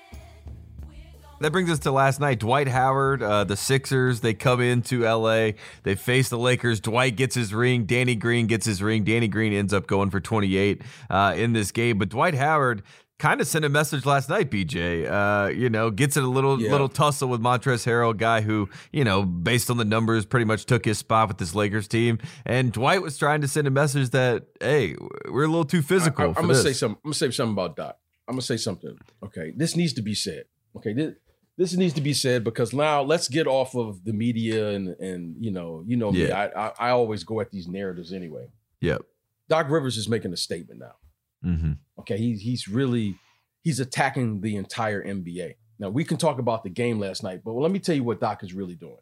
That 1.40 1.52
brings 1.52 1.70
us 1.70 1.80
to 1.80 1.92
last 1.92 2.18
night. 2.18 2.38
Dwight 2.38 2.66
Howard, 2.66 3.22
uh, 3.22 3.44
the 3.44 3.56
Sixers, 3.56 4.20
they 4.20 4.32
come 4.32 4.62
into 4.62 5.02
LA. 5.02 5.50
They 5.82 5.94
face 5.94 6.30
the 6.30 6.38
Lakers. 6.38 6.80
Dwight 6.80 7.14
gets 7.14 7.34
his 7.34 7.52
ring. 7.52 7.84
Danny 7.84 8.14
Green 8.14 8.46
gets 8.46 8.64
his 8.64 8.82
ring. 8.82 9.04
Danny 9.04 9.28
Green 9.28 9.52
ends 9.52 9.74
up 9.74 9.86
going 9.86 10.08
for 10.08 10.18
28 10.18 10.80
uh, 11.10 11.34
in 11.36 11.52
this 11.52 11.72
game. 11.72 11.98
But 11.98 12.08
Dwight 12.08 12.34
Howard 12.34 12.82
kind 13.18 13.40
of 13.40 13.46
sent 13.46 13.64
a 13.64 13.68
message 13.68 14.04
last 14.04 14.28
night, 14.28 14.50
BJ. 14.50 15.10
Uh, 15.10 15.48
you 15.48 15.70
know, 15.70 15.90
gets 15.90 16.16
in 16.16 16.24
a 16.24 16.28
little 16.28 16.60
yeah. 16.60 16.70
little 16.70 16.88
tussle 16.88 17.28
with 17.28 17.40
Montrezl 17.40 17.86
Harrell, 17.86 18.16
guy 18.16 18.40
who, 18.40 18.68
you 18.92 19.04
know, 19.04 19.22
based 19.22 19.70
on 19.70 19.76
the 19.76 19.84
numbers, 19.84 20.26
pretty 20.26 20.44
much 20.44 20.66
took 20.66 20.84
his 20.84 20.98
spot 20.98 21.28
with 21.28 21.38
this 21.38 21.54
Lakers 21.54 21.88
team. 21.88 22.18
And 22.44 22.72
Dwight 22.72 23.02
was 23.02 23.18
trying 23.18 23.40
to 23.40 23.48
send 23.48 23.66
a 23.66 23.70
message 23.70 24.10
that, 24.10 24.44
hey, 24.60 24.96
we're 25.30 25.44
a 25.44 25.48
little 25.48 25.64
too 25.64 25.82
physical. 25.82 26.24
I, 26.24 26.28
am 26.28 26.34
gonna 26.34 26.54
say 26.54 26.72
something. 26.72 26.98
I'm 27.04 27.08
gonna 27.08 27.14
say 27.14 27.30
something 27.30 27.52
about 27.52 27.76
Doc. 27.76 27.98
I'm 28.28 28.34
gonna 28.34 28.42
say 28.42 28.56
something. 28.56 28.96
Okay, 29.24 29.52
this 29.56 29.76
needs 29.76 29.92
to 29.94 30.02
be 30.02 30.14
said. 30.14 30.44
Okay, 30.76 30.92
this, 30.92 31.14
this 31.56 31.74
needs 31.74 31.94
to 31.94 32.00
be 32.00 32.12
said 32.12 32.44
because 32.44 32.72
now 32.72 33.02
let's 33.02 33.28
get 33.28 33.46
off 33.46 33.74
of 33.74 34.04
the 34.04 34.12
media 34.12 34.70
and 34.70 34.88
and 35.00 35.36
you 35.40 35.50
know 35.50 35.82
you 35.86 35.96
know 35.96 36.12
me 36.12 36.30
I, 36.30 36.48
I, 36.48 36.72
I 36.78 36.90
always 36.90 37.24
go 37.24 37.40
at 37.40 37.50
these 37.50 37.66
narratives 37.66 38.12
anyway. 38.12 38.48
Yep. 38.80 39.02
Doc 39.48 39.70
Rivers 39.70 39.96
is 39.96 40.08
making 40.08 40.32
a 40.32 40.36
statement 40.36 40.80
now. 40.80 40.96
Mm-hmm. 41.44 41.72
Okay, 42.00 42.16
he's 42.16 42.40
he's 42.40 42.68
really 42.68 43.18
he's 43.62 43.80
attacking 43.80 44.40
the 44.40 44.56
entire 44.56 45.02
NBA. 45.02 45.54
Now 45.78 45.90
we 45.90 46.04
can 46.04 46.16
talk 46.16 46.38
about 46.38 46.64
the 46.64 46.70
game 46.70 46.98
last 46.98 47.22
night, 47.22 47.42
but 47.44 47.52
let 47.52 47.70
me 47.70 47.78
tell 47.78 47.94
you 47.94 48.04
what 48.04 48.20
Doc 48.20 48.42
is 48.42 48.54
really 48.54 48.74
doing. 48.74 48.98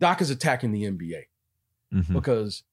Doc 0.00 0.20
is 0.20 0.30
attacking 0.30 0.72
the 0.72 0.84
NBA 0.84 1.22
mm-hmm. 1.94 2.12
because 2.12 2.64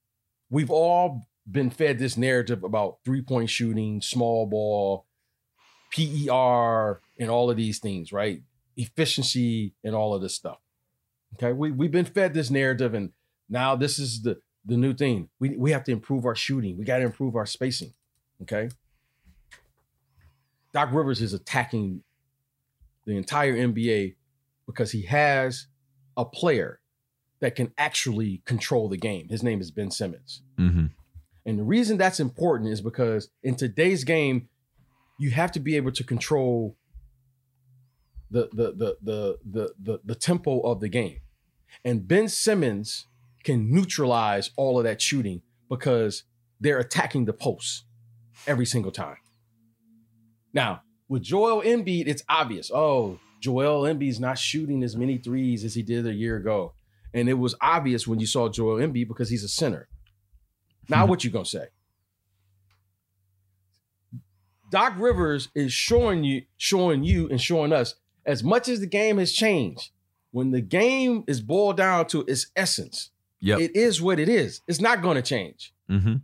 we've 0.50 0.72
all 0.72 1.28
been 1.50 1.70
fed 1.70 2.00
this 2.00 2.18
narrative 2.18 2.64
about 2.64 2.98
three 3.06 3.22
point 3.22 3.50
shooting, 3.50 4.02
small 4.02 4.46
ball, 4.48 5.06
PER, 5.94 7.02
and 7.20 7.30
all 7.30 7.50
of 7.50 7.58
these 7.58 7.80
things, 7.80 8.12
right? 8.12 8.42
efficiency 8.80 9.74
and 9.84 9.94
all 9.94 10.14
of 10.14 10.22
this 10.22 10.36
stuff. 10.36 10.58
Okay, 11.36 11.54
we 11.54 11.72
we've 11.72 11.92
been 11.92 12.06
fed 12.06 12.34
this 12.34 12.50
narrative, 12.50 12.94
and 12.94 13.12
now 13.50 13.76
this 13.76 14.00
is 14.00 14.24
the 14.24 14.40
the 14.66 14.78
new 14.78 14.94
thing. 14.94 15.30
We 15.40 15.56
we 15.56 15.72
have 15.72 15.84
to 15.86 15.92
improve 15.92 16.26
our 16.26 16.36
shooting. 16.36 16.78
We 16.78 16.86
got 16.86 16.98
to 16.98 17.04
improve 17.04 17.36
our 17.36 17.46
spacing. 17.46 17.94
Okay. 18.42 18.70
Doc 20.74 20.90
Rivers 20.92 21.22
is 21.22 21.34
attacking 21.34 22.04
the 23.06 23.18
entire 23.18 23.56
NBA 23.56 24.16
because 24.66 24.92
he 24.92 25.04
has 25.04 25.68
a 26.16 26.26
player 26.26 26.80
that 27.40 27.56
can 27.56 27.72
actually 27.78 28.42
control 28.46 28.90
the 28.90 28.98
game. 28.98 29.30
His 29.30 29.42
name 29.42 29.62
is 29.62 29.72
Ben 29.72 29.92
Simmons. 29.92 30.42
Mm-hmm. 30.58 30.88
And 31.46 31.60
the 31.60 31.64
reason 31.64 31.98
that's 31.98 32.20
important 32.20 32.70
is 32.70 32.82
because 32.82 33.30
in 33.42 33.56
today's 33.56 34.04
game, 34.04 34.50
you 35.18 35.32
have 35.32 35.52
to 35.54 35.60
be 35.60 35.76
able 35.76 35.92
to 35.94 36.04
control 36.04 36.78
the 38.30 38.50
the 38.54 38.72
the 38.72 38.98
the 39.02 39.38
the 39.50 39.74
the, 39.82 40.00
the 40.06 40.16
tempo 40.16 40.60
of 40.60 40.80
the 40.80 40.90
game. 40.90 41.22
And 41.84 42.08
Ben 42.08 42.28
Simmons 42.28 43.08
can 43.44 43.72
neutralize 43.72 44.52
all 44.56 44.78
of 44.78 44.84
that 44.84 45.02
shooting 45.02 45.42
because 45.70 46.24
they're 46.60 46.80
attacking 46.80 47.26
the 47.26 47.34
post 47.34 47.86
every 48.48 48.66
single 48.66 48.92
time. 48.92 49.18
Now, 50.54 50.82
with 51.08 51.24
Joel 51.24 51.62
Embiid, 51.62 52.08
it's 52.08 52.24
obvious. 52.30 52.72
Oh, 52.74 53.20
Joel 53.40 53.84
Embiid's 53.84 54.20
not 54.20 54.38
shooting 54.38 54.84
as 54.84 54.96
many 54.96 55.18
threes 55.18 55.64
as 55.64 55.76
he 55.76 55.82
did 55.82 56.06
a 56.06 56.14
year 56.14 56.36
ago. 56.36 56.74
And 57.14 57.28
it 57.28 57.34
was 57.34 57.56
obvious 57.62 58.08
when 58.08 58.20
you 58.20 58.28
saw 58.28 58.50
Joel 58.50 58.78
Embiid 58.78 59.08
because 59.08 59.30
he's 59.30 59.44
a 59.44 59.50
center. 59.50 59.88
Now, 60.88 61.04
hmm. 61.04 61.10
what 61.10 61.24
you 61.24 61.30
gonna 61.30 61.46
say? 61.46 61.68
Doc 64.72 64.94
Rivers 64.98 65.50
is 65.56 65.74
showing 65.74 66.24
you, 66.24 66.44
showing 66.58 67.04
you, 67.04 67.28
and 67.30 67.42
showing 67.42 67.74
us 67.74 67.96
as 68.26 68.44
much 68.44 68.68
as 68.68 68.80
the 68.80 68.88
game 68.88 69.18
has 69.18 69.32
changed, 69.32 69.90
when 70.32 70.52
the 70.52 70.62
game 70.62 71.24
is 71.28 71.42
boiled 71.42 71.78
down 71.78 72.06
to 72.08 72.24
its 72.28 72.52
essence, 72.56 73.10
yep. 73.40 73.60
it 73.60 73.76
is 73.76 74.02
what 74.02 74.20
it 74.20 74.30
is. 74.30 74.62
It's 74.68 74.80
not 74.80 75.02
going 75.02 75.16
to 75.16 75.24
change. 75.24 75.74
Mm-hmm. 75.90 76.16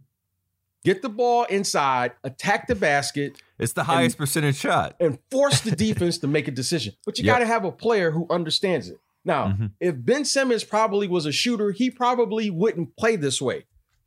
Get 0.86 1.02
the 1.02 1.10
ball 1.10 1.46
inside, 1.46 2.12
attack 2.24 2.68
the 2.68 2.76
basket. 2.76 3.42
It's 3.58 3.74
the 3.74 3.84
highest 3.84 4.16
and, 4.16 4.20
percentage 4.20 4.56
shot. 4.56 4.96
And 5.00 5.18
force 5.32 5.62
the 5.62 5.72
defense 5.72 6.20
to 6.20 6.28
make 6.28 6.48
a 6.48 6.52
decision. 6.52 6.94
But 7.06 7.18
you 7.18 7.26
yep. 7.26 7.36
got 7.36 7.40
to 7.40 7.48
have 7.48 7.66
a 7.66 7.72
player 7.72 8.12
who 8.12 8.28
understands 8.30 8.88
it. 8.88 9.00
Now, 9.26 9.48
mm-hmm. 9.48 9.66
if 9.80 9.96
Ben 9.98 10.26
Simmons 10.26 10.64
probably 10.64 11.08
was 11.08 11.26
a 11.26 11.32
shooter, 11.32 11.72
he 11.72 11.90
probably 11.90 12.52
wouldn't 12.52 12.96
play 12.98 13.16
this 13.16 13.42
way. 13.42 13.66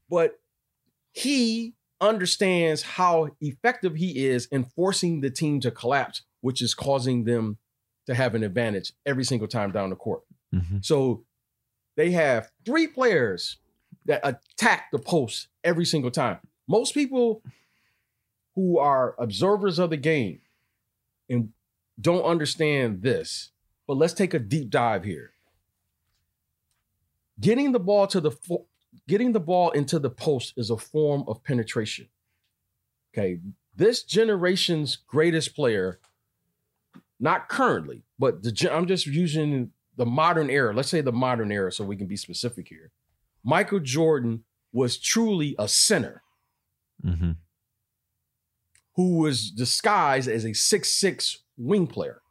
But 0.09 0.39
he 1.11 1.75
understands 2.01 2.83
how 2.83 3.31
effective 3.41 3.97
he 3.97 4.27
is 4.27 4.47
in 4.47 4.63
forcing 4.63 5.21
the 5.21 5.31
team 5.31 5.59
to 5.61 5.73
collapse, 5.73 6.23
which 6.43 6.63
is 6.63 6.75
causing 6.75 7.25
them 7.25 7.59
to 8.07 8.15
have 8.15 8.37
an 8.37 8.45
advantage 8.45 8.93
every 9.05 9.25
single 9.25 9.49
time 9.49 9.73
down 9.73 9.91
the 9.91 9.97
court. 9.97 10.23
Mm-hmm. 10.55 10.79
So 10.83 11.25
they 11.97 12.13
have 12.13 12.53
three 12.65 12.87
players 12.87 13.57
that 14.07 14.21
attack 14.23 14.87
the 14.93 15.01
post 15.01 15.49
every 15.65 15.85
single 15.85 16.13
time. 16.13 16.39
Most 16.69 16.93
people 16.93 17.43
who 18.55 18.79
are 18.79 19.15
observers 19.19 19.79
of 19.79 19.91
the 19.91 19.97
game 19.97 20.41
and 21.29 21.51
don't 21.99 22.23
understand 22.23 23.03
this, 23.03 23.51
but 23.87 23.97
let's 23.97 24.13
take 24.13 24.35
a 24.35 24.39
deep 24.39 24.69
dive 24.69 25.05
here. 25.05 25.33
Getting 27.41 27.73
the 27.73 27.81
ball 27.81 28.07
to 28.09 28.21
the 28.21 28.31
fo- 28.31 28.67
getting 29.07 29.33
the 29.33 29.41
ball 29.41 29.71
into 29.71 29.99
the 29.99 30.11
post 30.11 30.53
is 30.57 30.71
a 30.71 30.77
form 30.77 31.25
of 31.27 31.43
penetration. 31.43 32.09
Okay, 33.15 33.39
this 33.75 34.03
generation's 34.03 34.97
greatest 34.97 35.55
player, 35.55 35.99
not 37.19 37.49
currently, 37.49 38.03
but 38.19 38.43
the 38.43 38.71
I'm 38.71 38.87
just 38.87 39.07
using 39.07 39.71
the 39.97 40.07
modern 40.07 40.51
era. 40.51 40.75
Let's 40.75 40.91
say 40.91 41.01
the 41.01 41.13
modern 41.13 41.51
era, 41.51 41.73
so 41.73 41.85
we 41.85 41.97
can 41.97 42.07
be 42.07 42.17
specific 42.17 42.69
here. 42.69 42.91
Michael 43.43 43.81
Jordan 43.81 44.45
was 44.73 44.99
truly 44.99 45.55
a 45.59 45.67
center 45.67 46.23
Mm-hmm. 47.05 47.33
who 48.97 49.19
was 49.19 49.51
disguised 49.51 50.29
as 50.29 50.45
a 50.45 50.53
six-six 50.53 51.45
wing 51.57 51.87
player. 51.87 52.23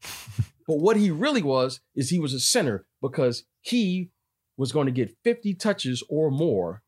but 0.66 0.78
what 0.78 0.96
he 0.96 1.10
really 1.10 1.42
was 1.42 1.80
is 1.94 2.08
he 2.08 2.18
was 2.18 2.32
a 2.32 2.40
center 2.40 2.86
because 3.02 3.44
he 3.60 4.10
was 4.56 4.72
going 4.72 4.86
to 4.86 4.92
get 4.92 5.16
50 5.24 5.54
touches 5.54 6.02
or 6.08 6.30
more 6.30 6.82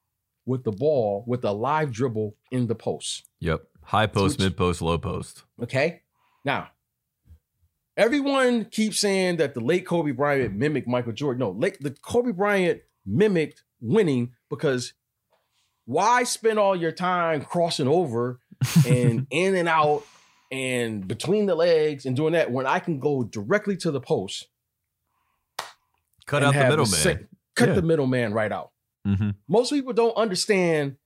with 0.46 0.64
the 0.64 0.72
ball 0.72 1.24
with 1.26 1.44
a 1.44 1.52
live 1.52 1.92
dribble 1.92 2.36
in 2.50 2.68
the 2.68 2.74
post. 2.74 3.28
Yep. 3.40 3.64
High 3.82 4.06
post, 4.06 4.38
mid 4.38 4.56
post, 4.56 4.80
low 4.80 4.98
post. 4.98 5.44
Okay. 5.62 6.02
Now, 6.44 6.68
everyone 7.96 8.64
keeps 8.66 8.98
saying 8.98 9.36
that 9.36 9.54
the 9.54 9.60
late 9.60 9.86
Kobe 9.86 10.12
Bryant 10.12 10.54
mimicked 10.54 10.88
Michael 10.88 11.12
Jordan. 11.12 11.40
No, 11.40 11.50
late, 11.50 11.80
the 11.80 11.90
Kobe 11.90 12.32
Bryant 12.32 12.80
mimicked 13.04 13.62
winning 13.80 14.32
because 14.48 14.94
why 15.86 16.24
spend 16.24 16.58
all 16.58 16.76
your 16.76 16.92
time 16.92 17.40
crossing 17.42 17.88
over 17.88 18.38
and 18.86 19.26
in 19.30 19.54
and 19.56 19.68
out 19.68 20.04
and 20.52 21.06
between 21.08 21.46
the 21.46 21.54
legs 21.54 22.04
and 22.06 22.14
doing 22.14 22.32
that 22.34 22.50
when 22.52 22.66
I 22.66 22.78
can 22.78 23.00
go 23.00 23.24
directly 23.24 23.76
to 23.78 23.90
the 23.90 24.00
post, 24.00 24.46
Cut 26.26 26.42
out 26.42 26.54
the 26.54 26.60
middleman. 26.60 26.86
sa- 26.86 27.14
cut 27.54 27.68
Yeah. 27.68 27.74
the 27.74 27.82
middleman 27.82 28.32
right 28.34 28.50
out. 28.52 28.70
mm-hmm. 29.06 29.30
Most 29.48 29.70
people 29.70 29.92
don't 29.92 30.16
understand 30.16 30.96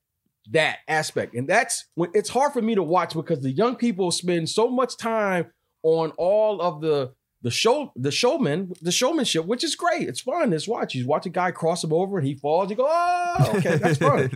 that 0.51 0.79
aspect. 0.89 1.35
And 1.35 1.47
that's 1.49 1.87
when 1.95 2.11
it's 2.15 2.31
hard 2.31 2.53
for 2.53 2.63
me 2.63 2.75
to 2.75 2.83
watch 2.83 3.15
because 3.15 3.41
the 3.41 3.51
young 3.51 3.77
people 3.77 4.11
spend 4.11 4.49
so 4.49 4.69
much 4.69 4.97
time 4.97 5.53
on 5.83 6.11
all 6.17 6.61
of 6.63 6.81
the 6.81 7.13
the 7.43 7.51
show 7.51 7.93
the 7.97 8.11
showman 8.11 8.73
the 8.83 8.93
showmanship 8.93 9.45
which 9.47 9.65
is 9.65 9.75
great 9.75 10.09
it's 10.09 10.21
fun 10.21 10.53
it's 10.53 10.69
watch 10.69 10.95
you 10.95 11.07
watch 11.07 11.27
a 11.27 11.31
guy 11.31 11.51
cross 11.51 11.83
him 11.83 11.93
over 11.93 12.19
and 12.19 12.27
he 12.27 12.35
falls 12.35 12.71
you 12.71 12.77
go 12.77 12.87
oh 12.89 13.53
okay 13.55 13.77
that's 13.77 13.99
fun 14.09 14.31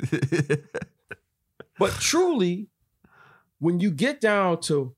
but 1.78 1.92
truly 2.00 2.68
when 3.58 3.80
you 3.80 3.90
get 3.90 4.20
down 4.20 4.60
to 4.60 4.94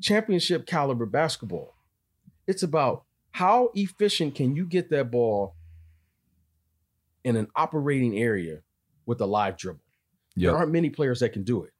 championship 0.00 0.66
caliber 0.66 1.06
basketball 1.06 1.74
it's 2.46 2.62
about 2.62 3.04
how 3.32 3.70
efficient 3.74 4.34
can 4.34 4.56
you 4.56 4.64
get 4.64 4.88
that 4.90 5.10
ball 5.10 5.54
in 7.24 7.36
an 7.36 7.48
operating 7.54 8.16
area 8.18 8.60
with 9.04 9.20
a 9.20 9.26
live 9.26 9.56
dribble 9.56 9.80
Yep. 10.36 10.50
there 10.50 10.56
aren't 10.58 10.72
many 10.72 10.90
players 10.90 11.20
that 11.20 11.30
can 11.32 11.44
do 11.44 11.64
it. 11.64 11.72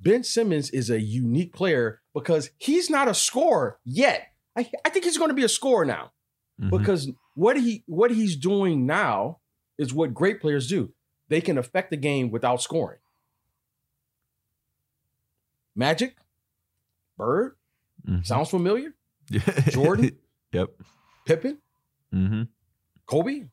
Ben 0.00 0.22
Simmons 0.22 0.68
is 0.70 0.90
a 0.90 1.00
unique 1.00 1.54
player 1.54 2.02
because 2.14 2.50
he's 2.58 2.90
not 2.90 3.08
a 3.08 3.14
scorer 3.14 3.78
yet. 3.84 4.28
I, 4.58 4.68
I 4.84 4.90
think 4.90 5.04
he's 5.04 5.16
going 5.18 5.28
to 5.30 5.34
be 5.34 5.44
a 5.44 5.48
scorer 5.48 5.84
now 5.84 6.10
Mhm. 6.60 6.70
because 6.70 7.08
what 7.34 7.56
he 7.56 7.84
what 7.86 8.10
he's 8.10 8.34
doing 8.36 8.84
now 8.86 9.38
is 9.78 9.94
what 9.94 10.12
great 10.12 10.40
players 10.40 10.66
do. 10.68 10.92
They 11.28 11.40
can 11.40 11.56
affect 11.58 11.90
the 11.90 11.96
game 11.96 12.30
without 12.30 12.60
scoring. 12.62 12.98
Magic, 15.74 16.16
Bird, 17.16 17.56
Mhm. 18.06 18.24
sounds 18.26 18.48
familiar. 18.50 18.94
Jordan? 19.70 20.16
yep. 20.52 20.70
Pippen, 21.26 21.58
Mm-hmm. 22.12 22.42
Kobe, 23.06 23.48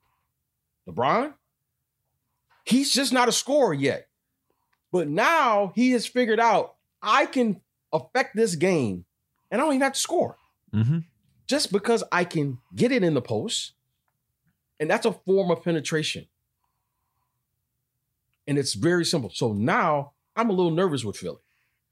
LeBron. 0.88 1.34
He's 2.66 2.92
just 2.94 3.12
not 3.14 3.28
a 3.28 3.32
scorer 3.34 3.74
yet. 3.74 4.08
But 4.92 5.08
now 5.10 5.74
he 5.76 5.92
has 5.92 6.08
figured 6.08 6.40
out 6.40 6.76
I 7.02 7.26
can 7.26 7.62
affect 7.92 8.36
this 8.36 8.56
game 8.56 9.06
and 9.52 9.60
I 9.62 9.64
don't 9.66 9.74
even 9.74 9.82
have 9.84 9.94
to 9.94 10.00
score 10.00 10.38
Mm-hmm. 10.76 10.98
just 11.48 11.72
because 11.72 12.04
I 12.12 12.26
can 12.26 12.58
get 12.76 12.92
it 12.92 13.04
in 13.04 13.14
the 13.14 13.22
post. 13.22 13.74
And 14.80 14.90
that's 14.90 15.06
a 15.06 15.14
form 15.14 15.50
of 15.52 15.64
penetration. 15.64 16.28
And 18.46 18.58
it's 18.58 18.74
very 18.74 19.06
simple. 19.06 19.32
So 19.34 19.54
now 19.54 20.12
I'm 20.36 20.50
a 20.50 20.54
little 20.54 20.72
nervous 20.72 21.04
with 21.04 21.18
Philly 21.18 21.38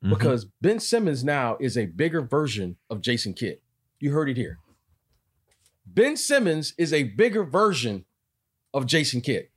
Mm-hmm. 0.03 0.15
because 0.15 0.45
Ben 0.59 0.81
Simmons 0.81 1.23
now 1.23 1.55
is 1.61 1.77
a 1.77 1.85
bigger 1.85 2.21
version 2.21 2.75
of 2.89 2.99
Jason 2.99 3.33
Kidd. 3.33 3.59
You 4.01 4.11
heard 4.11 4.27
it 4.27 4.35
here. 4.35 4.59
Ben 5.85 6.17
Simmons 6.17 6.73
is 6.77 6.91
a 6.91 7.03
bigger 7.03 7.45
version 7.45 8.03
of 8.73 8.85
Jason 8.85 9.21
Kidd. 9.21 9.47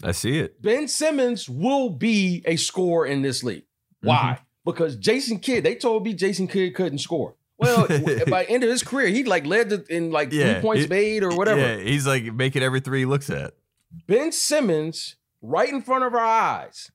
I 0.00 0.12
see 0.12 0.38
it. 0.38 0.62
Ben 0.62 0.86
Simmons 0.86 1.48
will 1.48 1.90
be 1.90 2.44
a 2.46 2.54
scorer 2.54 3.04
in 3.04 3.22
this 3.22 3.42
league. 3.42 3.64
Mm-hmm. 4.04 4.42
Because 4.64 4.96
Jason 4.96 5.38
Kidd, 5.38 5.64
they 5.64 5.74
told 5.74 6.04
me 6.04 6.14
Jason 6.14 6.48
Kidd 6.48 6.74
couldn't 6.74 6.98
score. 6.98 7.34
Well, 7.58 7.86
by 8.28 8.44
the 8.44 8.50
end 8.50 8.64
of 8.64 8.70
his 8.70 8.82
career, 8.82 9.08
he 9.08 9.24
like 9.24 9.46
led 9.46 9.68
the, 9.70 9.84
in 9.88 10.10
like 10.10 10.32
Yeah, 10.32 10.54
three 10.54 10.62
points 10.62 10.84
it- 10.84 10.90
made 10.90 11.22
or 11.22 11.36
whatever. 11.36 11.60
Yeah, 11.60 11.76
he's 11.76 12.06
like 12.06 12.24
making 12.32 12.62
every 12.62 12.80
three 12.80 13.00
he 13.00 13.06
looks 13.06 13.30
at. 13.30 13.54
Ben 14.08 14.32
Simmons, 14.32 15.16
right 15.42 15.68
in 15.68 15.82
front 15.82 16.04
of 16.04 16.14
our 16.14 16.24
eyes, 16.24 16.90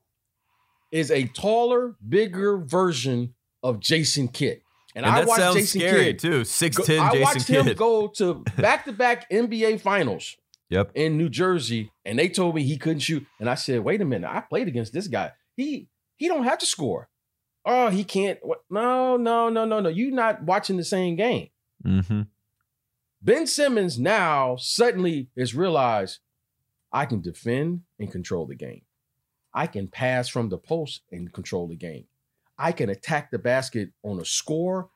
is 0.92 1.12
a 1.12 1.26
taller, 1.28 1.96
bigger 2.08 2.58
version 2.58 3.36
of 3.64 3.80
Jason 3.80 4.28
Kidd. 4.28 4.62
And, 4.96 5.06
And 5.06 5.16
I 5.16 5.24
watched 5.24 5.54
Jason 5.54 5.82
scary 5.82 6.06
Kidd. 6.06 6.20
too. 6.20 6.44
Six 6.44 6.76
ten. 6.84 7.00
I 7.00 7.12
Jason 7.12 7.22
watched 7.22 7.48
him 7.48 7.74
go 7.76 8.08
to 8.08 8.44
back-to-back 8.58 9.30
NBA 9.30 9.80
finals 9.82 10.36
Yep. 10.70 10.92
in 10.96 11.18
New 11.18 11.30
Jersey, 11.30 11.92
and 12.06 12.18
they 12.18 12.28
told 12.28 12.56
me 12.56 12.64
he 12.64 12.78
couldn't 12.78 13.00
shoot. 13.00 13.26
And 13.40 13.50
I 13.50 13.56
said, 13.56 13.82
"Wait 13.82 14.02
a 14.02 14.06
minute! 14.06 14.30
I 14.30 14.42
played 14.42 14.68
against 14.68 14.92
this 14.92 15.08
guy. 15.08 15.32
He 15.56 15.88
he 16.18 16.28
don't 16.28 16.44
have 16.44 16.58
to 16.60 16.66
score. 16.66 17.08
Oh, 17.66 17.90
he 17.90 18.04
can't. 18.04 18.40
What? 18.42 18.64
No, 18.70 19.18
no, 19.18 19.50
no, 19.50 19.66
no, 19.66 19.80
no. 19.80 19.90
You're 19.90 20.12
not 20.12 20.44
watching 20.44 20.78
the 20.78 20.84
same 20.84 21.16
game. 21.16 21.50
Mm-hmm. 21.86 22.22
Ben 23.22 23.48
Simmons 23.48 24.00
now 24.00 24.56
suddenly 24.56 25.28
has 25.38 25.54
realized 25.54 26.20
I 26.92 27.06
can 27.06 27.22
defend 27.22 27.82
and 28.00 28.12
control 28.12 28.46
the 28.46 28.56
game. 28.56 28.82
I 29.54 29.68
can 29.68 29.88
pass 29.88 30.30
from 30.30 30.50
the 30.50 30.58
post 30.58 31.02
and 31.12 31.32
control 31.34 31.68
the 31.68 31.76
game. 31.76 32.06
I 32.58 32.72
can 32.72 32.90
attack 32.90 33.32
the 33.32 33.40
basket 33.40 33.90
on 34.04 34.20
a 34.20 34.26
score 34.26 34.90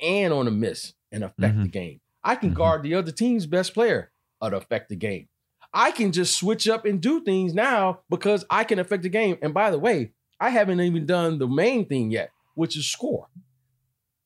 and 0.00 0.32
on 0.32 0.46
a 0.46 0.50
miss 0.50 0.94
and 1.10 1.24
affect 1.24 1.60
the 1.62 1.68
game. 1.68 2.00
I 2.22 2.34
can 2.36 2.50
Mhm. 2.50 2.54
guard 2.54 2.82
the 2.82 2.94
other 2.94 3.12
team's 3.12 3.46
best 3.46 3.74
player 3.74 4.10
and 4.40 4.54
affect 4.54 4.88
the 4.88 4.96
game. 4.96 5.28
I 5.72 5.90
can 5.90 6.12
just 6.12 6.36
switch 6.38 6.68
up 6.68 6.84
and 6.84 7.00
do 7.00 7.22
things 7.22 7.54
now 7.54 8.00
because 8.08 8.44
I 8.50 8.64
can 8.64 8.78
affect 8.78 9.02
the 9.02 9.08
game. 9.08 9.38
And 9.42 9.52
by 9.54 9.70
the 9.70 9.78
way, 9.78 10.12
I 10.40 10.50
haven't 10.50 10.80
even 10.80 11.06
done 11.06 11.38
the 11.38 11.48
main 11.48 11.86
thing 11.86 12.10
yet, 12.10 12.30
which 12.54 12.76
is 12.76 12.86
score. 12.90 13.28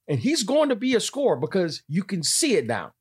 And 0.09 0.19
he's 0.19 0.43
going 0.43 0.71
to 0.71 0.77
be 0.77 0.95
a 0.95 1.01
scorer 1.01 1.37
because 1.37 1.83
you 1.89 2.03
can 2.03 2.23
see 2.23 2.57
it 2.57 2.67
now. 2.67 2.93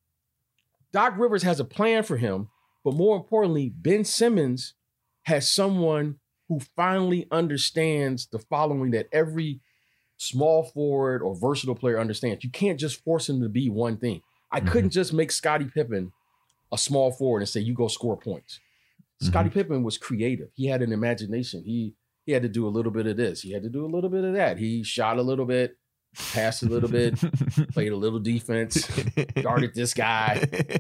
Doc 0.92 1.16
Rivers 1.18 1.44
has 1.44 1.60
a 1.60 1.66
plan 1.66 2.04
for 2.04 2.18
him, 2.18 2.50
but 2.84 2.94
more 2.94 3.18
importantly, 3.18 3.70
Ben 3.76 4.04
Simmons 4.04 4.74
has 5.24 5.52
someone 5.52 6.20
who 6.48 6.60
finally 6.76 7.28
understands 7.32 8.28
the 8.28 8.40
following 8.40 8.92
that 8.92 9.08
every 9.12 9.60
small 10.18 10.64
forward 10.64 11.22
or 11.22 11.36
versatile 11.36 11.76
player 11.76 12.00
understands. 12.00 12.44
You 12.44 12.50
can't 12.50 12.80
just 12.80 13.04
force 13.04 13.30
him 13.30 13.42
to 13.42 13.50
be 13.50 13.70
one 13.70 13.98
thing. 13.98 14.22
I 14.52 14.60
mm-hmm. 14.60 14.70
couldn't 14.70 14.90
just 14.90 15.14
make 15.14 15.32
Scottie 15.32 15.70
Pippen 15.74 16.12
a 16.72 16.78
small 16.78 17.12
forward 17.12 17.40
and 17.40 17.50
say, 17.50 17.62
you 17.62 17.74
go 17.74 17.88
score 17.88 18.18
points. 18.18 18.60
Mm-hmm. 19.22 19.28
Scottie 19.28 19.50
Pippen 19.50 19.84
was 19.84 19.98
creative. 19.98 20.50
He 20.56 20.68
had 20.68 20.82
an 20.82 20.92
imagination. 20.92 21.64
He 21.64 21.94
he 22.30 22.34
had 22.34 22.44
to 22.44 22.48
do 22.50 22.68
a 22.68 22.70
little 22.70 22.92
bit 22.92 23.08
of 23.08 23.18
this. 23.18 23.42
He 23.42 23.52
had 23.54 23.64
to 23.64 23.70
do 23.70 23.84
a 23.84 23.88
little 23.90 24.08
bit 24.12 24.24
of 24.24 24.34
that. 24.36 24.60
He 24.60 24.84
shot 24.84 25.18
a 25.18 25.22
little 25.24 25.46
bit, 25.48 25.76
passed 26.32 26.62
a 26.62 26.68
little 26.68 26.88
bit, 26.88 27.16
played 27.74 27.92
a 27.92 27.96
little 27.96 28.20
defense, 28.20 28.88
guarded 29.42 29.74
this 29.74 29.96
guy. 29.96 30.46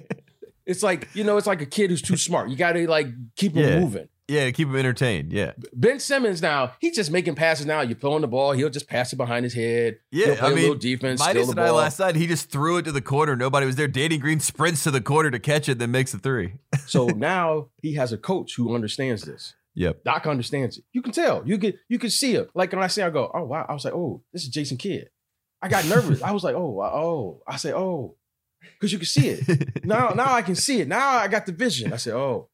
It's 0.66 0.84
like, 0.84 1.10
you 1.16 1.24
know, 1.24 1.38
it's 1.38 1.48
like 1.48 1.62
a 1.62 1.66
kid 1.66 1.90
who's 1.90 2.04
too 2.04 2.16
smart. 2.16 2.52
You 2.52 2.56
got 2.56 2.74
to 2.74 2.88
like 2.88 3.08
keep 3.36 3.54
him 3.56 3.64
Yeah. 3.64 3.80
moving. 3.80 4.08
yeah, 4.28 4.46
to 4.46 4.52
keep 4.52 4.68
him 4.68 4.76
entertained. 4.76 5.34
Yeah. 5.34 5.54
Ben 5.74 6.00
Simmons 6.00 6.44
now, 6.44 6.74
he's 6.80 6.96
just 6.96 7.10
making 7.10 7.34
passes 7.34 7.66
now. 7.66 7.82
You're 7.82 7.98
throwing 7.98 8.22
the 8.22 8.28
ball, 8.28 8.52
he'll 8.52 8.70
just 8.70 8.88
pass 8.88 9.12
it 9.12 9.16
behind 9.16 9.46
his 9.46 9.56
head. 9.56 9.98
Yeah, 10.12 10.36
I 10.40 10.50
a 10.52 10.54
little 10.54 10.70
mean, 10.76 10.78
defense, 10.78 11.20
Midas 11.20 11.48
the 11.48 11.52
and 11.54 11.60
I 11.62 11.72
last 11.72 11.98
night, 11.98 12.16
he 12.16 12.28
just 12.28 12.52
threw 12.52 12.78
it 12.78 12.84
to 12.84 12.92
the 12.92 13.02
corner. 13.02 13.36
Nobody 13.36 13.66
was 13.66 13.78
there. 13.78 13.88
Danny 13.88 14.20
Green 14.20 14.40
sprints 14.40 14.84
to 14.84 14.92
the 14.92 15.02
corner 15.02 15.32
to 15.32 15.40
catch 15.40 15.68
it, 15.70 15.80
then 15.80 15.90
makes 15.90 16.12
the 16.12 16.20
three. 16.20 16.54
so 16.86 17.08
now 17.08 17.70
he 17.82 17.96
has 17.96 18.14
a 18.14 18.18
coach 18.20 18.54
who 18.56 18.76
understands 18.76 19.24
this. 19.24 19.56
Yep. 19.80 20.04
Doc 20.04 20.28
understands 20.28 20.78
it. 20.78 20.84
You 20.92 21.02
can 21.02 21.14
tell. 21.14 21.42
You 21.48 21.58
can 21.58 21.74
you 21.88 21.98
can 22.00 22.10
see 22.10 22.36
it. 22.36 22.50
Like 22.54 22.74
when 22.74 22.84
I 22.84 22.88
say 22.88 23.02
I 23.02 23.10
go, 23.10 23.32
oh 23.34 23.46
wow. 23.46 23.66
I 23.68 23.74
was 23.74 23.86
like, 23.86 23.94
oh, 23.94 24.22
this 24.34 24.44
is 24.44 24.50
Jason 24.50 24.76
Kidd. 24.76 25.10
I 25.62 25.70
got 25.70 25.86
nervous. 25.86 26.22
I 26.22 26.32
was 26.32 26.44
like, 26.44 26.54
oh, 26.56 26.82
oh. 26.82 27.42
I 27.48 27.56
say, 27.56 27.72
oh, 27.72 28.16
because 28.74 28.92
you 28.92 28.98
can 29.00 29.06
see 29.08 29.30
it. 29.30 29.86
now, 29.86 30.10
now 30.16 30.34
I 30.34 30.42
can 30.42 30.56
see 30.56 30.82
it. 30.82 30.88
Now 30.90 31.12
I 31.12 31.30
got 31.30 31.46
the 31.46 31.54
vision. 31.54 31.94
I 31.94 31.96
said, 31.96 32.14
oh, 32.14 32.50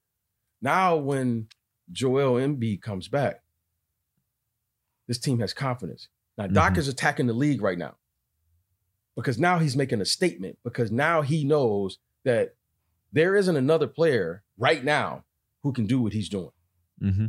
now 0.62 0.98
when 0.98 1.48
Joel 1.92 2.36
Embiid 2.40 2.84
comes 2.84 3.08
back, 3.08 3.42
this 5.08 5.18
team 5.18 5.40
has 5.40 5.52
confidence. 5.54 6.08
Now 6.38 6.46
Doc 6.46 6.74
Mhm. 6.74 6.78
is 6.78 6.88
attacking 6.88 7.26
the 7.26 7.34
league 7.34 7.62
right 7.64 7.78
now 7.78 7.96
because 9.16 9.40
now 9.40 9.58
he's 9.58 9.76
making 9.76 10.00
a 10.00 10.06
statement 10.06 10.60
because 10.64 10.92
now 10.92 11.24
he 11.24 11.44
knows 11.44 11.98
that 12.24 12.56
there 13.12 13.36
isn't 13.36 13.56
another 13.56 13.88
player 13.88 14.44
right 14.60 14.84
now 14.84 15.24
who 15.64 15.74
can 15.74 15.88
do 15.88 16.02
what 16.02 16.14
he's 16.14 16.30
doing. 16.30 16.52
Mm-hmm. 17.02 17.26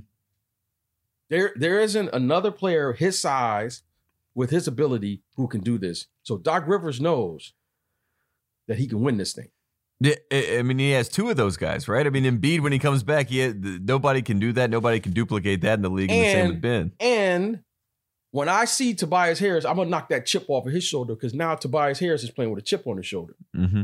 There, 1.28 1.52
there 1.56 1.80
isn't 1.80 2.10
another 2.12 2.50
player 2.52 2.92
his 2.92 3.18
size 3.18 3.82
with 4.34 4.50
his 4.50 4.68
ability 4.68 5.22
who 5.36 5.48
can 5.48 5.60
do 5.60 5.76
this. 5.78 6.06
So 6.22 6.38
Doc 6.38 6.66
Rivers 6.66 7.00
knows 7.00 7.52
that 8.68 8.78
he 8.78 8.86
can 8.86 9.00
win 9.00 9.16
this 9.16 9.32
thing. 9.32 9.48
I 10.30 10.62
mean, 10.62 10.78
he 10.78 10.90
has 10.90 11.08
two 11.08 11.30
of 11.30 11.36
those 11.38 11.56
guys, 11.56 11.88
right? 11.88 12.06
I 12.06 12.10
mean, 12.10 12.24
Embiid 12.24 12.60
when 12.60 12.70
he 12.70 12.78
comes 12.78 13.02
back, 13.02 13.28
he 13.28 13.50
nobody 13.54 14.20
can 14.20 14.38
do 14.38 14.52
that. 14.52 14.68
Nobody 14.68 15.00
can 15.00 15.12
duplicate 15.12 15.62
that 15.62 15.74
in 15.74 15.82
the 15.82 15.88
league. 15.88 16.10
And, 16.10 16.20
the 16.20 16.32
same 16.32 16.40
And- 16.44 16.48
with 16.50 16.60
Ben. 16.60 16.92
And 17.00 17.60
when 18.30 18.50
I 18.50 18.66
see 18.66 18.92
Tobias 18.92 19.38
Harris, 19.38 19.64
I'm 19.64 19.76
gonna 19.76 19.88
knock 19.88 20.10
that 20.10 20.26
chip 20.26 20.44
off 20.48 20.66
of 20.66 20.72
his 20.74 20.84
shoulder 20.84 21.14
because 21.14 21.32
now 21.32 21.54
Tobias 21.54 21.98
Harris 21.98 22.22
is 22.22 22.30
playing 22.30 22.50
with 22.50 22.62
a 22.62 22.66
chip 22.66 22.86
on 22.86 22.98
his 22.98 23.06
shoulder. 23.06 23.34
Mm-hmm. 23.56 23.82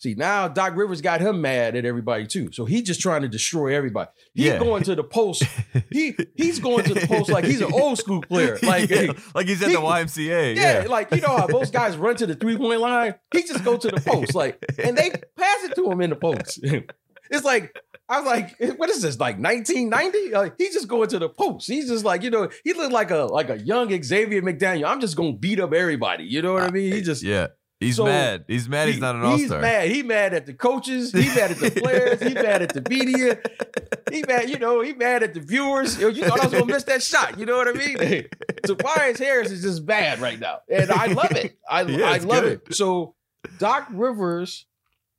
See, 0.00 0.14
now 0.14 0.46
Doc 0.46 0.76
Rivers 0.76 1.00
got 1.00 1.20
him 1.20 1.40
mad 1.40 1.74
at 1.74 1.84
everybody 1.84 2.26
too. 2.26 2.50
So 2.52 2.64
he's 2.64 2.82
just 2.82 3.00
trying 3.00 3.22
to 3.22 3.28
destroy 3.28 3.74
everybody. 3.74 4.08
He's 4.32 4.46
Yeah. 4.46 4.58
going 4.60 4.84
to 4.84 4.94
the 4.94 5.02
post. 5.04 5.42
He 5.90 6.14
he's 6.36 6.58
going 6.60 6.84
to 6.84 6.94
the 6.94 7.06
post 7.06 7.30
like 7.30 7.44
he's 7.44 7.60
an 7.62 7.72
old 7.72 7.98
school 7.98 8.20
player. 8.22 8.58
Like, 8.62 8.90
yeah, 8.90 8.96
hey, 8.96 9.10
like 9.34 9.46
he's 9.48 9.62
at 9.62 9.68
he- 9.70 9.74
the 9.74 9.80
YMCA. 9.80 10.54
yeah, 10.56 10.82
Yeah, 10.82 10.88
like 10.88 11.10
you 11.14 11.20
know 11.20 11.36
how 11.36 11.46
most 11.48 11.72
guys 11.72 11.96
run 11.96 12.14
to 12.16 12.26
the 12.26 12.34
three 12.34 12.56
point 12.56 12.80
line. 12.80 13.14
He 13.32 13.42
just 13.42 13.64
go 13.64 13.76
to 13.76 13.88
the 13.88 14.00
post, 14.00 14.34
like, 14.34 14.62
and 14.78 14.96
they 14.96 15.10
pass 15.10 15.64
it 15.64 15.74
to 15.76 15.90
him 15.90 16.00
in 16.00 16.10
the 16.10 16.16
post. 16.16 16.60
it's 17.30 17.44
like 17.44 17.74
I 18.08 18.20
was 18.20 18.26
like, 18.26 18.78
what 18.78 18.88
is 18.90 19.02
this? 19.02 19.18
Like 19.18 19.38
1990? 19.38 20.30
Like 20.32 20.52
uh, 20.52 20.54
he 20.58 20.70
just 20.70 20.88
going 20.88 21.08
to 21.10 21.18
the 21.18 21.28
post. 21.28 21.66
He's 21.66 21.88
just 21.88 22.04
like, 22.04 22.22
you 22.22 22.30
know, 22.30 22.48
he 22.64 22.72
looked 22.72 22.92
like 22.92 23.10
a 23.10 23.24
like 23.24 23.50
a 23.50 23.58
young 23.58 23.90
Xavier 24.02 24.42
McDaniel. 24.42 24.86
I'm 24.86 25.00
just 25.00 25.16
gonna 25.16 25.32
beat 25.34 25.60
up 25.60 25.72
everybody. 25.72 26.24
You 26.24 26.42
know 26.42 26.54
what 26.54 26.62
I 26.64 26.70
mean? 26.70 26.92
He 26.92 27.00
just 27.02 27.22
yeah. 27.22 27.48
He's 27.80 27.94
So, 27.96 28.04
mad. 28.06 28.44
He's 28.48 28.68
mad. 28.68 28.86
He's 28.86 28.96
he- 28.96 29.00
not 29.00 29.14
an 29.14 29.22
all 29.22 29.38
star. 29.38 29.58
He's 29.58 29.62
mad. 29.62 29.90
He 29.90 30.02
mad 30.02 30.34
at 30.34 30.46
the 30.46 30.52
coaches. 30.54 31.12
He 31.12 31.26
mad 31.28 31.52
at 31.52 31.58
the 31.58 31.70
players. 31.70 32.20
he 32.20 32.34
mad 32.34 32.60
at 32.62 32.70
the 32.74 32.84
media. 32.90 33.38
He 34.10 34.24
mad, 34.26 34.50
you 34.50 34.58
know, 34.58 34.80
he 34.80 34.94
mad 34.94 35.22
at 35.22 35.32
the 35.34 35.40
viewers. 35.40 35.96
Yo, 35.98 36.08
You 36.08 36.24
thought 36.24 36.40
I 36.40 36.44
was 36.46 36.52
gonna 36.54 36.66
miss 36.66 36.82
that 36.84 37.02
shot. 37.04 37.38
You 37.38 37.46
know 37.46 37.56
what 37.56 37.68
I 37.68 37.72
mean? 37.72 38.26
Tobias 38.64 39.18
Harris 39.20 39.52
is 39.52 39.62
just 39.62 39.86
bad 39.86 40.18
right 40.18 40.40
now. 40.40 40.58
And 40.68 40.90
I 40.90 41.06
love 41.06 41.30
it. 41.32 41.56
I, 41.70 41.82
Yeah, 41.88 42.06
I 42.10 42.18
love 42.18 42.42
good. 42.42 42.60
it. 42.66 42.74
So 42.74 43.14
Doc 43.58 43.86
Rivers 43.92 44.66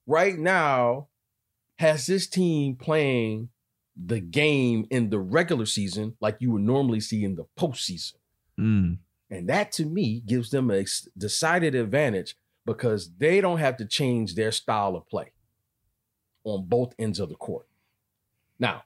right 0.05 0.37
now 0.37 1.07
has 1.77 2.07
this 2.07 2.27
team 2.27 2.75
playing 2.75 3.49
the 3.95 4.19
game 4.19 4.85
in 4.89 5.09
the 5.11 5.19
regular 5.19 5.65
season 5.65 6.15
like 6.19 6.37
you 6.39 6.51
would 6.51 6.61
normally 6.61 6.99
see 6.99 7.23
in 7.23 7.35
the 7.35 7.45
postseason. 7.57 8.15
Mm. 8.59 8.97
And 9.31 9.47
that 9.49 9.71
to 9.73 9.85
me 9.85 10.21
gives 10.25 10.49
them 10.49 10.71
a 10.71 10.83
decided 11.17 11.75
advantage 11.75 12.35
because 12.69 13.09
they 13.17 13.41
don't 13.41 13.57
have 13.57 13.77
to 13.77 13.85
change 13.85 14.35
their 14.35 14.51
style 14.51 14.95
of 14.95 15.07
play 15.09 15.31
on 16.43 16.65
both 16.67 16.93
ends 16.99 17.19
of 17.19 17.29
the 17.29 17.35
court. 17.35 17.65
Now, 18.59 18.83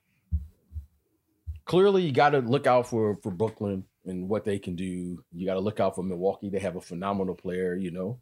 clearly 1.66 2.04
you 2.04 2.14
got 2.14 2.30
to 2.30 2.40
look 2.40 2.66
out 2.66 2.88
for 2.88 3.18
for 3.22 3.30
Brooklyn 3.30 3.84
and 4.06 4.30
what 4.30 4.46
they 4.46 4.58
can 4.58 4.78
do. 4.78 5.22
You 5.34 5.46
got 5.46 5.56
to 5.56 5.60
look 5.60 5.82
out 5.82 5.96
for 5.96 6.04
Milwaukee. 6.04 6.50
They 6.50 6.60
have 6.60 6.78
a 6.78 6.82
phenomenal 6.82 7.36
player, 7.36 7.76
you 7.76 7.92
know. 7.92 8.22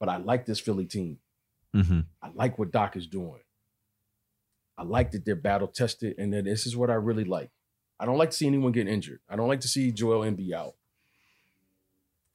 But 0.00 0.08
I 0.08 0.16
like 0.16 0.46
this 0.46 0.60
Philly 0.60 0.86
team. 0.86 1.18
hmm 1.74 2.00
I 2.22 2.30
like 2.34 2.58
what 2.58 2.72
Doc 2.72 2.96
is 2.96 3.06
doing. 3.06 3.40
I 4.78 4.82
like 4.84 5.10
that 5.10 5.26
they're 5.26 5.36
battle 5.36 5.68
tested, 5.68 6.14
and 6.16 6.32
that 6.32 6.46
this 6.46 6.66
is 6.66 6.74
what 6.74 6.88
I 6.88 6.94
really 6.94 7.24
like. 7.24 7.50
I 8.00 8.06
don't 8.06 8.16
like 8.16 8.30
to 8.30 8.36
see 8.36 8.46
anyone 8.46 8.72
get 8.72 8.88
injured. 8.88 9.20
I 9.28 9.36
don't 9.36 9.48
like 9.48 9.60
to 9.60 9.68
see 9.68 9.92
Joel 9.92 10.22
Embiid 10.24 10.54
out. 10.54 10.74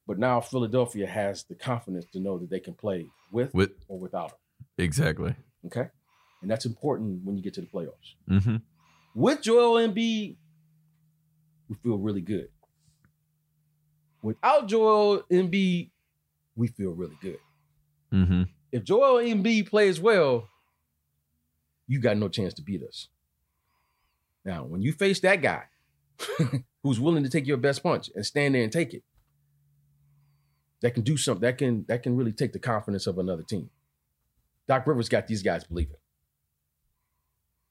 But 0.09 0.17
now 0.17 0.41
Philadelphia 0.41 1.05
has 1.05 1.43
the 1.43 1.53
confidence 1.53 2.05
to 2.13 2.19
know 2.19 2.39
that 2.39 2.49
they 2.49 2.59
can 2.59 2.73
play 2.73 3.05
with 3.31 3.53
With 3.53 3.73
or 3.87 3.99
without 3.99 4.31
him. 4.31 4.65
exactly. 4.79 5.35
Okay, 5.67 5.85
and 6.41 6.49
that's 6.49 6.65
important 6.65 7.23
when 7.23 7.37
you 7.37 7.43
get 7.43 7.53
to 7.53 7.61
the 7.61 7.67
playoffs. 7.67 8.15
hmm 8.27 8.55
With 9.13 9.43
Joel 9.43 9.75
Embiid, 9.87 10.35
we 11.69 11.75
feel 11.83 11.99
really 11.99 12.21
good. 12.21 12.47
Without 14.23 14.67
Joel 14.67 15.21
Embiid, 15.31 15.91
we 16.55 16.67
feel 16.69 16.89
really 16.93 17.17
good. 17.21 17.37
hmm 18.11 18.43
if 18.71 18.83
Joel 18.83 19.23
Embiid 19.23 19.69
plays 19.69 19.99
well, 20.01 20.47
you 21.87 21.99
got 21.99 22.17
no 22.17 22.29
chance 22.29 22.55
to 22.55 22.63
beat 22.63 22.81
us. 22.81 23.09
Now, 24.43 24.63
when 24.63 24.81
you 24.81 24.91
face 24.91 25.19
that 25.19 25.43
guy 25.43 25.65
who's 26.83 26.99
willing 26.99 27.21
to 27.25 27.29
take 27.29 27.45
your 27.45 27.57
best 27.57 27.83
punch 27.83 28.09
and 28.15 28.25
stand 28.25 28.55
there 28.55 28.63
and 28.63 28.71
take 28.71 28.95
it, 28.95 29.03
that 30.81 30.93
can 30.93 31.03
do 31.03 31.17
something. 31.17 31.41
That 31.41 31.57
can 31.57 31.85
that 31.87 32.03
can 32.03 32.15
really 32.15 32.31
take 32.31 32.53
the 32.53 32.59
confidence 32.59 33.07
of 33.07 33.17
another 33.17 33.43
team. 33.43 33.69
Doc 34.67 34.85
Rivers 34.87 35.09
got 35.09 35.27
these 35.27 35.41
guys 35.43 35.63
believing. 35.63 35.95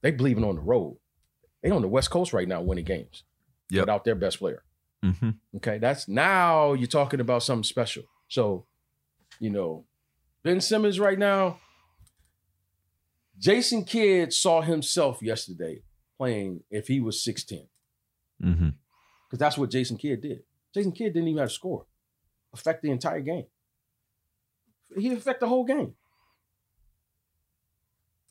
They 0.02 0.10
believing 0.10 0.44
on 0.44 0.56
the 0.56 0.60
road. 0.60 0.98
They 1.62 1.70
on 1.70 1.82
the 1.82 1.88
West 1.88 2.10
Coast 2.10 2.32
right 2.32 2.46
now 2.48 2.60
winning 2.62 2.84
games 2.84 3.24
Yep. 3.70 3.82
without 3.82 4.04
their 4.04 4.14
best 4.14 4.38
player. 4.38 4.62
hmm 5.02 5.30
Okay, 5.56 5.78
that's 5.78 6.08
now 6.08 6.72
you're 6.72 6.86
talking 6.86 7.20
about 7.20 7.42
something 7.42 7.64
special. 7.64 8.04
So, 8.28 8.66
you 9.40 9.50
know, 9.50 9.84
Ben 10.42 10.60
Simmons 10.60 10.98
right 11.00 11.18
now, 11.18 11.58
Jason 13.38 13.84
Kidd 13.84 14.32
saw 14.32 14.60
himself 14.62 15.22
yesterday 15.22 15.82
playing 16.16 16.62
if 16.70 16.88
he 16.88 17.00
was 17.00 17.22
6'10, 17.24 17.68
hmm 18.40 18.68
because 19.28 19.38
that's 19.38 19.58
what 19.58 19.70
Jason 19.70 19.96
Kidd 19.98 20.22
did. 20.22 20.40
Jason 20.74 20.90
Kidd 20.92 21.12
didn't 21.12 21.28
even 21.28 21.38
have 21.40 21.48
to 21.50 21.54
score, 21.54 21.84
affect 22.52 22.82
the 22.82 22.90
entire 22.90 23.20
game. 23.20 23.44
He 24.96 25.12
affect 25.12 25.40
the 25.40 25.48
whole 25.48 25.64
game. 25.64 25.94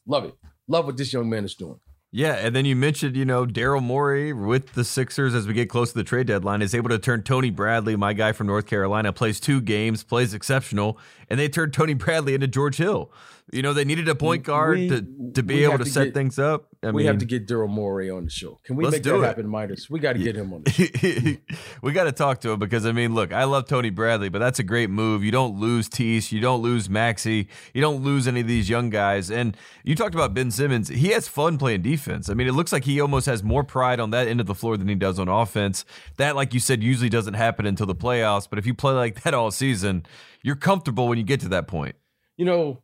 Love 0.06 0.26
it. 0.26 0.36
Love 0.68 0.86
what 0.86 0.98
this 0.98 1.14
young 1.14 1.30
man 1.30 1.46
is 1.46 1.56
doing. 1.56 1.80
Yeah, 2.12 2.36
and 2.36 2.56
then 2.56 2.64
you 2.64 2.76
mentioned, 2.76 3.18
you 3.18 3.26
know, 3.26 3.46
Daryl 3.46 3.84
Morey 3.84 4.32
with 4.32 4.74
the 4.74 4.86
Sixers 4.86 5.36
as 5.36 5.46
we 5.46 5.54
get 5.54 5.70
close 5.70 5.92
to 5.92 5.98
the 5.98 6.06
trade 6.06 6.28
deadline 6.28 6.62
is 6.62 6.74
able 6.74 6.90
to 6.90 6.98
turn 6.98 7.22
Tony 7.22 7.50
Bradley, 7.50 7.98
my 7.98 8.14
guy 8.14 8.32
from 8.32 8.48
North 8.48 8.66
Carolina, 8.66 9.12
plays 9.12 9.42
two 9.42 9.60
games, 9.60 10.04
plays 10.04 10.34
exceptional, 10.34 10.98
and 11.30 11.38
they 11.38 11.50
turned 11.50 11.74
Tony 11.74 11.94
Bradley 11.94 12.34
into 12.34 12.48
George 12.48 12.78
Hill. 12.78 13.12
You 13.54 13.62
know, 13.62 13.72
they 13.74 13.86
needed 13.86 14.10
a 14.10 14.16
point 14.16 14.44
guard 14.44 14.78
We- 14.78 14.90
to, 14.90 15.08
to 15.36 15.44
be 15.44 15.64
able 15.64 15.78
to, 15.78 15.86
set 15.86 16.06
get- 16.06 16.14
things 16.14 16.38
up. 16.38 16.68
I 16.84 16.92
we 16.92 16.98
mean, 17.04 17.08
have 17.08 17.18
to 17.20 17.26
get 17.26 17.48
Daryl 17.48 17.70
Morey 17.70 18.10
on 18.10 18.26
the 18.26 18.30
show. 18.30 18.60
Can 18.64 18.76
we 18.76 18.84
Let's 18.84 18.98
make 18.98 19.04
do 19.04 19.12
that 19.12 19.24
it. 19.24 19.26
happen, 19.26 19.48
Midas? 19.48 19.90
We 19.90 20.00
got 20.00 20.14
to 20.14 20.20
get 20.20 20.36
him 20.36 20.54
on 20.54 20.64
the 20.64 20.72
show. 20.72 21.56
we 21.82 21.92
got 21.94 22.04
to 22.04 22.12
talk 22.12 22.42
to 22.42 22.52
him 22.52 22.60
because 22.60 22.86
I 22.86 22.92
mean, 22.92 23.16
look, 23.16 23.32
I 23.34 23.46
love 23.46 23.66
Tony 23.68 23.90
Bradley, 23.90 24.30
but 24.30 24.40
that's 24.40 24.60
a 24.60 24.64
great 24.64 24.90
move. 24.90 25.24
You 25.24 25.32
don't 25.32 25.60
lose 25.60 25.90
Tease, 25.90 26.32
you 26.32 26.40
don't 26.40 26.62
lose 26.62 26.90
Maxey, 26.90 27.48
you 27.74 27.82
don't 27.82 28.04
lose 28.04 28.28
any 28.28 28.42
of 28.42 28.48
these 28.48 28.70
young 28.70 28.90
guys. 28.90 29.32
And 29.32 29.56
you 29.84 29.96
talked 29.96 30.14
about 30.14 30.34
Ben 30.34 30.52
Simmons. 30.52 30.90
He 30.90 31.10
has 31.10 31.28
fun 31.28 31.58
playing 31.58 31.82
defense. 31.82 32.30
I 32.30 32.34
mean, 32.36 32.48
it 32.48 32.54
looks 32.54 32.72
like 32.74 32.84
he 32.84 33.00
almost 33.02 33.26
has 33.28 33.44
more 33.44 33.64
pride 33.64 34.00
on 34.00 34.12
that 34.12 34.28
end 34.28 34.40
of 34.40 34.46
the 34.46 34.56
floor 34.56 34.78
than 34.78 34.88
he 34.90 34.96
does 34.96 35.18
on 35.20 35.28
offense. 35.30 35.86
That, 36.18 36.36
like 36.36 36.54
you 36.54 36.60
said, 36.60 36.84
usually 36.84 37.10
doesn't 37.10 37.34
happen 37.36 37.66
until 37.66 37.86
the 37.88 37.96
playoffs. 37.96 38.48
But 38.50 38.60
if 38.60 38.66
you 38.68 38.74
play 38.74 38.94
like 38.94 39.24
that 39.24 39.34
all 39.34 39.52
season, 39.52 40.06
you're 40.44 40.56
comfortable 40.56 41.08
when 41.08 41.18
you 41.18 41.24
get 41.24 41.40
to 41.42 41.50
that 41.50 41.68
point. 41.68 41.96
you 42.36 42.46
know, 42.46 42.84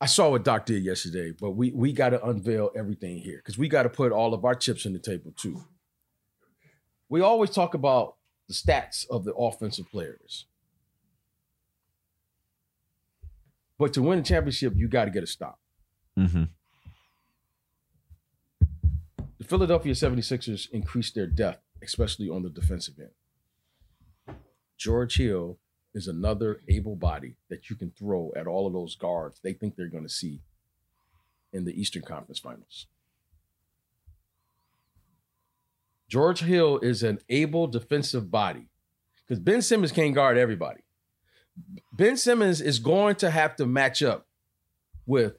I 0.00 0.06
saw 0.06 0.30
what 0.30 0.44
Doc 0.44 0.66
did 0.66 0.84
yesterday, 0.84 1.32
but 1.38 1.52
we 1.52 1.70
we 1.72 1.92
got 1.92 2.10
to 2.10 2.24
unveil 2.24 2.70
everything 2.76 3.18
here 3.18 3.38
because 3.38 3.56
we 3.56 3.68
got 3.68 3.84
to 3.84 3.88
put 3.88 4.12
all 4.12 4.34
of 4.34 4.44
our 4.44 4.54
chips 4.54 4.86
on 4.86 4.92
the 4.92 4.98
table 4.98 5.32
too. 5.36 5.64
We 7.08 7.20
always 7.20 7.50
talk 7.50 7.74
about 7.74 8.16
the 8.48 8.54
stats 8.54 9.08
of 9.08 9.24
the 9.24 9.34
offensive 9.34 9.90
players, 9.90 10.46
but 13.78 13.92
to 13.94 14.02
win 14.02 14.18
a 14.18 14.22
championship, 14.22 14.74
you 14.76 14.88
got 14.88 15.06
to 15.06 15.10
get 15.10 15.22
a 15.22 15.26
stop. 15.26 15.58
Mm-hmm. 16.18 16.44
The 19.38 19.44
Philadelphia 19.44 19.92
76ers 19.92 20.70
increased 20.70 21.14
their 21.14 21.26
depth, 21.26 21.62
especially 21.82 22.28
on 22.28 22.42
the 22.42 22.50
defensive 22.50 22.94
end. 22.98 24.36
George 24.76 25.16
Hill 25.16 25.58
is 25.94 26.08
another 26.08 26.60
able 26.68 26.96
body 26.96 27.36
that 27.48 27.70
you 27.70 27.76
can 27.76 27.90
throw 27.96 28.32
at 28.36 28.46
all 28.46 28.66
of 28.66 28.72
those 28.72 28.96
guards 28.96 29.40
they 29.42 29.52
think 29.52 29.76
they're 29.76 29.86
going 29.88 30.02
to 30.02 30.08
see 30.08 30.40
in 31.52 31.64
the 31.64 31.80
Eastern 31.80 32.02
Conference 32.02 32.40
Finals. 32.40 32.86
George 36.08 36.40
Hill 36.40 36.78
is 36.80 37.02
an 37.02 37.18
able 37.28 37.66
defensive 37.66 38.30
body 38.30 38.68
because 39.26 39.40
Ben 39.40 39.62
Simmons 39.62 39.92
can't 39.92 40.14
guard 40.14 40.36
everybody. 40.36 40.80
Ben 41.92 42.16
Simmons 42.16 42.60
is 42.60 42.78
going 42.78 43.16
to 43.16 43.30
have 43.30 43.56
to 43.56 43.66
match 43.66 44.02
up 44.02 44.26
with 45.06 45.38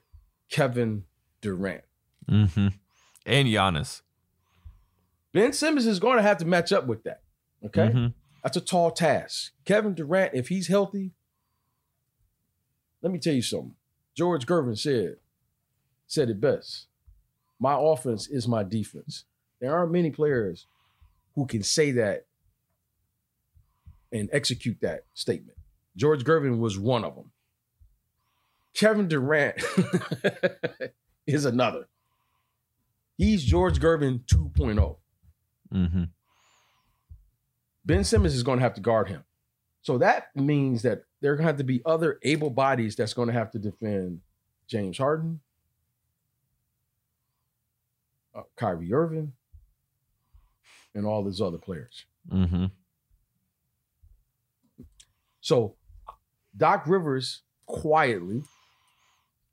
Kevin 0.50 1.04
Durant. 1.40 1.84
Mm-hmm. 2.28 2.68
And 3.26 3.48
Giannis. 3.48 4.02
Ben 5.32 5.52
Simmons 5.52 5.86
is 5.86 5.98
going 5.98 6.16
to 6.16 6.22
have 6.22 6.38
to 6.38 6.46
match 6.46 6.72
up 6.72 6.86
with 6.86 7.04
that. 7.04 7.20
Okay. 7.64 7.88
Mhm. 7.88 8.14
That's 8.46 8.58
a 8.58 8.60
tall 8.60 8.92
task. 8.92 9.50
Kevin 9.64 9.92
Durant, 9.92 10.32
if 10.32 10.46
he's 10.46 10.68
healthy, 10.68 11.10
let 13.02 13.12
me 13.12 13.18
tell 13.18 13.34
you 13.34 13.42
something. 13.42 13.74
George 14.16 14.46
Gervin 14.46 14.78
said, 14.78 15.16
said 16.06 16.30
it 16.30 16.40
best. 16.40 16.86
My 17.58 17.76
offense 17.76 18.28
is 18.28 18.46
my 18.46 18.62
defense. 18.62 19.24
There 19.60 19.76
aren't 19.76 19.90
many 19.90 20.12
players 20.12 20.68
who 21.34 21.44
can 21.46 21.64
say 21.64 21.90
that 21.90 22.26
and 24.12 24.30
execute 24.32 24.80
that 24.80 25.06
statement. 25.12 25.58
George 25.96 26.22
Gervin 26.22 26.60
was 26.60 26.78
one 26.78 27.04
of 27.04 27.16
them. 27.16 27.32
Kevin 28.74 29.08
Durant 29.08 29.56
is 31.26 31.46
another. 31.46 31.88
He's 33.18 33.42
George 33.42 33.80
Gervin 33.80 34.20
2.0. 34.26 34.96
Mm-hmm. 35.74 36.04
Ben 37.86 38.02
Simmons 38.02 38.34
is 38.34 38.42
going 38.42 38.58
to 38.58 38.64
have 38.64 38.74
to 38.74 38.80
guard 38.80 39.08
him. 39.08 39.24
So 39.82 39.98
that 39.98 40.34
means 40.34 40.82
that 40.82 41.04
there 41.20 41.32
are 41.32 41.36
going 41.36 41.44
to 41.44 41.50
have 41.50 41.58
to 41.58 41.64
be 41.64 41.80
other 41.86 42.18
able 42.22 42.50
bodies 42.50 42.96
that's 42.96 43.14
going 43.14 43.28
to 43.28 43.32
have 43.32 43.52
to 43.52 43.58
defend 43.60 44.20
James 44.66 44.98
Harden, 44.98 45.40
uh, 48.34 48.42
Kyrie 48.56 48.92
Irving, 48.92 49.32
and 50.94 51.06
all 51.06 51.22
these 51.22 51.40
other 51.40 51.58
players. 51.58 52.04
Mm-hmm. 52.28 52.66
So 55.40 55.76
Doc 56.56 56.88
Rivers 56.88 57.42
quietly 57.66 58.42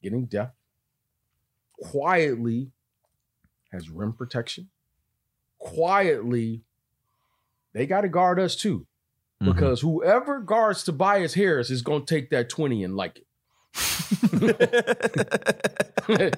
getting 0.02 0.26
depth, 0.26 0.58
quietly 1.80 2.72
has 3.72 3.92
rim 3.92 4.14
protection, 4.14 4.70
quietly 5.60 6.64
they 7.74 7.86
got 7.86 8.02
to 8.02 8.10
guard 8.10 8.40
us 8.40 8.56
too. 8.56 8.86
Mm-hmm. 9.42 9.52
Because 9.52 9.82
whoever 9.82 10.40
guards 10.40 10.84
Tobias 10.84 11.34
Harris 11.34 11.70
is 11.70 11.82
going 11.82 12.06
to 12.06 12.16
take 12.16 12.30
that 12.30 12.50
20 12.50 12.84
and 12.84 12.96
like 12.96 13.18
it. 13.18 13.26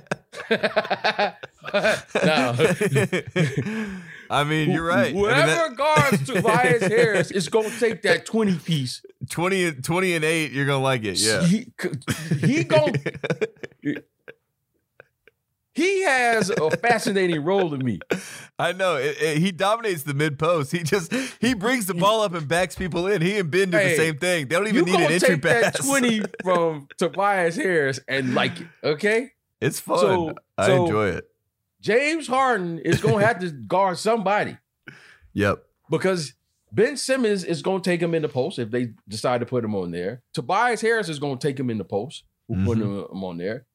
now, 2.23 2.55
I 4.29 4.43
mean, 4.43 4.71
you're 4.71 4.86
right. 4.86 5.09
I 5.09 5.13
mean, 5.13 5.15
Whoever 5.15 5.69
that- 5.69 5.75
guards 5.75 6.25
Tobias 6.25 6.83
Harris 6.88 7.31
is 7.31 7.49
going 7.49 7.69
to 7.69 7.79
take 7.79 8.01
that 8.03 8.25
20 8.25 8.57
piece. 8.59 9.03
20, 9.29 9.73
20 9.73 10.15
and 10.15 10.25
8, 10.25 10.51
you're 10.51 10.65
going 10.65 10.79
to 10.79 10.83
like 10.83 11.03
it. 11.03 11.19
Yeah. 11.19 11.43
He, 11.43 11.71
he 12.39 12.63
going 12.63 12.95
he 15.76 16.03
has 16.03 16.49
a 16.49 16.71
fascinating 16.78 17.43
role 17.43 17.69
to 17.69 17.78
me. 17.78 17.99
I 18.57 18.71
know. 18.71 18.95
It, 18.95 19.17
it- 19.21 19.38
he 19.38 19.51
dominates 19.51 20.03
the 20.03 20.13
mid 20.13 20.39
post. 20.39 20.71
He 20.71 20.80
just 20.84 21.13
he 21.41 21.53
brings 21.53 21.86
the 21.86 21.93
ball 21.93 22.21
up 22.21 22.34
and 22.34 22.47
backs 22.47 22.76
people 22.76 23.05
in. 23.07 23.21
He 23.21 23.38
and 23.38 23.51
Ben 23.51 23.69
do 23.69 23.78
Hey, 23.78 23.89
the 23.91 23.95
same 23.97 24.17
thing. 24.17 24.47
They 24.47 24.55
don't 24.55 24.67
even 24.67 24.86
need 24.86 24.95
an 24.95 25.11
entry 25.11 25.36
take 25.36 25.41
that 25.43 25.76
pass. 25.76 25.86
20 25.88 26.21
from 26.43 26.88
Tobias 26.97 27.55
Harris 27.55 27.99
and 28.07 28.34
like 28.34 28.59
it, 28.59 28.67
okay? 28.84 29.32
It's 29.61 29.80
fun. 29.80 29.99
So- 29.99 30.34
I 30.57 30.67
so- 30.67 30.86
enjoy 30.86 31.07
it. 31.09 31.26
James 31.82 32.26
Harden 32.28 32.80
is 32.80 32.99
going 32.99 33.19
to 33.19 33.26
have 33.28 33.39
to 33.41 33.51
guard 33.67 33.99
somebody 33.99 34.57
Yep. 35.34 35.63
because 35.91 36.34
Ben 36.71 36.97
Simmons 36.97 37.43
is 37.43 37.61
going 37.61 37.82
to 37.84 37.88
take 37.89 38.01
him 38.01 38.15
in 38.15 38.23
the 38.23 38.28
post 38.30 38.57
if 38.57 38.71
they 38.71 38.93
decide 39.07 39.41
to 39.41 39.45
put 39.45 39.63
him 39.63 39.76
on 39.76 39.91
there. 39.91 40.23
Tobias 40.34 40.82
Harris 40.82 41.09
is 41.09 41.19
going 41.19 41.38
to 41.38 41.47
take 41.47 41.59
him 41.59 41.69
in 41.69 41.78
the 41.78 41.84
post. 41.86 42.23
Who 42.47 42.63
put 42.65 42.78
Mm-hmm. 42.80 43.15
him 43.17 43.23
on 43.23 43.38
there? 43.38 43.65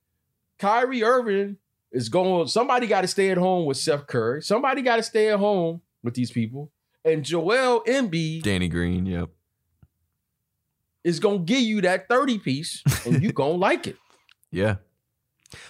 Kyrie 0.59 1.05
Irving 1.05 1.57
is 1.93 2.09
going. 2.09 2.47
Somebody 2.49 2.86
got 2.86 3.01
to 3.03 3.09
stay 3.09 3.30
at 3.30 3.38
home 3.38 3.64
with 3.66 3.76
Seth 3.76 4.07
Curry. 4.07 4.43
Somebody 4.43 4.82
got 4.82 4.97
to 4.97 5.03
stay 5.03 5.30
at 5.30 5.38
home 5.38 5.80
with 6.03 6.14
these 6.14 6.30
people. 6.30 6.70
And 7.05 7.24
Joel 7.24 7.82
Embiid 7.86 8.43
Danny 8.43 8.68
Green. 8.68 9.07
Yep. 9.07 9.30
is 11.05 11.18
going 11.20 11.38
to 11.38 11.45
give 11.45 11.62
you 11.62 11.80
that 11.82 12.09
thirty 12.09 12.38
piece, 12.38 12.82
and 13.07 13.22
you 13.22 13.32
going 13.32 13.53
to 13.55 13.59
like 13.59 13.86
it. 13.86 13.97
Yeah. 14.51 14.76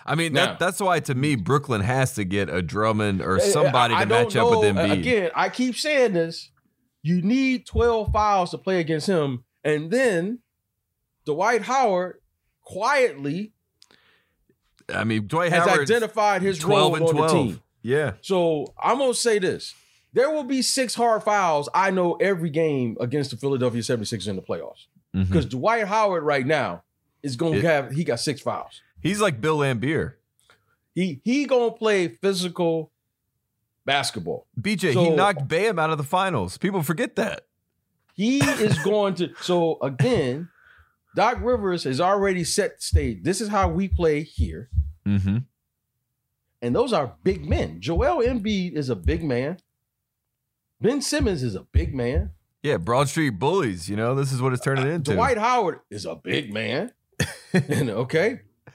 I 0.05 0.15
mean, 0.15 0.35
Now- 0.35 0.47
that, 0.47 0.59
that's 0.59 0.81
why 0.81 1.01
to 1.01 1.15
me, 1.15 1.37
Brooklyn 1.37 1.81
has 1.81 2.15
to 2.15 2.25
get 2.25 2.51
a 2.51 2.61
Drummond 2.61 3.23
or 3.23 3.39
somebody 3.41 3.95
I- 3.95 4.01
I 4.01 4.05
to 4.05 4.11
match 4.11 4.37
up 4.37 4.51
with 4.51 4.75
know. 4.75 4.83
Embiid. 4.85 4.93
Again, 4.93 5.31
I 5.35 5.49
keep 5.49 5.77
saying 5.77 6.13
this. 6.13 6.51
You 7.03 7.23
need 7.23 7.65
12 7.67 8.13
fouls 8.13 8.51
to 8.51 8.59
play 8.59 8.81
against 8.81 9.07
him. 9.07 9.45
And 9.65 9.91
then 9.91 10.41
Dwight 11.25 11.63
Howard 11.63 12.21
quietly 12.63 13.53
I 14.95 15.05
mean, 15.05 15.27
Dwight 15.27 15.53
has 15.53 15.67
Howard's 15.67 15.91
identified 15.91 16.43
his 16.43 16.59
12 16.59 16.81
role 16.83 16.95
and 16.97 17.05
on 17.07 17.15
12. 17.15 17.31
the 17.31 17.37
team. 17.37 17.61
Yeah. 17.83 18.13
So 18.21 18.73
I'm 18.81 18.99
going 18.99 19.13
to 19.13 19.19
say 19.19 19.39
this. 19.39 19.75
There 20.13 20.31
will 20.31 20.45
be 20.45 20.61
six 20.63 20.95
hard 20.95 21.23
fouls, 21.23 21.69
I 21.73 21.91
know, 21.91 22.15
every 22.15 22.51
game 22.51 22.97
against 23.01 23.31
the 23.31 23.37
Philadelphia 23.37 23.81
76ers 23.81 24.27
in 24.29 24.37
the 24.37 24.43
playoffs. 24.43 24.87
Mm-hmm. 25.15 25.23
Because 25.25 25.47
Dwight 25.47 25.87
Howard 25.87 26.25
right 26.25 26.47
now 26.47 26.83
is 27.23 27.37
going 27.37 27.55
It- 27.55 27.63
to 27.63 27.69
have, 27.69 27.93
he 27.93 28.05
got 28.05 28.19
six 28.21 28.41
fouls. 28.41 28.81
He's 29.01 29.21
like 29.21 29.41
Bill 29.41 29.59
Laimbeer. 29.59 30.15
He 30.95 31.21
he 31.25 31.47
going 31.47 31.71
to 31.71 31.77
play 31.77 32.09
physical 32.09 32.91
basketball. 33.87 34.47
BJ, 34.61 34.93
he 34.93 35.11
knocked 35.11 35.47
Bam 35.49 35.79
out 35.79 35.91
of 35.91 35.99
the 35.99 36.05
finals. 36.05 36.59
People 36.59 36.83
forget 36.83 37.17
that. 37.17 37.47
He 38.15 38.39
is 38.45 38.79
going 38.81 39.15
to. 39.15 39.31
So 39.41 39.79
again, 39.81 40.49
Doc 41.17 41.39
Rivers 41.41 41.85
has 41.85 42.01
already 42.01 42.45
set 42.45 42.77
the 42.79 42.83
stage. 42.83 43.19
This 43.23 43.41
is 43.41 43.49
how 43.49 43.69
we 43.69 43.89
play 43.89 44.23
here, 44.23 44.71
Mm-hmm. 45.07 45.39
and 46.63 46.75
those 46.77 46.93
are 46.93 47.17
big 47.25 47.49
men. 47.49 47.81
Joel 47.81 48.23
Embiid 48.25 48.75
is 48.75 48.91
a 48.91 48.97
big 48.97 49.25
man. 49.25 49.59
Ben 50.81 51.01
Simmons 51.03 51.43
is 51.43 51.55
a 51.55 51.63
big 51.63 51.95
man. 51.95 52.31
Yeah, 52.63 52.77
Broad 52.77 53.09
Street 53.09 53.31
Bullies. 53.39 53.89
You 53.89 53.97
know, 53.97 54.15
this 54.15 54.33
is 54.33 54.41
what 54.43 54.53
it's 54.53 54.63
turning 54.63 54.87
into. 54.87 55.15
Dwight 55.15 55.39
Howard 55.39 55.81
is 55.91 56.05
a 56.07 56.15
big 56.17 56.53
man. 56.55 56.93
And, 57.53 57.91
okay. 57.91 58.41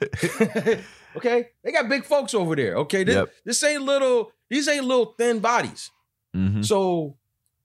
okay. 1.16 1.48
They 1.62 1.72
got 1.72 1.88
big 1.88 2.04
folks 2.04 2.34
over 2.34 2.54
there. 2.56 2.76
Okay. 2.78 3.04
This, 3.04 3.14
Yep. 3.14 3.28
this 3.44 3.62
ain't 3.64 3.82
little, 3.82 4.32
these 4.50 4.68
ain't 4.68 4.84
little 4.84 5.14
thin 5.18 5.38
bodies. 5.40 5.90
Mhm. 6.34 6.64
So 6.64 7.16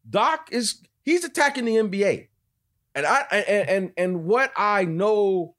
Doc 0.09 0.49
is 0.51 0.82
he's 1.03 1.24
attacking 1.26 1.65
the 1.65 1.76
NBA. 1.78 2.28
And 2.94 3.06
I 3.06 3.22
and 3.32 3.70
and 3.70 3.92
and 3.98 4.24
what 4.26 4.52
I 4.58 4.84
know 4.86 5.56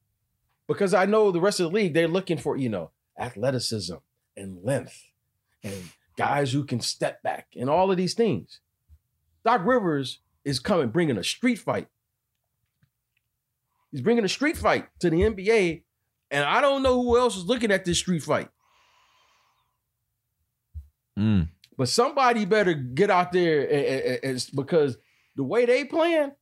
because 0.69 0.93
I 0.95 1.07
know 1.07 1.31
the 1.31 1.41
rest 1.41 1.61
of 1.61 1.71
the 1.71 1.75
league 1.77 1.95
they're 1.95 2.09
looking 2.09 2.39
for, 2.39 2.57
you 2.57 2.69
know, 2.69 2.91
athleticism 3.19 3.95
and 4.37 4.59
length 4.63 5.03
and 5.63 5.75
guys 6.17 6.53
who 6.53 6.65
can 6.65 6.81
step 6.81 7.23
back 7.23 7.49
and 7.57 7.69
all 7.71 7.91
of 7.91 7.97
these 7.97 8.15
things. 8.15 8.61
Doc 9.45 9.63
Rivers 9.65 10.21
is 10.45 10.59
coming 10.61 10.89
bringing 10.89 11.17
a 11.17 11.25
street 11.25 11.59
fight. 11.59 11.89
He's 13.91 14.01
bringing 14.03 14.25
a 14.25 14.29
street 14.29 14.57
fight 14.57 14.89
to 15.01 15.11
the 15.11 15.19
NBA 15.23 15.83
and 16.31 16.45
I 16.45 16.61
don't 16.61 16.83
know 16.83 17.03
who 17.03 17.19
else 17.19 17.37
is 17.37 17.45
looking 17.45 17.71
at 17.71 17.85
this 17.85 17.99
street 17.99 18.23
fight. 18.23 18.49
Mm. 21.19 21.49
But 21.77 21.89
somebody 21.89 22.45
better 22.45 22.75
get 22.75 23.11
out 23.11 23.33
there 23.33 23.61
and, 23.63 23.87
and- 23.87 24.25
and- 24.25 24.51
because 24.55 24.97
the 25.37 25.45
way 25.45 25.65
they 25.67 25.85
playing, 25.85 26.33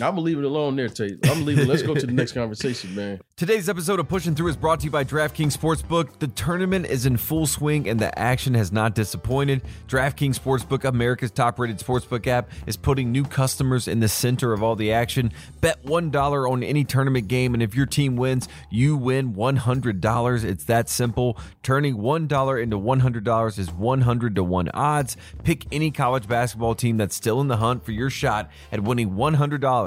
I'm 0.00 0.12
gonna 0.12 0.20
leave 0.20 0.38
it 0.38 0.44
alone 0.44 0.76
there, 0.76 0.88
Tate. 0.88 1.18
I'm 1.24 1.32
gonna 1.32 1.44
leave 1.44 1.58
it. 1.58 1.66
Let's 1.66 1.82
go 1.82 1.92
to 1.92 2.06
the 2.06 2.12
next 2.12 2.30
conversation, 2.30 2.94
man. 2.94 3.20
Today's 3.36 3.68
episode 3.68 3.98
of 3.98 4.08
Pushing 4.08 4.34
Through 4.34 4.48
is 4.48 4.56
brought 4.56 4.80
to 4.80 4.84
you 4.84 4.90
by 4.92 5.02
DraftKings 5.02 5.56
Sportsbook. 5.56 6.18
The 6.20 6.28
tournament 6.28 6.86
is 6.86 7.06
in 7.06 7.16
full 7.16 7.46
swing 7.46 7.88
and 7.88 7.98
the 7.98 8.16
action 8.16 8.54
has 8.54 8.70
not 8.70 8.94
disappointed. 8.94 9.62
DraftKings 9.88 10.38
Sportsbook, 10.38 10.84
America's 10.84 11.30
top 11.30 11.58
rated 11.58 11.78
sportsbook 11.78 12.26
app, 12.26 12.50
is 12.66 12.76
putting 12.76 13.12
new 13.12 13.24
customers 13.24 13.86
in 13.86 14.00
the 14.00 14.08
center 14.08 14.52
of 14.52 14.62
all 14.62 14.74
the 14.76 14.92
action. 14.92 15.32
Bet 15.60 15.84
$1 15.84 16.50
on 16.50 16.62
any 16.64 16.82
tournament 16.84 17.28
game, 17.28 17.54
and 17.54 17.62
if 17.62 17.76
your 17.76 17.86
team 17.86 18.16
wins, 18.16 18.48
you 18.70 18.96
win 18.96 19.34
$100. 19.34 20.44
It's 20.44 20.64
that 20.64 20.88
simple. 20.88 21.38
Turning 21.62 21.96
$1 21.96 22.62
into 22.62 22.76
$100 22.76 23.58
is 23.58 23.72
100 23.72 24.34
to 24.34 24.42
1 24.42 24.68
odds. 24.74 25.16
Pick 25.44 25.64
any 25.70 25.92
college 25.92 26.26
basketball 26.26 26.74
team 26.74 26.96
that's 26.96 27.14
still 27.14 27.40
in 27.40 27.46
the 27.46 27.58
hunt 27.58 27.84
for 27.84 27.92
your 27.92 28.10
shot 28.10 28.50
at 28.72 28.82
winning 28.82 29.10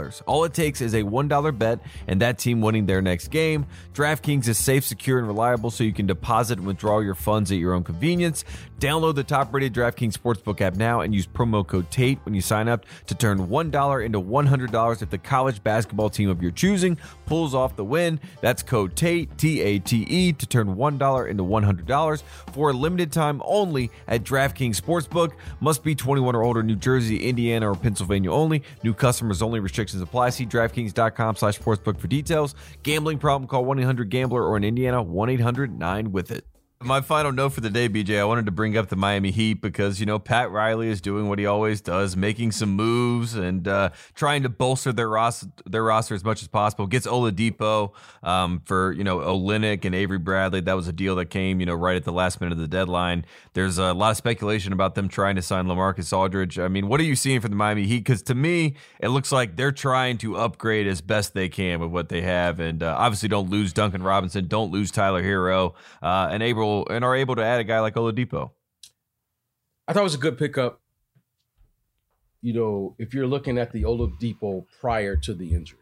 $100. 0.02 0.22
All 0.26 0.44
it 0.44 0.54
takes 0.54 0.82
is 0.82 0.94
a 0.94 1.04
$1 1.04 1.58
bet 1.58 1.80
and 2.08 2.22
that 2.22 2.38
team 2.38 2.62
winning 2.62 2.86
their 2.86 3.02
next 3.02 3.30
game. 3.30 3.66
DraftKings 3.94 4.48
is 4.48 4.58
safe, 4.58 4.86
secure, 4.86 5.18
and 5.18 5.28
reliable 5.28 5.72
so 5.72 5.84
you 5.84 5.94
can 5.94 6.06
deposit 6.06 6.58
and 6.58 6.68
withdraw 6.68 7.00
your 7.00 7.16
funds 7.16 7.52
at 7.52 7.58
your 7.58 7.74
own 7.74 7.84
convenience. 7.84 8.44
Download 8.80 9.14
the 9.14 9.24
top 9.24 9.54
rated 9.54 9.74
DraftKings 9.74 10.14
Sportsbook 10.14 10.60
app 10.62 10.76
now 10.76 11.02
and 11.02 11.14
use 11.14 11.28
promo 11.28 11.66
code 11.66 11.92
TATE 11.92 12.20
when 12.24 12.34
you 12.34 12.42
sign 12.42 12.68
up 12.68 12.86
to 13.06 13.16
turn 13.16 13.48
$1 13.48 14.06
into 14.06 14.20
$100 14.20 15.02
if 15.02 15.10
the 15.10 15.18
college 15.18 15.64
basketball 15.64 16.10
team 16.10 16.30
of 16.30 16.42
your 16.42 16.52
choosing 16.52 16.98
pulls 17.26 17.54
off 17.54 17.76
the 17.76 17.86
win. 17.86 18.20
That's 18.42 18.64
code 18.64 18.96
TATE, 18.96 19.38
T 19.38 19.62
A 19.62 19.80
T 19.80 20.04
E, 20.10 20.34
to 20.34 20.46
turn 20.48 20.76
$1 20.76 21.30
into 21.30 21.44
$100 21.44 22.24
for 22.54 22.72
a 22.72 22.74
limited 22.74 23.12
time 23.12 23.42
only 23.46 23.92
at 24.08 24.24
DraftKings 24.24 24.82
Sportsbook. 24.82 25.34
Must 25.60 25.84
be 25.84 25.94
21 25.94 26.36
or 26.36 26.44
older, 26.44 26.64
New 26.64 26.76
Jersey, 26.76 27.30
Indiana, 27.30 27.72
or 27.72 27.76
Pennsylvania 27.76 28.32
only. 28.32 28.64
New 28.84 28.94
customers 28.94 29.42
only. 29.42 29.60
Restrictions 29.60 29.91
apply. 30.00 30.30
See 30.30 30.46
DraftKings.com 30.46 31.36
slash 31.36 31.60
sportsbook 31.60 32.00
for 32.00 32.08
details. 32.08 32.56
Gambling 32.84 33.18
problem? 33.18 33.50
Call 33.50 33.66
1-800-GAMBLER 33.66 34.42
or 34.42 34.56
in 34.56 34.64
Indiana, 34.64 35.04
1-800-9-WITH-IT. 35.04 36.46
My 36.84 37.02
final 37.02 37.32
note 37.32 37.50
for 37.50 37.62
the 37.62 37.70
day, 37.70 37.88
BJ, 37.88 38.20
I 38.20 38.24
wanted 38.24 38.46
to 38.48 38.52
bring 38.52 38.76
up 38.76 38.90
the 38.90 38.96
Miami 38.96 39.30
Heat 39.30 39.62
because, 39.62 40.00
you 40.00 40.08
know, 40.08 40.18
Pat 40.18 40.50
Riley 40.50 40.90
is 40.90 41.00
doing 41.00 41.30
what 41.30 41.38
he 41.38 41.46
always 41.46 41.80
does, 41.80 42.18
making 42.18 42.54
some 42.54 42.72
moves 42.72 43.36
and 43.36 43.68
uh, 43.68 43.92
trying 44.16 44.42
to 44.42 44.50
bolster 44.50 44.92
their 44.92 45.08
roster, 45.08 45.48
their 45.68 45.84
roster 45.84 46.16
as 46.16 46.24
much 46.24 46.42
as 46.42 46.48
possible. 46.48 46.88
Gets 46.88 47.06
Oladipo 47.06 47.92
um, 48.24 48.62
for, 48.66 48.94
you 48.94 49.04
know, 49.04 49.20
Olynyk 49.20 49.86
and 49.86 49.94
Avery 49.94 50.18
Bradley. 50.18 50.62
That 50.62 50.74
was 50.74 50.88
a 50.88 50.94
deal 50.94 51.16
that 51.18 51.28
came, 51.28 51.60
you 51.60 51.68
know, 51.68 51.76
right 51.76 51.96
at 51.96 52.04
the 52.04 52.12
last 52.12 52.42
minute 52.42 52.54
of 52.54 52.60
the 52.60 52.68
deadline. 52.68 53.26
There's 53.54 53.78
a 53.78 53.94
lot 53.94 54.10
of 54.10 54.18
speculation 54.18 54.74
about 54.74 54.96
them 54.96 55.08
trying 55.08 55.36
to 55.36 55.44
sign 55.44 55.66
LaMarcus 55.66 56.12
Aldridge. 56.12 56.58
I 56.58 56.68
mean, 56.68 56.88
what 56.88 57.00
are 57.00 57.04
you 57.04 57.16
seeing 57.16 57.42
from 57.42 57.52
the 57.52 57.58
Miami 57.58 57.86
Heat? 57.86 58.00
Because 58.00 58.24
to 58.24 58.34
me, 58.34 58.76
it 59.00 59.10
looks 59.10 59.32
like 59.32 59.56
they're 59.56 59.72
trying 59.72 60.18
to 60.20 60.38
upgrade 60.38 60.88
as 60.88 61.02
best 61.02 61.36
they 61.36 61.48
can 61.48 61.80
with 61.80 61.92
what 61.92 62.10
they 62.10 62.22
have. 62.22 62.60
And 62.60 62.82
uh, 62.82 62.96
obviously, 62.98 63.30
don't 63.30 63.52
lose 63.52 63.72
Duncan 63.72 64.02
Robinson, 64.02 64.48
don't 64.48 64.72
lose 64.72 64.90
Tyler 64.90 65.22
Herro, 65.22 65.74
uh, 66.02 66.30
and 66.32 66.42
able 66.72 66.88
and 66.90 67.04
are 67.06 67.16
able 67.16 67.36
to 67.36 67.44
add 67.44 67.60
a 67.60 67.64
guy 67.64 67.80
like 67.80 67.96
Oladipo. 67.96 68.52
I 69.88 69.94
thought 69.94 70.02
it 70.02 70.04
was 70.04 70.16
a 70.16 70.20
good 70.20 70.38
pickup. 70.38 70.80
You 72.42 72.54
know, 72.54 72.96
if 72.98 73.14
you're 73.14 73.28
looking 73.28 73.58
at 73.58 73.72
the 73.72 73.84
Oladipo 73.84 74.66
prior 74.80 75.16
to 75.18 75.34
the 75.34 75.54
injury, 75.54 75.78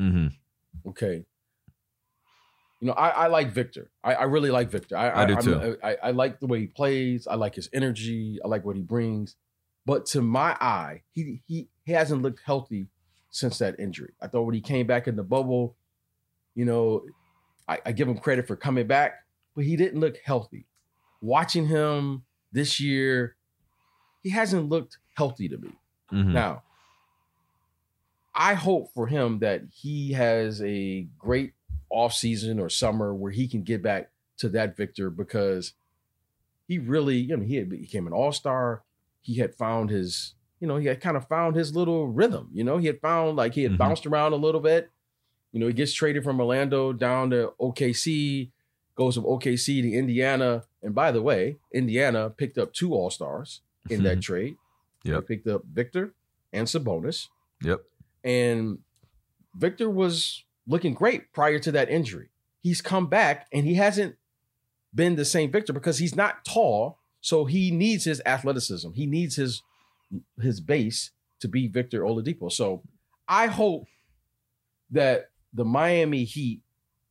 Mm-hmm. 0.00 0.88
okay. 0.90 1.24
You 2.80 2.88
know, 2.88 2.94
I, 2.94 3.10
I 3.10 3.26
like 3.28 3.52
Victor. 3.52 3.90
I, 4.02 4.14
I 4.14 4.22
really 4.24 4.50
like 4.50 4.68
Victor. 4.68 4.96
I, 4.96 5.22
I 5.22 5.26
do 5.26 5.36
too. 5.36 5.76
I, 5.84 5.96
I 6.02 6.10
like 6.10 6.40
the 6.40 6.48
way 6.48 6.58
he 6.58 6.66
plays. 6.66 7.28
I 7.28 7.36
like 7.36 7.54
his 7.54 7.68
energy. 7.72 8.40
I 8.44 8.48
like 8.48 8.64
what 8.64 8.74
he 8.74 8.82
brings. 8.82 9.36
But 9.86 10.06
to 10.06 10.22
my 10.22 10.56
eye, 10.60 11.02
he 11.12 11.42
he, 11.46 11.68
he 11.84 11.92
hasn't 11.92 12.22
looked 12.22 12.40
healthy 12.44 12.88
since 13.30 13.58
that 13.58 13.78
injury. 13.78 14.14
I 14.20 14.26
thought 14.26 14.42
when 14.42 14.54
he 14.56 14.60
came 14.60 14.88
back 14.88 15.06
in 15.06 15.14
the 15.14 15.22
bubble, 15.22 15.76
you 16.56 16.64
know, 16.64 17.02
I, 17.68 17.78
I 17.86 17.92
give 17.92 18.08
him 18.08 18.18
credit 18.18 18.48
for 18.48 18.56
coming 18.56 18.88
back, 18.88 19.14
but 19.54 19.64
he 19.64 19.76
didn't 19.76 20.00
look 20.00 20.16
healthy. 20.24 20.66
Watching 21.20 21.66
him 21.68 22.24
this 22.52 22.80
year, 22.80 23.36
he 24.22 24.30
hasn't 24.30 24.68
looked 24.68 24.98
healthy 25.16 25.48
to 25.48 25.58
me. 25.58 25.70
Mm-hmm. 26.12 26.32
Now, 26.32 26.62
I 28.34 28.54
hope 28.54 28.92
for 28.94 29.06
him 29.06 29.40
that 29.40 29.62
he 29.72 30.12
has 30.12 30.62
a 30.62 31.06
great 31.18 31.52
off 31.90 32.14
season 32.14 32.58
or 32.58 32.68
summer 32.68 33.14
where 33.14 33.32
he 33.32 33.46
can 33.46 33.62
get 33.62 33.82
back 33.82 34.10
to 34.38 34.48
that 34.50 34.76
Victor 34.76 35.10
because 35.10 35.74
he 36.66 36.78
really, 36.78 37.16
you 37.18 37.36
know, 37.36 37.44
he 37.44 37.56
had 37.56 37.68
became 37.68 38.06
an 38.06 38.12
all 38.12 38.32
star. 38.32 38.82
He 39.20 39.36
had 39.36 39.54
found 39.54 39.90
his, 39.90 40.34
you 40.58 40.66
know, 40.66 40.76
he 40.78 40.86
had 40.86 41.00
kind 41.00 41.16
of 41.16 41.28
found 41.28 41.54
his 41.56 41.76
little 41.76 42.08
rhythm. 42.08 42.48
You 42.52 42.64
know, 42.64 42.78
he 42.78 42.86
had 42.86 43.00
found 43.00 43.36
like 43.36 43.54
he 43.54 43.62
had 43.64 43.72
Mhm. 43.72 43.78
bounced 43.78 44.06
around 44.06 44.32
a 44.32 44.36
little 44.36 44.60
bit. 44.60 44.90
You 45.52 45.60
know, 45.60 45.66
he 45.66 45.74
gets 45.74 45.92
traded 45.92 46.24
from 46.24 46.40
Orlando 46.40 46.94
down 46.94 47.30
to 47.30 47.52
OKC, 47.60 48.50
goes 48.94 49.14
from 49.14 49.24
OKC 49.24 49.82
to 49.82 49.92
Indiana. 49.92 50.64
And 50.82 50.94
by 50.94 51.12
the 51.12 51.22
way, 51.22 51.58
Indiana 51.72 52.30
picked 52.30 52.58
up 52.58 52.72
two 52.72 52.92
all 52.94 53.10
stars 53.10 53.60
in 53.88 54.02
that 54.04 54.20
trade. 54.22 54.56
They 55.04 55.20
picked 55.20 55.48
up 55.48 55.62
Victor 55.64 56.14
and 56.52 56.66
Sabonis. 56.66 57.28
Yep. 57.62 57.80
And 58.24 58.78
Victor 59.54 59.90
was 59.90 60.44
looking 60.66 60.94
great 60.94 61.32
prior 61.32 61.58
to 61.58 61.72
that 61.72 61.90
injury. 61.90 62.28
He's 62.62 62.80
come 62.80 63.06
back 63.06 63.48
and 63.52 63.66
he 63.66 63.74
hasn't 63.74 64.16
been 64.94 65.16
the 65.16 65.24
same 65.24 65.50
Victor 65.50 65.72
because 65.72 65.98
he's 65.98 66.14
not 66.14 66.44
tall. 66.44 66.98
So 67.20 67.44
he 67.44 67.70
needs 67.70 68.04
his 68.04 68.20
athleticism. 68.26 68.92
He 68.92 69.06
needs 69.06 69.36
his 69.36 69.62
his 70.40 70.60
base 70.60 71.10
to 71.40 71.48
be 71.48 71.66
Victor 71.66 72.02
Oladipo. 72.02 72.52
So 72.52 72.82
I 73.26 73.46
hope 73.46 73.86
that 74.90 75.30
the 75.52 75.64
Miami 75.64 76.24
Heat 76.24 76.60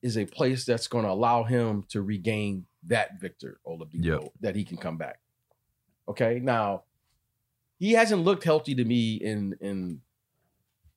is 0.01 0.17
a 0.17 0.25
place 0.25 0.65
that's 0.65 0.87
going 0.87 1.05
to 1.05 1.11
allow 1.11 1.43
him 1.43 1.83
to 1.89 2.01
regain 2.01 2.65
that 2.87 3.19
Victor 3.19 3.59
Oladipo 3.67 4.03
Yep. 4.03 4.33
that 4.41 4.55
he 4.55 4.63
can 4.63 4.77
come 4.77 4.97
back. 4.97 5.19
Okay, 6.07 6.39
now 6.39 6.83
he 7.77 7.93
hasn't 7.93 8.23
looked 8.23 8.43
healthy 8.43 8.75
to 8.75 8.83
me 8.83 9.15
in 9.15 9.55
in 9.61 10.01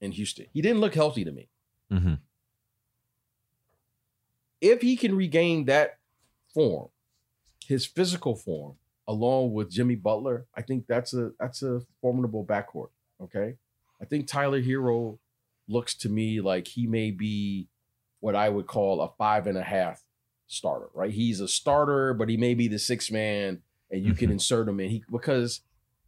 in 0.01 0.13
Houston. 0.13 0.47
He 0.53 0.61
didn't 0.63 0.81
look 0.81 0.95
healthy 0.95 1.25
to 1.25 1.33
me. 1.33 1.49
Mm-hmm. 1.93 2.15
If 4.61 4.81
he 4.83 4.97
can 4.97 5.15
regain 5.15 5.67
that 5.67 5.99
form, 6.53 6.89
his 7.67 7.85
physical 7.85 8.35
form, 8.35 8.77
along 9.07 9.53
with 9.53 9.71
Jimmy 9.71 9.95
Butler, 9.95 10.47
I 10.55 10.63
think 10.63 10.87
that's 10.87 11.13
a 11.15 11.33
that's 11.39 11.63
a 11.63 11.83
formidable 12.01 12.45
backcourt. 12.45 12.89
Okay, 13.23 13.57
I 14.01 14.05
think 14.07 14.27
Tyler 14.27 14.61
Herro 14.63 15.19
looks 15.69 15.95
to 15.97 16.09
me 16.09 16.41
like 16.41 16.67
he 16.69 16.87
may 16.87 17.11
be 17.11 17.69
what 18.25 18.35
I 18.35 18.49
would 18.49 18.66
call 18.66 19.03
a 19.03 19.11
five 19.18 19.47
and 19.47 19.59
a 19.59 19.62
half 19.62 20.03
starter. 20.47 20.89
Right, 20.95 21.11
he's 21.12 21.41
a 21.41 21.47
starter, 21.49 22.14
but 22.14 22.31
he 22.31 22.39
may 22.39 22.55
be 22.55 22.68
the 22.68 22.79
six 22.79 23.11
man, 23.11 23.61
and 23.91 24.03
you 24.03 24.14
can 24.14 24.31
Mhm. 24.31 24.35
insert 24.35 24.66
him 24.66 24.81
in. 24.81 24.89
He 24.89 25.05
because 25.12 25.61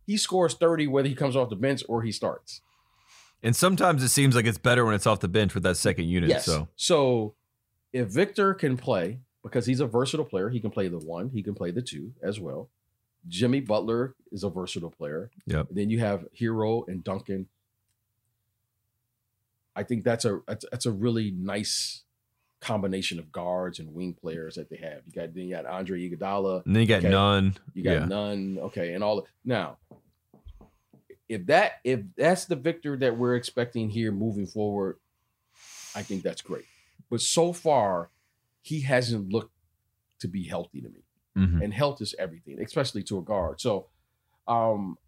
he 0.06 0.16
scores 0.16 0.54
thirty 0.54 0.86
whether 0.86 1.08
he 1.08 1.14
comes 1.14 1.36
off 1.36 1.50
the 1.50 1.56
bench 1.56 1.82
or 1.90 2.02
he 2.02 2.10
starts. 2.10 2.62
And 3.42 3.54
sometimes 3.54 4.02
it 4.02 4.08
seems 4.08 4.34
like 4.34 4.46
it's 4.46 4.56
better 4.56 4.84
when 4.86 4.94
it's 4.94 5.06
off 5.06 5.20
the 5.20 5.28
bench 5.28 5.52
with 5.54 5.62
that 5.64 5.76
second 5.76 6.06
unit. 6.06 6.30
Yes. 6.30 6.46
So 6.46 6.68
So 6.74 7.34
if 7.92 8.08
Victor 8.08 8.54
can 8.54 8.78
play, 8.78 9.20
because 9.42 9.66
he's 9.66 9.80
a 9.80 9.86
versatile 9.86 10.24
player, 10.24 10.48
he 10.48 10.58
can 10.58 10.70
play 10.70 10.88
the 10.88 10.98
one, 10.98 11.28
he 11.28 11.42
can 11.42 11.54
play 11.54 11.70
the 11.70 11.82
two 11.82 12.14
as 12.22 12.40
well. 12.40 12.70
Jimmy 13.28 13.60
Butler 13.60 14.14
is 14.32 14.42
a 14.42 14.48
versatile 14.48 14.90
player. 14.90 15.30
Yep. 15.46 15.66
Then 15.70 15.90
you 15.90 15.98
have 15.98 16.24
Herro 16.40 16.88
and 16.88 17.04
Duncan. 17.04 17.48
I 19.74 19.82
think 19.82 20.02
that's 20.04 20.24
a 20.24 20.40
that's, 20.48 20.64
that's 20.70 20.86
a 20.86 20.92
really 20.92 21.30
nice 21.30 22.04
combination 22.66 23.18
of 23.18 23.30
guards 23.30 23.78
and 23.78 23.94
wing 23.94 24.14
players 24.20 24.56
that 24.56 24.68
they 24.68 24.76
have. 24.76 25.02
You 25.06 25.12
got 25.12 25.34
then 25.34 25.44
you 25.44 25.54
got 25.54 25.66
Andre 25.66 26.08
Iguodala, 26.08 26.64
and 26.66 26.74
then 26.74 26.82
you 26.82 26.88
got 26.88 26.98
Okay. 26.98 27.08
none. 27.10 27.54
you 27.74 27.84
got 27.84 27.92
yeah. 27.92 28.04
none. 28.06 28.58
Okay, 28.60 28.94
and 28.94 29.04
all 29.04 29.26
now, 29.44 29.78
if 31.28 31.46
that 31.46 31.72
if 31.84 32.00
that's 32.16 32.46
the 32.46 32.56
victor 32.56 32.96
that 32.98 33.16
we're 33.16 33.36
expecting 33.36 33.88
here 33.90 34.10
moving 34.12 34.46
forward, 34.46 34.98
I 35.94 36.02
think 36.02 36.22
that's 36.22 36.42
great. 36.42 36.64
But 37.10 37.20
so 37.20 37.52
far, 37.52 38.10
he 38.62 38.80
hasn't 38.80 39.32
looked 39.32 39.52
to 40.20 40.28
be 40.28 40.44
healthy 40.44 40.80
to 40.80 40.88
me, 40.88 41.04
Mhm. 41.36 41.62
and 41.62 41.72
health 41.74 42.00
is 42.00 42.14
everything, 42.18 42.60
especially 42.60 43.02
to 43.04 43.18
a 43.18 43.22
guard. 43.22 43.60
So, 43.60 43.88
um, 44.48 44.98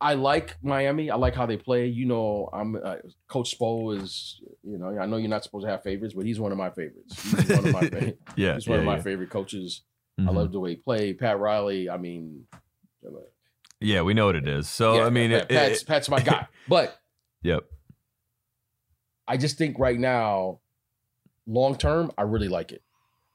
I 0.00 0.14
like 0.14 0.56
Miami. 0.62 1.10
I 1.10 1.16
like 1.16 1.34
how 1.34 1.46
they 1.46 1.56
play. 1.56 1.86
You 1.86 2.04
know, 2.06 2.50
I'm 2.52 2.76
uh, 2.76 2.96
Coach 3.28 3.58
Spo 3.58 4.00
is. 4.00 4.40
You 4.62 4.76
know, 4.78 4.98
I 4.98 5.06
know 5.06 5.16
you're 5.16 5.28
not 5.30 5.42
supposed 5.44 5.64
to 5.64 5.70
have 5.70 5.82
favorites, 5.82 6.12
but 6.14 6.26
he's 6.26 6.38
one 6.38 6.52
of 6.52 6.58
my 6.58 6.68
favorites. 6.70 7.20
He's 7.22 7.48
one 7.48 7.66
of 7.66 7.72
my 7.72 7.80
fa- 7.88 8.14
Yeah. 8.36 8.54
he's 8.54 8.68
one 8.68 8.76
yeah, 8.76 8.80
of 8.80 8.84
my 8.86 8.96
yeah. 8.96 9.02
favorite 9.02 9.30
coaches. 9.30 9.82
I 10.18 10.22
Mhm. 10.22 10.34
love 10.34 10.52
the 10.52 10.60
way 10.60 10.70
he 10.70 10.76
played. 10.76 11.18
Pat 11.18 11.38
Riley, 11.38 11.88
I 11.90 11.96
mean, 11.98 12.46
Yeah, 13.80 14.02
we 14.02 14.14
know 14.14 14.26
what 14.26 14.36
it 14.36 14.48
is. 14.48 14.68
So 14.68 14.96
yeah, 14.96 15.04
I 15.06 15.10
mean, 15.10 15.30
Pat, 15.30 15.42
it, 15.42 15.48
Pat's, 15.50 15.80
it- 15.82 15.86
Pat's 15.86 16.08
my 16.08 16.20
guy. 16.20 16.46
But 16.68 16.98
yep. 17.42 17.64
I 19.28 19.36
just 19.36 19.56
think 19.58 19.78
right 19.78 19.98
now, 19.98 20.60
long 21.46 21.76
term, 21.76 22.10
I 22.18 22.22
really 22.22 22.48
like 22.48 22.72
it. 22.72 22.82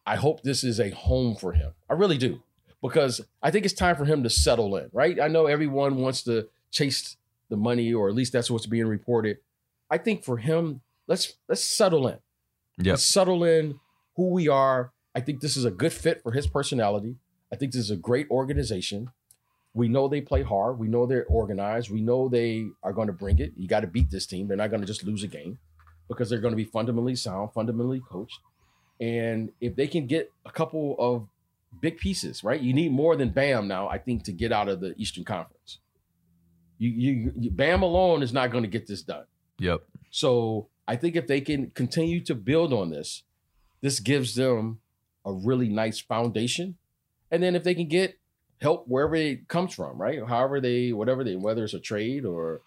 I 0.06 0.16
hope 0.16 0.42
this 0.44 0.64
is 0.64 0.80
a 0.80 0.90
home 0.90 1.36
for 1.36 1.54
him. 1.54 1.74
I 1.90 1.94
really 1.94 2.18
do. 2.18 2.42
Because 2.82 3.22
I 3.44 3.52
think 3.52 3.66
it's 3.66 3.74
time 3.74 3.96
for 3.96 4.06
him 4.06 4.24
to 4.24 4.30
settle 4.30 4.76
in, 4.76 4.90
right? 4.92 5.20
I 5.20 5.28
know 5.28 5.46
everyone 5.46 5.98
wants 5.98 6.24
to 6.24 6.48
chase 6.72 7.18
the 7.50 7.58
money, 7.58 7.94
or 7.94 8.10
at 8.10 8.16
least 8.16 8.34
that's 8.34 8.50
what's 8.50 8.66
being 8.66 8.88
reported. 8.88 9.38
I 9.90 9.98
think 9.98 10.24
for 10.24 10.38
him, 10.38 10.82
let's 11.08 11.34
let's 11.48 11.64
settle 11.64 12.08
in. 12.08 12.18
Yeah. 12.78 12.96
Settle 12.96 13.44
in 13.44 13.80
who 14.16 14.30
we 14.30 14.48
are. 14.48 14.92
I 15.14 15.20
think 15.20 15.42
this 15.42 15.58
is 15.58 15.66
a 15.66 15.72
good 15.72 15.94
fit 15.94 16.24
for 16.24 16.32
his 16.32 16.48
personality. 16.48 17.18
I 17.52 17.58
think 17.58 17.74
this 17.74 17.82
is 17.82 17.92
a 17.92 17.98
great 17.98 18.30
organization. 18.32 19.12
We 19.74 19.88
know 19.88 20.08
they 20.08 20.22
play 20.22 20.42
hard. 20.42 20.80
We 20.80 20.88
know 20.88 21.06
they're 21.06 21.26
organized. 21.26 21.92
We 21.92 22.02
know 22.02 22.30
they 22.30 22.68
are 22.84 22.94
going 22.94 23.08
to 23.08 23.14
bring 23.14 23.40
it. 23.40 23.54
You 23.58 23.68
got 23.68 23.82
to 23.82 23.88
beat 23.88 24.10
this 24.10 24.26
team. 24.26 24.48
They're 24.48 24.58
not 24.58 24.70
going 24.70 24.82
to 24.82 24.88
just 24.88 25.04
lose 25.04 25.24
a 25.24 25.28
game 25.28 25.60
because 26.08 26.30
they're 26.30 26.40
going 26.40 26.54
to 26.54 26.58
be 26.58 26.66
fundamentally 26.66 27.16
sound, 27.16 27.54
fundamentally 27.54 28.02
coached. 28.10 28.40
And 29.00 29.52
if 29.62 29.76
they 29.76 29.88
can 29.88 30.08
get 30.08 30.32
a 30.46 30.52
couple 30.52 30.96
of 31.00 31.28
big 31.80 31.98
pieces, 31.98 32.44
right? 32.44 32.60
You 32.60 32.74
need 32.74 32.92
more 32.92 33.16
than 33.16 33.30
Bam 33.30 33.68
now, 33.68 33.88
I 33.88 33.98
think, 33.98 34.24
to 34.26 34.32
get 34.32 34.52
out 34.52 34.68
of 34.68 34.80
the 34.80 34.94
Eastern 34.98 35.24
Conference. 35.24 35.80
You, 36.78 36.90
you, 36.90 37.34
you 37.38 37.52
Bam 37.52 37.82
alone 37.84 38.24
is 38.24 38.34
not 38.34 38.52
going 38.52 38.64
to 38.64 38.70
get 38.70 38.88
this 38.88 39.02
done. 39.02 39.26
Yep. 39.60 39.82
So 40.10 40.68
I 40.88 40.96
think 40.96 41.16
if 41.16 41.28
they 41.28 41.42
can 41.42 41.72
continue 41.72 42.20
to 42.26 42.36
build 42.36 42.74
on 42.74 42.90
this, 42.90 43.24
this 43.82 44.00
gives 44.00 44.36
them 44.36 44.80
a 45.26 45.32
really 45.32 45.70
nice 45.70 46.00
foundation. 46.00 46.78
And 47.30 47.42
then 47.42 47.56
if 47.56 47.64
they 47.64 47.76
can 47.76 47.88
get 47.88 48.18
help 48.62 48.88
wherever 48.88 49.16
it 49.16 49.48
comes 49.48 49.74
from, 49.74 50.00
right? 50.00 50.20
However 50.28 50.60
they, 50.60 50.92
whatever 50.92 51.24
they, 51.24 51.36
whether 51.36 51.64
it's 51.64 51.74
a 51.74 51.80
trade 51.80 52.26
or 52.26 52.62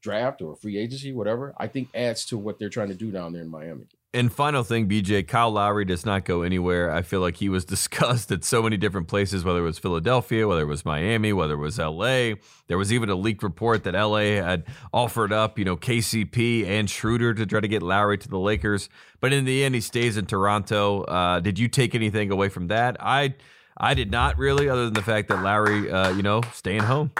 draft 0.00 0.42
or 0.42 0.56
free 0.56 0.76
agency, 0.76 1.12
whatever, 1.12 1.54
I 1.56 1.68
think 1.68 1.88
adds 1.94 2.24
to 2.26 2.38
what 2.38 2.58
they're 2.58 2.68
trying 2.68 2.88
to 2.88 2.94
do 2.94 3.10
down 3.10 3.32
there 3.32 3.42
in 3.42 3.48
Miami. 3.48 3.86
And 4.14 4.30
final 4.30 4.62
thing, 4.62 4.90
BJ, 4.90 5.26
Kyle 5.26 5.50
Lowry 5.50 5.86
does 5.86 6.04
not 6.04 6.26
go 6.26 6.42
anywhere. 6.42 6.92
I 6.92 7.00
feel 7.00 7.20
like 7.20 7.36
he 7.36 7.48
was 7.48 7.64
discussed 7.76 8.30
at 8.30 8.44
so 8.44 8.62
many 8.62 8.76
different 8.76 9.08
places, 9.08 9.42
whether 9.42 9.60
it 9.60 9.64
was 9.64 9.78
Philadelphia, 9.78 10.46
whether 10.46 10.60
it 10.60 10.66
was 10.66 10.84
Miami, 10.84 11.32
whether 11.32 11.54
it 11.54 11.58
was 11.58 11.78
LA. 11.78 12.34
There 12.66 12.76
was 12.76 12.92
even 12.92 13.08
a 13.08 13.14
leaked 13.14 13.42
report 13.42 13.84
that 13.84 13.94
LA 13.94 14.42
had 14.42 14.64
offered 14.92 15.32
up, 15.32 15.58
you 15.58 15.64
know, 15.64 15.76
KCP 15.76 16.66
and 16.66 16.90
Schroeder 16.90 17.32
to 17.32 17.46
try 17.46 17.60
to 17.60 17.68
get 17.68 17.82
Lowry 17.82 18.18
to 18.18 18.28
the 18.28 18.38
Lakers. 18.38 18.90
But 19.20 19.32
in 19.32 19.46
the 19.46 19.64
end, 19.64 19.74
he 19.74 19.80
stays 19.80 20.18
in 20.18 20.26
Toronto. 20.26 21.04
Uh, 21.04 21.40
did 21.40 21.58
you 21.58 21.68
take 21.68 21.94
anything 21.94 22.30
away 22.30 22.50
from 22.50 22.68
that? 22.68 22.98
I 23.00 23.34
I 23.78 23.94
did 23.94 24.10
not 24.10 24.36
really, 24.36 24.68
other 24.68 24.84
than 24.84 24.94
the 24.94 25.02
fact 25.02 25.28
that 25.28 25.42
Lowry, 25.42 25.90
uh, 25.90 26.10
you 26.10 26.22
know, 26.22 26.42
staying 26.52 26.82
home. 26.82 27.12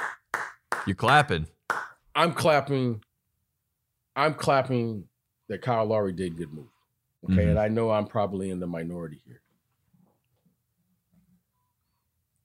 You're 0.87 0.97
clapping. 0.97 1.47
I'm 2.15 2.35
clapping. 2.35 3.03
I'm 4.15 4.35
clapping 4.35 5.05
that 5.49 5.63
Kyle 5.63 5.87
Lowry 5.87 6.13
did 6.13 6.37
good 6.37 6.53
move. 6.53 6.72
Okay, 7.25 7.45
Mhm. 7.45 7.51
and 7.51 7.59
I 7.59 7.69
know 7.69 7.91
I'm 7.91 8.07
probably 8.07 8.51
in 8.51 8.59
the 8.61 8.67
minority 8.67 9.23
here. 9.25 9.43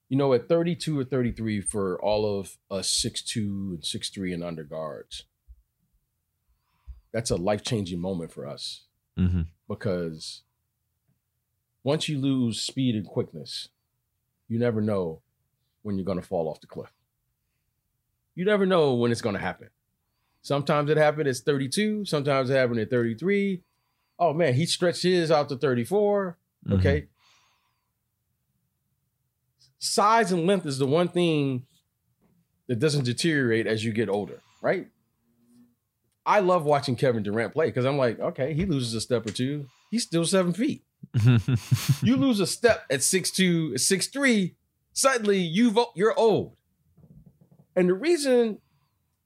You 0.10 0.18
know, 0.18 0.34
at 0.34 0.48
32 0.48 0.98
or 0.98 1.04
33 1.04 1.60
for 1.62 2.02
all 2.02 2.40
of 2.40 2.58
us 2.72 2.90
six 2.90 3.22
two 3.22 3.72
and 3.76 3.84
six 3.86 4.10
three 4.10 4.32
and 4.34 4.44
under 4.44 4.64
guards, 4.64 5.26
that's 7.12 7.32
a 7.32 7.36
life-changing 7.36 8.00
moment 8.00 8.32
for 8.32 8.46
us 8.48 8.84
hmm 9.16 9.42
because 9.68 10.44
once 11.84 12.08
you 12.08 12.18
lose 12.20 12.62
speed 12.62 12.96
and 12.96 13.06
quickness, 13.08 13.70
you 14.48 14.60
never 14.60 14.80
know 14.82 15.22
when 15.82 15.98
you're 15.98 16.06
going 16.06 16.20
to 16.20 16.26
fall 16.26 16.48
off 16.48 16.62
the 16.62 16.68
cliff. 16.68 16.94
You 18.36 18.46
never 18.46 18.66
know 18.66 18.94
when 18.94 19.12
it's 19.12 19.22
going 19.22 19.36
to 19.36 19.42
happen. 19.42 19.70
Sometimes 20.42 20.90
it 20.90 20.98
happened 20.98 21.28
at 21.28 21.36
32, 21.38 22.06
sometimes 22.06 22.50
it 22.50 22.54
happened 22.56 22.80
at 22.80 22.90
33. 22.90 23.64
Oh 24.20 24.34
man, 24.34 24.54
he 24.54 24.66
stretched 24.66 25.04
his 25.04 25.32
out 25.32 25.50
to 25.50 25.58
34. 25.58 26.38
Mm-hmm. 26.66 26.80
Okay. 26.80 27.08
Size 29.80 30.32
and 30.32 30.48
length 30.48 30.66
is 30.66 30.80
the 30.80 30.88
one 30.88 31.08
thing 31.08 31.66
that 32.68 32.80
doesn't 32.80 33.06
deteriorate 33.06 33.68
as 33.68 33.86
you 33.86 33.92
get 33.94 34.10
older, 34.10 34.42
right? 34.62 34.88
I 36.26 36.40
love 36.40 36.66
watching 36.66 36.96
Kevin 36.96 37.24
Durant 37.24 37.54
play 37.54 37.68
because 37.68 37.86
I'm 37.86 37.98
like, 37.98 38.20
okay, 38.20 38.54
he 38.54 38.66
loses 38.66 38.94
a 38.94 39.02
step 39.02 39.26
or 39.26 39.32
two. 39.32 39.68
He's 39.92 40.04
still 40.04 40.26
seven 40.26 40.54
feet. 40.54 40.84
You 42.02 42.16
lose 42.16 42.40
a 42.40 42.48
step 42.48 42.86
at 42.90 43.04
six 43.04 43.32
two, 43.32 43.78
six 43.78 44.08
three, 44.08 44.56
suddenly 44.94 45.40
you've 45.40 45.78
you're 45.96 46.18
old. 46.18 46.56
And 47.76 47.90
the 47.90 47.94
reason 47.94 48.60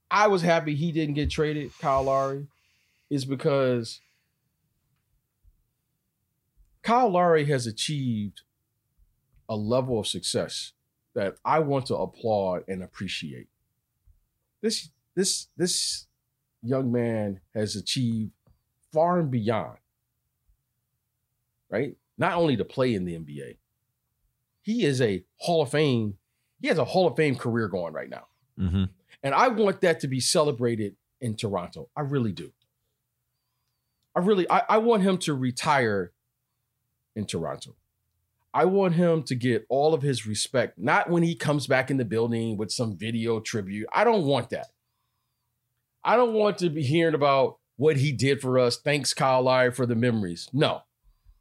I 0.10 0.28
was 0.28 0.42
happy 0.42 0.76
he 0.76 0.92
didn't 0.92 1.16
get 1.16 1.30
traded, 1.32 1.72
Kyle 1.80 2.04
Lowry, 2.04 2.48
is 3.10 3.26
because 3.26 4.00
Kyle 6.84 7.10
Lowry 7.10 7.46
has 7.46 7.68
achieved 7.68 8.42
a 9.48 9.56
level 9.56 10.00
of 10.00 10.08
success 10.08 10.74
that 11.14 11.36
I 11.44 11.60
want 11.60 11.88
to 11.88 11.96
applaud 11.96 12.64
and 12.68 12.82
appreciate. 12.84 13.48
This 14.62 14.90
this 15.16 15.48
this 15.58 16.08
young 16.64 16.92
man 16.92 17.42
has 17.54 17.76
achieved 17.76 18.32
far 18.92 19.20
and 19.20 19.32
beyond 19.32 19.78
right? 21.72 21.96
Not 22.18 22.34
only 22.34 22.58
to 22.58 22.66
play 22.66 22.94
in 22.94 23.06
the 23.06 23.18
NBA, 23.18 23.58
he 24.62 24.84
is 24.84 25.02
a 25.02 25.24
Hall 25.38 25.64
of 25.64 25.72
Fame. 25.72 26.18
He 26.60 26.68
has 26.68 26.78
a 26.78 26.86
Hall 26.86 27.08
of 27.08 27.16
Fame 27.16 27.36
career 27.36 27.68
going 27.68 27.94
right 27.94 28.10
now. 28.10 28.28
Mhm. 28.60 28.90
And 29.24 29.34
I 29.34 29.48
want 29.48 29.82
that 29.82 30.00
to 30.02 30.08
be 30.08 30.20
celebrated 30.20 30.96
in 31.20 31.36
Toronto. 31.36 31.90
I 31.96 32.02
really 32.02 32.32
do. 32.32 32.52
I 34.14 34.20
really, 34.20 34.48
I, 34.50 34.64
I 34.70 34.78
want 34.78 35.04
him 35.04 35.18
to 35.20 35.34
retire 35.34 36.12
in 37.16 37.26
Toronto. 37.26 37.76
I 38.53 38.66
want 38.66 38.95
him 38.95 39.24
to 39.24 39.36
get 39.36 39.66
all 39.70 39.93
of 39.93 40.01
his 40.01 40.28
respect, 40.28 40.78
not 40.78 41.09
when 41.09 41.24
he 41.24 41.36
comes 41.36 41.68
back 41.68 41.89
in 41.89 41.97
the 41.97 42.05
building 42.05 42.57
with 42.57 42.72
some 42.72 42.97
video 42.97 43.39
tribute. 43.39 43.88
I 43.93 44.03
don't 44.03 44.26
want 44.26 44.49
that. 44.49 44.68
I 46.03 46.16
don't 46.16 46.34
want 46.34 46.57
to 46.59 46.70
be 46.70 46.84
hearing 46.84 47.16
about 47.16 47.57
what 47.78 47.97
he 47.97 48.12
did 48.12 48.41
for 48.41 48.59
us. 48.59 48.78
Thanks, 48.78 49.14
Kyle 49.14 49.43
Lowry, 49.43 49.72
for 49.72 49.86
the 49.86 49.95
memories. 49.95 50.49
No. 50.51 50.82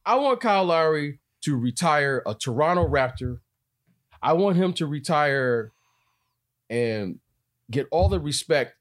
I 0.06 0.16
want 0.16 0.40
Kyle 0.40 0.64
Lowry 0.64 1.18
to 1.42 1.56
retire 1.56 2.22
a 2.26 2.34
Toronto 2.34 2.86
Raptor. 2.86 3.40
I 4.22 4.34
want 4.34 4.56
him 4.56 4.72
to 4.74 4.86
retire 4.86 5.72
and 6.68 7.18
get 7.70 7.88
all 7.90 8.08
the 8.08 8.20
respect 8.20 8.74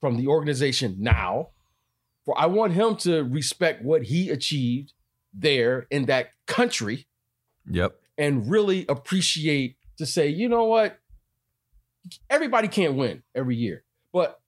from 0.00 0.16
the 0.16 0.28
organization 0.28 0.96
now. 0.98 1.48
For 2.24 2.38
I 2.38 2.46
want 2.46 2.72
him 2.72 2.96
to 2.98 3.22
respect 3.22 3.82
what 3.82 4.04
he 4.04 4.30
achieved 4.30 4.92
there 5.32 5.86
in 5.90 6.06
that 6.06 6.30
country 6.46 7.06
Yep. 7.70 7.96
and 8.16 8.50
really 8.50 8.86
appreciate 8.88 9.76
to 9.98 10.06
say, 10.06 10.28
you 10.28 10.48
know 10.48 10.64
what? 10.64 10.98
Everybody 12.30 12.68
can't 12.68 12.94
win 12.94 13.22
every 13.34 13.56
year. 13.56 13.84
But 14.12 14.40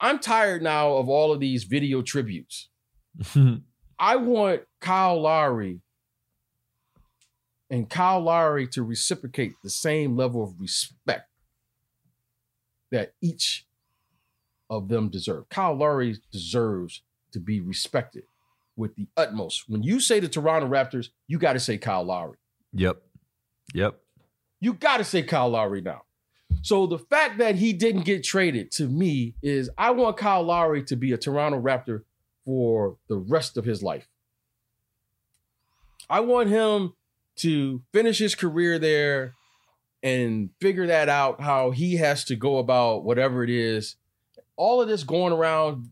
I'm 0.00 0.18
tired 0.18 0.62
now 0.62 0.94
of 0.94 1.08
all 1.08 1.32
of 1.32 1.40
these 1.40 1.64
video 1.64 2.02
tributes. 2.02 2.68
I 3.98 4.16
want 4.16 4.62
Kyle 4.80 5.20
Lowry 5.20 5.80
and 7.70 7.88
Kyle 7.88 8.20
Lowry 8.20 8.66
to 8.68 8.82
reciprocate 8.82 9.52
the 9.62 9.70
same 9.70 10.16
level 10.16 10.42
of 10.42 10.60
respect 10.60 11.30
that 12.90 13.14
each 13.20 13.66
of 14.68 14.88
them 14.88 15.08
deserve. 15.08 15.48
Kyle 15.48 15.74
Lowry 15.74 16.16
deserves 16.32 17.02
to 17.32 17.40
be 17.40 17.60
respected 17.60 18.24
with 18.76 18.94
the 18.94 19.08
utmost. 19.16 19.64
When 19.68 19.82
you 19.82 20.00
say 20.00 20.20
the 20.20 20.28
Toronto 20.28 20.68
Raptors, 20.68 21.08
you 21.26 21.38
got 21.38 21.54
to 21.54 21.60
say 21.60 21.78
Kyle 21.78 22.04
Lowry. 22.04 22.38
yep. 22.72 23.02
Yep. 23.74 23.98
You 24.60 24.74
got 24.74 24.98
to 24.98 25.04
say 25.04 25.22
Kyle 25.22 25.48
Lowry 25.48 25.80
now. 25.80 26.02
So 26.62 26.86
the 26.86 26.98
fact 26.98 27.38
that 27.38 27.56
he 27.56 27.72
didn't 27.72 28.04
get 28.04 28.24
traded 28.24 28.70
to 28.72 28.86
me 28.86 29.34
is 29.42 29.68
I 29.76 29.90
want 29.90 30.16
Kyle 30.16 30.42
Lowry 30.42 30.82
to 30.84 30.96
be 30.96 31.12
a 31.12 31.18
Toronto 31.18 31.60
Raptor 31.60 32.02
for 32.44 32.96
the 33.08 33.16
rest 33.16 33.56
of 33.56 33.64
his 33.64 33.82
life. 33.82 34.06
I 36.08 36.20
want 36.20 36.48
him 36.48 36.94
to 37.36 37.82
finish 37.92 38.18
his 38.18 38.34
career 38.34 38.78
there 38.78 39.34
and 40.02 40.50
figure 40.60 40.86
that 40.86 41.08
out 41.08 41.40
how 41.40 41.72
he 41.72 41.96
has 41.96 42.24
to 42.24 42.36
go 42.36 42.58
about 42.58 43.04
whatever 43.04 43.42
it 43.42 43.50
is. 43.50 43.96
All 44.56 44.80
of 44.80 44.88
this 44.88 45.02
going 45.02 45.32
around, 45.32 45.90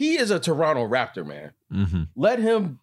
he 0.00 0.16
is 0.18 0.30
a 0.30 0.40
Toronto 0.40 0.88
Raptor, 0.88 1.26
man. 1.26 1.52
hmm 1.70 2.02
Let 2.16 2.38
him 2.38 2.80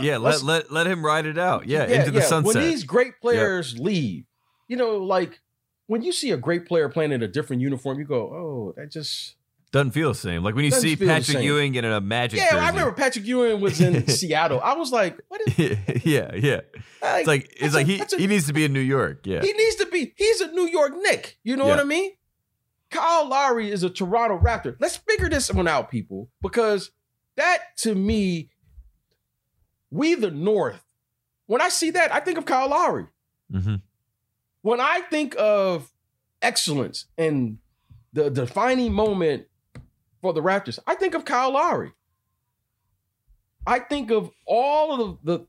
Yeah. 0.00 0.18
Let, 0.18 0.20
let's- 0.20 0.42
let 0.42 0.72
let 0.72 0.86
him 0.86 1.04
ride 1.04 1.26
it 1.26 1.38
out. 1.38 1.66
Yeah. 1.68 1.84
into 1.86 2.10
the 2.10 2.20
sunset. 2.22 2.54
When 2.56 2.68
these 2.68 2.84
great 2.84 3.20
players 3.20 3.78
leave, 3.78 4.24
you 4.68 4.76
know, 4.76 4.96
like 4.98 5.40
when 5.86 6.02
you 6.02 6.12
see 6.12 6.30
a 6.30 6.36
great 6.36 6.66
player 6.66 6.88
playing 6.88 7.12
in 7.12 7.22
a 7.22 7.28
different 7.28 7.62
uniform, 7.62 7.98
you 7.98 8.04
go, 8.06 8.22
"Oh, 8.22 8.74
that 8.76 8.90
just." 8.90 9.36
Doesn't 9.72 9.90
feel 9.90 10.10
the 10.10 10.14
same. 10.14 10.44
Like 10.44 10.54
when 10.54 10.64
you 10.64 10.70
see 10.70 10.94
Patrick. 10.94 11.42
Ewing 11.42 11.74
in 11.74 11.84
a 11.84 12.00
Magic 12.00 12.38
Yeah, 12.38 12.50
jersey. 12.52 12.60
I 12.64 12.68
remember 12.70 12.92
Patrick 12.92 13.24
Ewing 13.26 13.60
was 13.60 13.80
in 13.80 14.06
Seattle. 14.20 14.60
I 14.62 14.74
was 14.74 14.92
like, 14.92 15.18
"What 15.28 15.40
is?" 15.46 15.58
yeah, 16.04 16.32
yeah. 16.34 16.60
It's 17.02 17.26
like 17.26 17.52
it's 17.60 17.74
like 17.74 17.86
a- 17.88 17.90
he, 17.90 18.00
a- 18.00 18.16
he 18.18 18.26
needs 18.28 18.46
to 18.46 18.52
be 18.52 18.64
in 18.64 18.72
New 18.72 18.78
York. 18.96 19.26
Yeah. 19.26 19.42
He 19.42 19.52
needs 19.52 19.74
to 19.76 19.86
be. 19.86 20.12
He's 20.16 20.40
a 20.40 20.52
New 20.52 20.68
York 20.68 20.92
Knick. 20.96 21.38
You 21.42 21.56
know 21.56 21.66
what 21.66 21.80
I 21.80 21.84
mean? 21.84 22.12
Kyle 22.94 23.28
Lowry 23.28 23.70
is 23.70 23.82
a 23.82 23.90
Toronto 23.90 24.38
Raptor. 24.38 24.76
Let's 24.78 24.96
figure 24.96 25.28
this 25.28 25.52
one 25.52 25.66
out, 25.66 25.90
people, 25.90 26.30
because 26.40 26.92
that 27.36 27.76
to 27.78 27.94
me, 27.94 28.50
we 29.90 30.14
the 30.14 30.30
North. 30.30 30.80
When 31.46 31.60
I 31.60 31.70
see 31.70 31.90
that, 31.90 32.14
I 32.14 32.20
think 32.20 32.38
of 32.38 32.46
Kyle 32.46 32.68
Lowry. 32.70 33.06
hmm 33.50 33.76
when 34.62 34.80
I 34.80 35.02
think 35.10 35.36
of 35.38 35.92
excellence 36.40 37.04
and 37.18 37.58
the 38.14 38.30
defining 38.30 38.94
moment 38.94 39.44
for 40.22 40.32
the 40.32 40.40
Raptors, 40.40 40.78
I 40.86 40.94
think 40.94 41.12
of 41.14 41.26
Kyle 41.26 41.52
Lowry. 41.52 41.92
I 43.66 43.80
think 43.80 44.10
of 44.10 44.30
all 44.46 45.02
of 45.02 45.18
the 45.22 45.46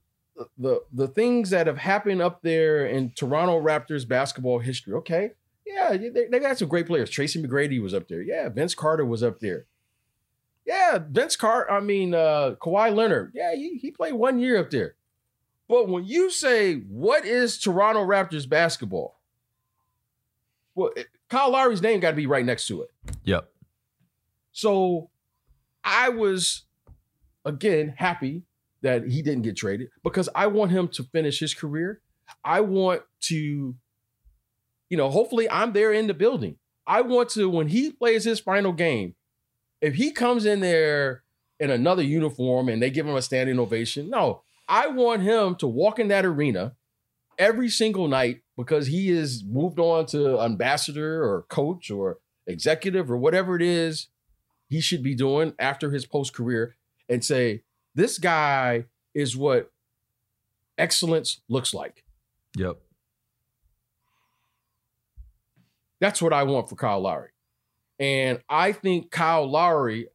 the 0.58 0.82
the 0.92 1.08
things 1.08 1.52
that 1.52 1.68
have 1.68 1.78
happened 1.78 2.22
up 2.22 2.42
there 2.42 2.86
in 2.88 3.12
Toronto 3.12 3.62
Raptors 3.62 4.06
basketball 4.06 4.60
history. 4.60 4.94
Okay, 4.96 5.32
yeah, 5.66 5.98
they, 5.98 6.28
they 6.30 6.40
got 6.40 6.58
some 6.58 6.68
great 6.68 6.88
players. 6.88 7.10
Tracy 7.10 7.42
McGrady 7.42 7.82
was 7.82 7.94
up 7.94 8.08
there. 8.08 8.22
Yeah, 8.22 8.50
Vince 8.50 8.76
Carter 8.76 9.06
was 9.06 9.24
up 9.24 9.40
there. 9.40 9.66
Yeah, 10.66 11.00
Vince 11.10 11.36
Carter. 11.36 11.72
I 11.72 11.80
mean, 11.80 12.14
uh, 12.14 12.56
Kawhi 12.62 12.94
Leonard. 12.96 13.32
Yeah, 13.34 13.54
he, 13.56 13.78
he 13.78 13.92
played 13.92 14.14
one 14.14 14.40
year 14.40 14.58
up 14.58 14.72
there. 14.72 14.96
But 15.68 15.88
when 15.88 16.06
you 16.06 16.30
say 16.30 16.76
what 16.76 17.26
is 17.26 17.58
Toronto 17.58 18.06
Raptors 18.06 18.48
basketball, 18.48 19.20
well, 20.76 20.92
Kyle 21.30 21.52
Lowry's 21.52 21.82
name 21.82 22.00
got 22.00 22.12
to 22.12 22.16
be 22.16 22.28
right 22.28 22.46
next 22.46 22.68
to 22.68 22.84
it. 22.84 22.92
Yep. 23.24 23.50
So 24.52 25.10
I 25.84 26.10
was 26.10 26.64
again 27.44 27.94
happy 27.98 28.44
that 28.82 29.08
he 29.08 29.22
didn't 29.22 29.42
get 29.42 29.56
traded 29.56 29.90
because 30.04 30.30
I 30.36 30.48
want 30.48 30.72
him 30.72 30.88
to 30.90 31.04
finish 31.04 31.40
his 31.40 31.54
career. 31.54 32.02
I 32.44 32.62
want 32.62 33.02
to, 33.22 33.76
you 34.90 34.98
know, 34.98 35.10
hopefully 35.10 35.50
I'm 35.50 35.74
there 35.74 35.92
in 35.92 36.08
the 36.08 36.14
building. 36.14 36.58
I 36.88 37.02
want 37.02 37.30
to, 37.30 37.50
when 37.50 37.68
he 37.68 37.92
plays 37.92 38.24
his 38.24 38.40
final 38.40 38.72
game, 38.72 39.16
if 39.82 39.96
he 39.96 40.12
comes 40.12 40.46
in 40.46 40.60
there 40.60 41.24
in 41.60 41.70
another 41.70 42.04
uniform 42.04 42.70
and 42.70 42.82
they 42.82 42.90
give 42.90 43.08
him 43.08 43.16
a 43.16 43.22
standing 43.22 43.60
ovation. 43.60 44.10
No, 44.10 44.42
I 44.68 44.88
want 44.88 45.22
him 45.22 45.56
to 45.56 45.68
walk 45.68 46.00
in 46.00 46.10
that 46.10 46.26
arena 46.26 46.76
every 47.38 47.70
single 47.70 48.08
night 48.08 48.42
because 48.58 48.88
he 48.88 49.10
is 49.10 49.44
moved 49.44 49.80
on 49.80 50.06
to 50.08 50.40
ambassador 50.42 51.24
or 51.24 51.44
coach 51.44 51.90
or 51.92 52.20
executive 52.48 53.10
or 53.10 53.18
whatever 53.18 53.56
it 53.56 53.62
is 53.62 54.08
he 54.68 54.82
should 54.82 55.04
be 55.04 55.16
doing 55.16 55.54
after 55.60 55.92
his 55.92 56.06
post 56.06 56.34
career 56.34 56.76
and 57.08 57.24
say, 57.24 57.62
this 57.94 58.18
guy 58.18 58.86
is 59.14 59.38
what 59.38 59.72
excellence 60.78 61.42
looks 61.48 61.74
like. 61.74 62.04
Yep. 62.58 62.78
That's 66.00 66.22
what 66.22 66.34
I 66.34 66.44
want 66.44 66.70
for 66.70 66.76
Kyle 66.76 67.02
Lowry. 67.02 67.30
And 68.00 68.40
I 68.50 68.72
think 68.72 69.12
Kyle 69.12 69.50
Lowry, 69.50 70.08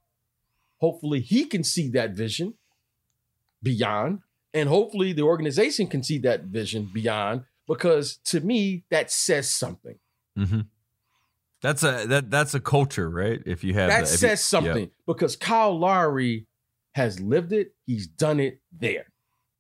hopefully, 0.79 1.21
he 1.21 1.45
can 1.45 1.65
see 1.65 1.89
that 1.91 2.13
vision 2.13 2.55
beyond. 3.63 4.21
And 4.53 4.69
hopefully, 4.69 5.13
the 5.13 5.23
organization 5.23 5.87
can 5.87 6.03
see 6.03 6.19
that 6.19 6.45
vision 6.45 6.91
beyond 6.93 7.45
because 7.67 8.19
to 8.25 8.41
me, 8.41 8.85
that 8.91 9.11
says 9.11 9.49
something. 9.49 9.99
Mm-hmm. 10.37 10.61
That's 11.63 11.83
a 11.83 12.07
that 12.07 12.31
that's 12.31 12.55
a 12.55 12.61
culture, 12.61 13.09
right? 13.09 13.41
If 13.45 13.63
you 13.63 13.75
have 13.75 13.91
that 13.91 14.01
the, 14.03 14.07
says 14.07 14.41
you, 14.41 14.45
something 14.45 14.85
yeah. 14.85 15.05
because 15.07 15.37
Kyle 15.37 15.79
Lowry 15.79 16.47
has 16.93 17.21
lived 17.21 17.53
it. 17.53 17.75
He's 17.87 18.07
done 18.07 18.41
it 18.41 18.61
there. 18.73 19.07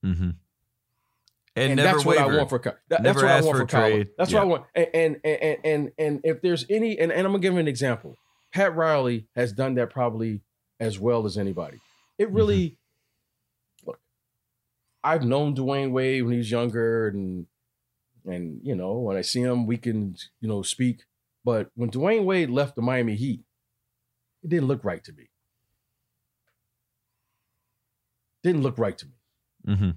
Mm-hmm. 0.04 0.30
And, 1.56 1.72
and 1.72 1.78
that's 1.78 2.04
wavered. 2.04 2.22
what 2.22 2.32
I 2.32 2.36
want 2.36 2.48
for 2.48 2.58
that, 2.88 3.02
that's 3.02 3.16
what 3.16 3.30
I 3.30 3.40
want 3.40 3.58
for, 3.58 3.66
Kyle. 3.66 4.04
That's 4.16 4.30
yeah. 4.30 4.38
what 4.38 4.42
I 4.42 4.46
want. 4.46 4.64
And, 4.74 4.88
and 4.94 5.16
and 5.24 5.58
and 5.64 5.92
and 5.98 6.20
if 6.22 6.40
there's 6.42 6.64
any, 6.70 6.98
and, 6.98 7.10
and 7.10 7.26
I'm 7.26 7.32
gonna 7.32 7.40
give 7.40 7.56
an 7.56 7.68
example. 7.68 8.16
Pat 8.52 8.74
Riley 8.74 9.26
has 9.36 9.52
done 9.52 9.74
that 9.74 9.90
probably 9.90 10.40
as 10.80 10.98
well 10.98 11.24
as 11.24 11.36
anybody. 11.36 11.78
It 12.18 12.30
really 12.30 12.70
mm-hmm. 12.70 13.90
look. 13.90 14.00
I've 15.04 15.24
known 15.24 15.54
Dwyane 15.54 15.92
Wade 15.92 16.22
when 16.22 16.32
he 16.32 16.38
was 16.38 16.50
younger, 16.50 17.08
and 17.08 17.46
and 18.24 18.60
you 18.62 18.74
know 18.74 18.98
when 18.98 19.16
I 19.16 19.22
see 19.22 19.40
him, 19.40 19.66
we 19.66 19.76
can 19.76 20.16
you 20.40 20.48
know 20.48 20.62
speak 20.62 21.02
but 21.44 21.70
when 21.74 21.90
Dwyane 21.90 22.24
Wade 22.24 22.50
left 22.50 22.76
the 22.76 22.82
Miami 22.82 23.14
Heat, 23.16 23.40
it 24.42 24.48
didn't 24.48 24.68
look 24.68 24.84
right 24.84 25.02
to 25.04 25.12
me. 25.12 25.30
Didn't 28.42 28.62
look 28.62 28.78
right 28.78 28.96
to 28.96 29.06
me. 29.06 29.12
Mm-hmm. 29.68 29.90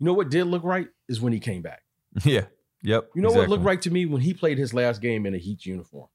You 0.00 0.06
know 0.06 0.14
what 0.14 0.30
did 0.30 0.46
look 0.46 0.64
right 0.64 0.88
is 1.08 1.20
when 1.20 1.32
he 1.32 1.40
came 1.40 1.62
back. 1.62 1.82
Yeah. 2.24 2.46
Yep. 2.82 3.10
You 3.14 3.22
know 3.22 3.28
exactly. 3.28 3.40
what 3.40 3.48
looked 3.50 3.64
right 3.64 3.82
to 3.82 3.90
me 3.90 4.06
when 4.06 4.22
he 4.22 4.32
played 4.32 4.56
his 4.56 4.72
last 4.72 5.02
game 5.02 5.26
in 5.26 5.34
a 5.34 5.38
Heat 5.38 5.66
uniform. 5.66 6.08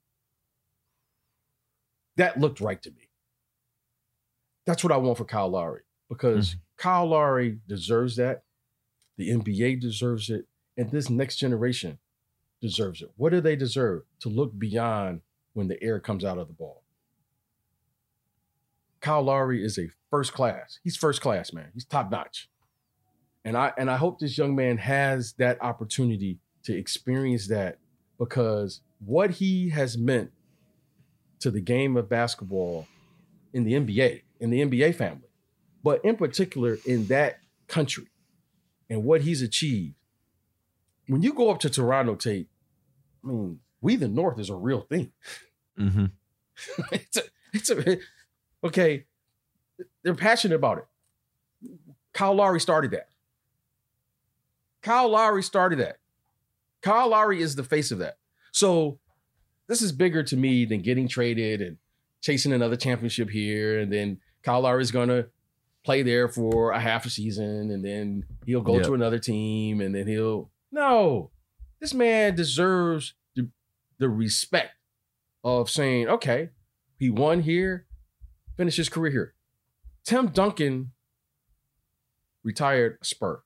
That 2.18 2.40
looked 2.40 2.60
right 2.60 2.82
to 2.82 2.90
me. 2.90 3.10
That's 4.66 4.84
what 4.84 4.92
I 4.92 4.98
want 4.98 5.18
for 5.18 5.26
Kyle 5.26 5.48
Lowry 5.48 5.84
because 6.10 6.50
mm-hmm. 6.50 6.60
Kyle 6.78 7.06
Lowry 7.06 7.60
deserves 7.68 8.16
that. 8.16 8.44
The 9.18 9.30
NBA 9.30 9.80
deserves 9.80 10.30
it. 10.30 10.48
And 10.76 10.90
this 10.92 11.10
next 11.10 11.38
generation 11.38 12.00
deserves 12.62 13.02
it. 13.02 13.12
What 13.16 13.32
do 13.32 13.42
they 13.42 13.56
deserve? 13.56 14.04
To 14.22 14.30
look 14.30 14.58
beyond 14.58 15.22
when 15.54 15.68
the 15.68 15.82
air 15.84 16.00
comes 16.00 16.26
out 16.26 16.40
of 16.40 16.48
the 16.48 16.54
ball. 16.54 16.82
Kyle 19.02 19.22
Lowry 19.22 19.64
is 19.64 19.78
a 19.78 19.90
first 20.10 20.34
class. 20.34 20.80
He's 20.84 20.98
first 20.98 21.22
class, 21.22 21.54
man. 21.54 21.70
He's 21.74 21.86
top 21.86 22.10
notch. 22.10 22.50
And 23.46 23.56
I 23.56 23.72
and 23.78 23.90
I 23.92 23.96
hope 23.98 24.20
this 24.20 24.38
young 24.38 24.56
man 24.56 24.78
has 24.80 25.34
that 25.34 25.62
opportunity 25.62 26.40
to 26.64 26.76
experience 26.76 27.48
that 27.48 27.78
because 28.18 28.82
what 29.00 29.30
he 29.30 29.70
has 29.70 29.98
meant 29.98 30.32
to 31.40 31.52
the 31.52 31.62
game 31.62 31.96
of 31.96 32.10
basketball 32.10 32.88
in 33.54 33.64
the 33.64 33.74
NBA, 33.74 34.24
in 34.40 34.50
the 34.50 34.62
NBA 34.62 34.96
family, 34.96 35.30
but 35.84 36.04
in 36.04 36.16
particular 36.16 36.80
in 36.86 37.06
that 37.08 37.40
country 37.68 38.08
and 38.90 39.04
what 39.04 39.22
he's 39.22 39.44
achieved. 39.44 39.94
When 41.08 41.22
you 41.22 41.34
go 41.34 41.52
up 41.52 41.60
to 41.60 41.70
Toronto, 41.70 42.16
Tate, 42.16 42.48
I 43.24 43.28
mean, 43.28 43.60
we 43.80 43.96
the 43.96 44.08
North 44.08 44.40
is 44.40 44.50
a 44.50 44.56
real 44.56 44.82
thing. 44.82 45.12
Mm-hmm. 45.80 46.06
it's 46.92 47.18
a, 47.18 47.22
it's 47.54 47.70
a, 47.70 47.98
okay. 48.64 49.06
They're 50.04 50.16
passionate 50.16 50.56
about 50.56 50.80
it. 50.80 50.86
Kyle 52.14 52.34
Lowry 52.34 52.60
started 52.60 52.92
that. 52.92 53.10
Kyle 54.86 55.10
Lowry 55.10 55.42
started 55.42 55.80
that. 55.80 55.98
Kyle 56.84 57.10
Lowry 57.10 57.42
is 57.42 57.56
the 57.56 57.64
face 57.64 57.90
of 57.90 57.98
that. 57.98 58.20
So 58.52 59.00
this 59.68 59.82
is 59.82 59.92
bigger 59.92 60.22
to 60.22 60.38
me 60.38 60.64
than 60.64 60.84
getting 60.84 61.08
traded 61.08 61.60
and 61.60 61.78
chasing 62.22 62.54
another 62.54 62.76
championship 62.76 63.32
here. 63.32 63.80
And 63.80 63.92
then 63.92 64.20
Kyle 64.44 64.62
Lowry 64.62 64.84
is 64.84 64.92
going 64.92 65.10
to 65.10 65.26
play 65.84 66.04
there 66.04 66.30
for 66.30 66.70
a 66.70 66.80
half 66.80 67.08
a 67.08 67.10
season 67.10 67.72
and 67.72 67.84
then 67.84 68.26
he'll 68.46 68.62
go 68.62 68.76
yep. 68.76 68.84
to 68.84 68.94
another 68.94 69.18
team 69.18 69.82
and 69.82 69.96
then 69.96 70.06
he'll, 70.06 70.52
no, 70.72 71.32
this 71.80 71.96
man 71.96 72.36
deserves 72.36 73.16
the, 73.36 73.50
the 73.98 74.08
respect 74.08 74.76
of 75.44 75.68
saying, 75.68 76.08
okay, 76.10 76.50
he 77.00 77.10
won 77.10 77.42
here, 77.42 77.88
finished 78.56 78.78
his 78.78 78.90
career 78.90 79.12
here. 79.12 79.34
Tim 80.04 80.28
Duncan 80.28 80.92
retired 82.44 83.00
a 83.02 83.06
Spur. 83.06 83.42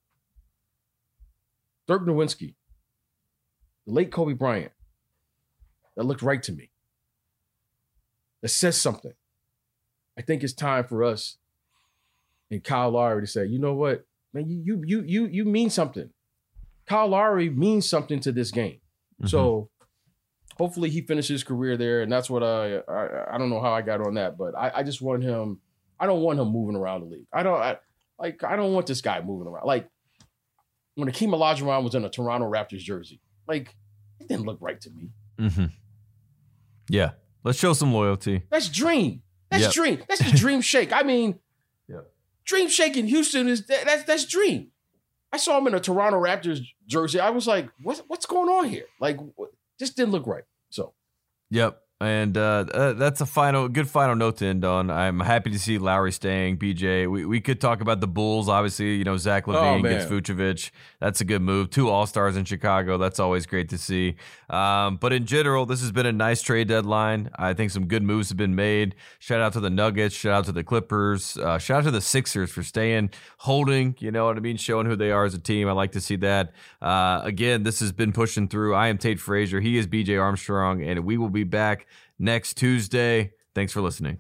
Dirk 1.90 2.06
Nowitzki, 2.06 2.54
the 3.88 3.94
late 3.94 4.12
Kobe 4.12 4.34
Bryant, 4.34 4.72
that 5.96 6.04
looked 6.04 6.22
right 6.22 6.44
to 6.44 6.52
me. 6.52 6.70
That 8.44 8.50
says 8.50 8.80
something. 8.80 9.14
I 10.16 10.22
think 10.22 10.44
it's 10.44 10.54
time 10.54 10.86
for 10.86 11.04
us 11.04 11.40
and 12.52 12.64
Kyle 12.64 12.92
Lowry 12.92 13.22
to 13.22 13.28
say, 13.28 13.48
you 13.48 13.58
know 13.58 13.74
what, 13.74 14.06
man, 14.34 14.48
you 14.48 14.62
you 14.64 14.84
you 14.86 15.04
you 15.04 15.26
you 15.26 15.46
mean 15.46 15.72
something. 15.72 16.12
Kyle 16.86 17.08
Lowry 17.08 17.50
means 17.50 17.90
something 17.90 18.20
to 18.20 18.32
this 18.32 18.52
game. 18.52 18.82
Mm-hmm. 19.22 19.28
So 19.28 19.72
hopefully 20.60 20.92
he 20.92 21.02
finishes 21.02 21.30
his 21.30 21.44
career 21.44 21.76
there. 21.76 22.04
And 22.04 22.12
that's 22.12 22.30
what 22.30 22.44
I, 22.44 22.82
I, 22.88 23.36
I 23.36 23.38
don't 23.40 23.50
know 23.50 23.62
how 23.62 23.72
I 23.72 23.82
got 23.82 24.06
on 24.06 24.14
that, 24.14 24.38
but 24.38 24.56
I, 24.56 24.72
I 24.76 24.84
just 24.84 25.02
want 25.02 25.24
him, 25.24 25.60
I 26.00 26.06
don't 26.06 26.22
want 26.22 26.40
him 26.40 26.50
moving 26.50 26.76
around 26.76 27.02
the 27.02 27.08
league. 27.08 27.28
I 27.34 27.42
don't, 27.42 27.60
I, 27.60 27.78
like, 28.20 28.44
I 28.44 28.56
don't 28.56 28.74
want 28.74 28.86
this 28.86 29.02
guy 29.02 29.22
moving 29.22 29.48
around. 29.48 29.66
Like 29.66 29.90
when 31.00 31.10
Akeem 31.10 31.30
Olajuwon 31.30 31.84
was 31.84 31.95
in 31.95 32.06
a 32.06 32.10
Toronto 32.10 32.50
Raptors 32.50 32.80
jersey, 32.80 33.22
like 33.47 33.76
it 34.20 34.28
didn't 34.28 34.45
look 34.45 34.58
right 34.62 34.80
to 34.82 34.89
me. 34.89 35.10
Mm-hmm. 35.39 35.66
Yeah. 36.89 37.12
Let's 37.43 37.58
show 37.58 37.74
some 37.74 37.93
loyalty. 37.93 38.43
That's 38.50 38.70
dream. 38.70 39.22
That's 39.50 39.64
yep. 39.64 39.72
dream. 39.74 40.04
That's 40.08 40.24
the 40.24 40.38
dream 40.38 40.62
shake. 40.62 40.91
I 40.91 41.04
mean, 41.04 41.39
yep. 41.88 42.12
dream 42.45 42.70
shake 42.70 42.97
in 42.97 43.08
Houston 43.08 43.47
is 43.47 43.66
that's 43.66 44.04
that's 44.04 44.26
dream. 44.26 44.72
I 45.32 45.38
saw 45.38 45.58
him 45.58 45.68
in 45.68 45.76
a 45.76 45.80
Toronto 45.80 46.20
Raptors 46.20 46.62
jersey. 46.88 47.20
I 47.20 47.30
was 47.30 47.47
like, 47.47 47.70
what's 47.82 48.02
what's 48.08 48.26
going 48.26 48.50
on 48.50 48.66
here? 48.66 48.86
Like, 49.00 49.18
what, 49.36 49.52
just 49.80 49.95
didn't 49.95 50.12
look 50.12 50.28
right. 50.28 50.43
So, 50.70 50.93
yep. 51.50 51.82
And 52.02 52.38
uh, 52.38 52.66
uh, 52.74 52.93
that's 52.93 53.20
a 53.20 53.26
final, 53.26 53.68
good 53.68 53.89
final 53.89 54.16
note 54.16 54.38
to 54.38 54.45
end 54.45 54.64
on. 54.64 54.89
I'm 54.89 55.20
happy 55.20 55.50
to 55.50 55.60
see 55.60 55.78
Lowry 55.78 56.14
staying. 56.14 56.58
BJ, 56.58 57.12
we, 57.12 57.26
we 57.26 57.41
could 57.41 57.60
talk 57.60 57.82
about 57.82 58.00
the 58.00 58.08
Bulls. 58.08 58.47
Obviously, 58.47 58.95
you 58.95 59.04
know 59.04 59.18
Zach 59.18 59.47
Levine 59.47 59.84
LaVine 59.84 59.86
oh, 59.86 59.89
gets 59.89 60.06
Vucevic. 60.06 60.72
That's 61.02 61.20
a 61.20 61.26
good 61.26 61.41
move. 61.41 61.72
Two 61.72 61.89
All 61.89 62.06
Stars 62.06 62.38
in 62.38 62.45
Chicago. 62.45 62.97
That's 62.97 63.20
always 63.20 63.45
great 63.45 63.68
to 63.70 63.78
see. 63.78 64.16
Um, 64.50 64.95
but 64.95 65.12
in 65.12 65.26
general, 65.26 65.66
this 65.66 65.82
has 65.82 65.91
been 65.91 66.06
a 66.06 66.14
nice 66.14 66.41
trade 66.41 66.70
deadline. 66.70 67.32
I 67.36 67.54
think 67.54 67.70
some 67.70 67.86
good 67.86 68.04
moves 68.04 68.30
have 68.30 68.38
been 68.38 68.56
made. 68.56 68.95
Shout 69.20 69.41
out 69.41 69.52
to 69.54 69.60
the 69.60 69.70
Nuggets. 69.70 70.16
Shout 70.16 70.34
out 70.34 70.45
to 70.45 70.54
the 70.54 70.64
Clippers. 70.64 71.36
Uh, 71.36 71.58
shout 71.58 71.80
out 71.80 71.84
to 71.84 71.91
the 71.91 72.00
Sixers 72.00 72.50
for 72.50 72.64
staying, 72.64 73.10
holding. 73.39 73.97
You 74.00 74.12
know 74.12 74.24
what 74.24 74.38
I 74.38 74.39
mean? 74.39 74.56
Showing 74.56 74.86
who 74.86 74.95
they 74.95 75.12
are 75.12 75.26
as 75.26 75.34
a 75.34 75.39
team. 75.39 75.68
I 75.68 75.74
like 75.74 75.91
to 75.91 76.02
see 76.02 76.16
that. 76.16 76.54
Uh, 76.82 77.20
again, 77.26 77.64
this 77.64 77.82
has 77.82 77.91
been 77.91 78.14
pushing 78.14 78.47
through. 78.47 78.74
I 78.74 78.88
am 78.88 78.97
Tate 78.97 79.20
Frazier. 79.20 79.60
He 79.60 79.78
is 79.78 79.86
BJ 79.86 80.18
Armstrong, 80.18 80.82
and 80.82 81.04
we 81.04 81.18
will 81.18 81.30
be 81.30 81.43
back 81.43 81.88
next 82.20 82.55
Tuesday. 82.55 83.32
Thanks 83.55 83.74
for 83.74 83.82
listening. 83.82 84.20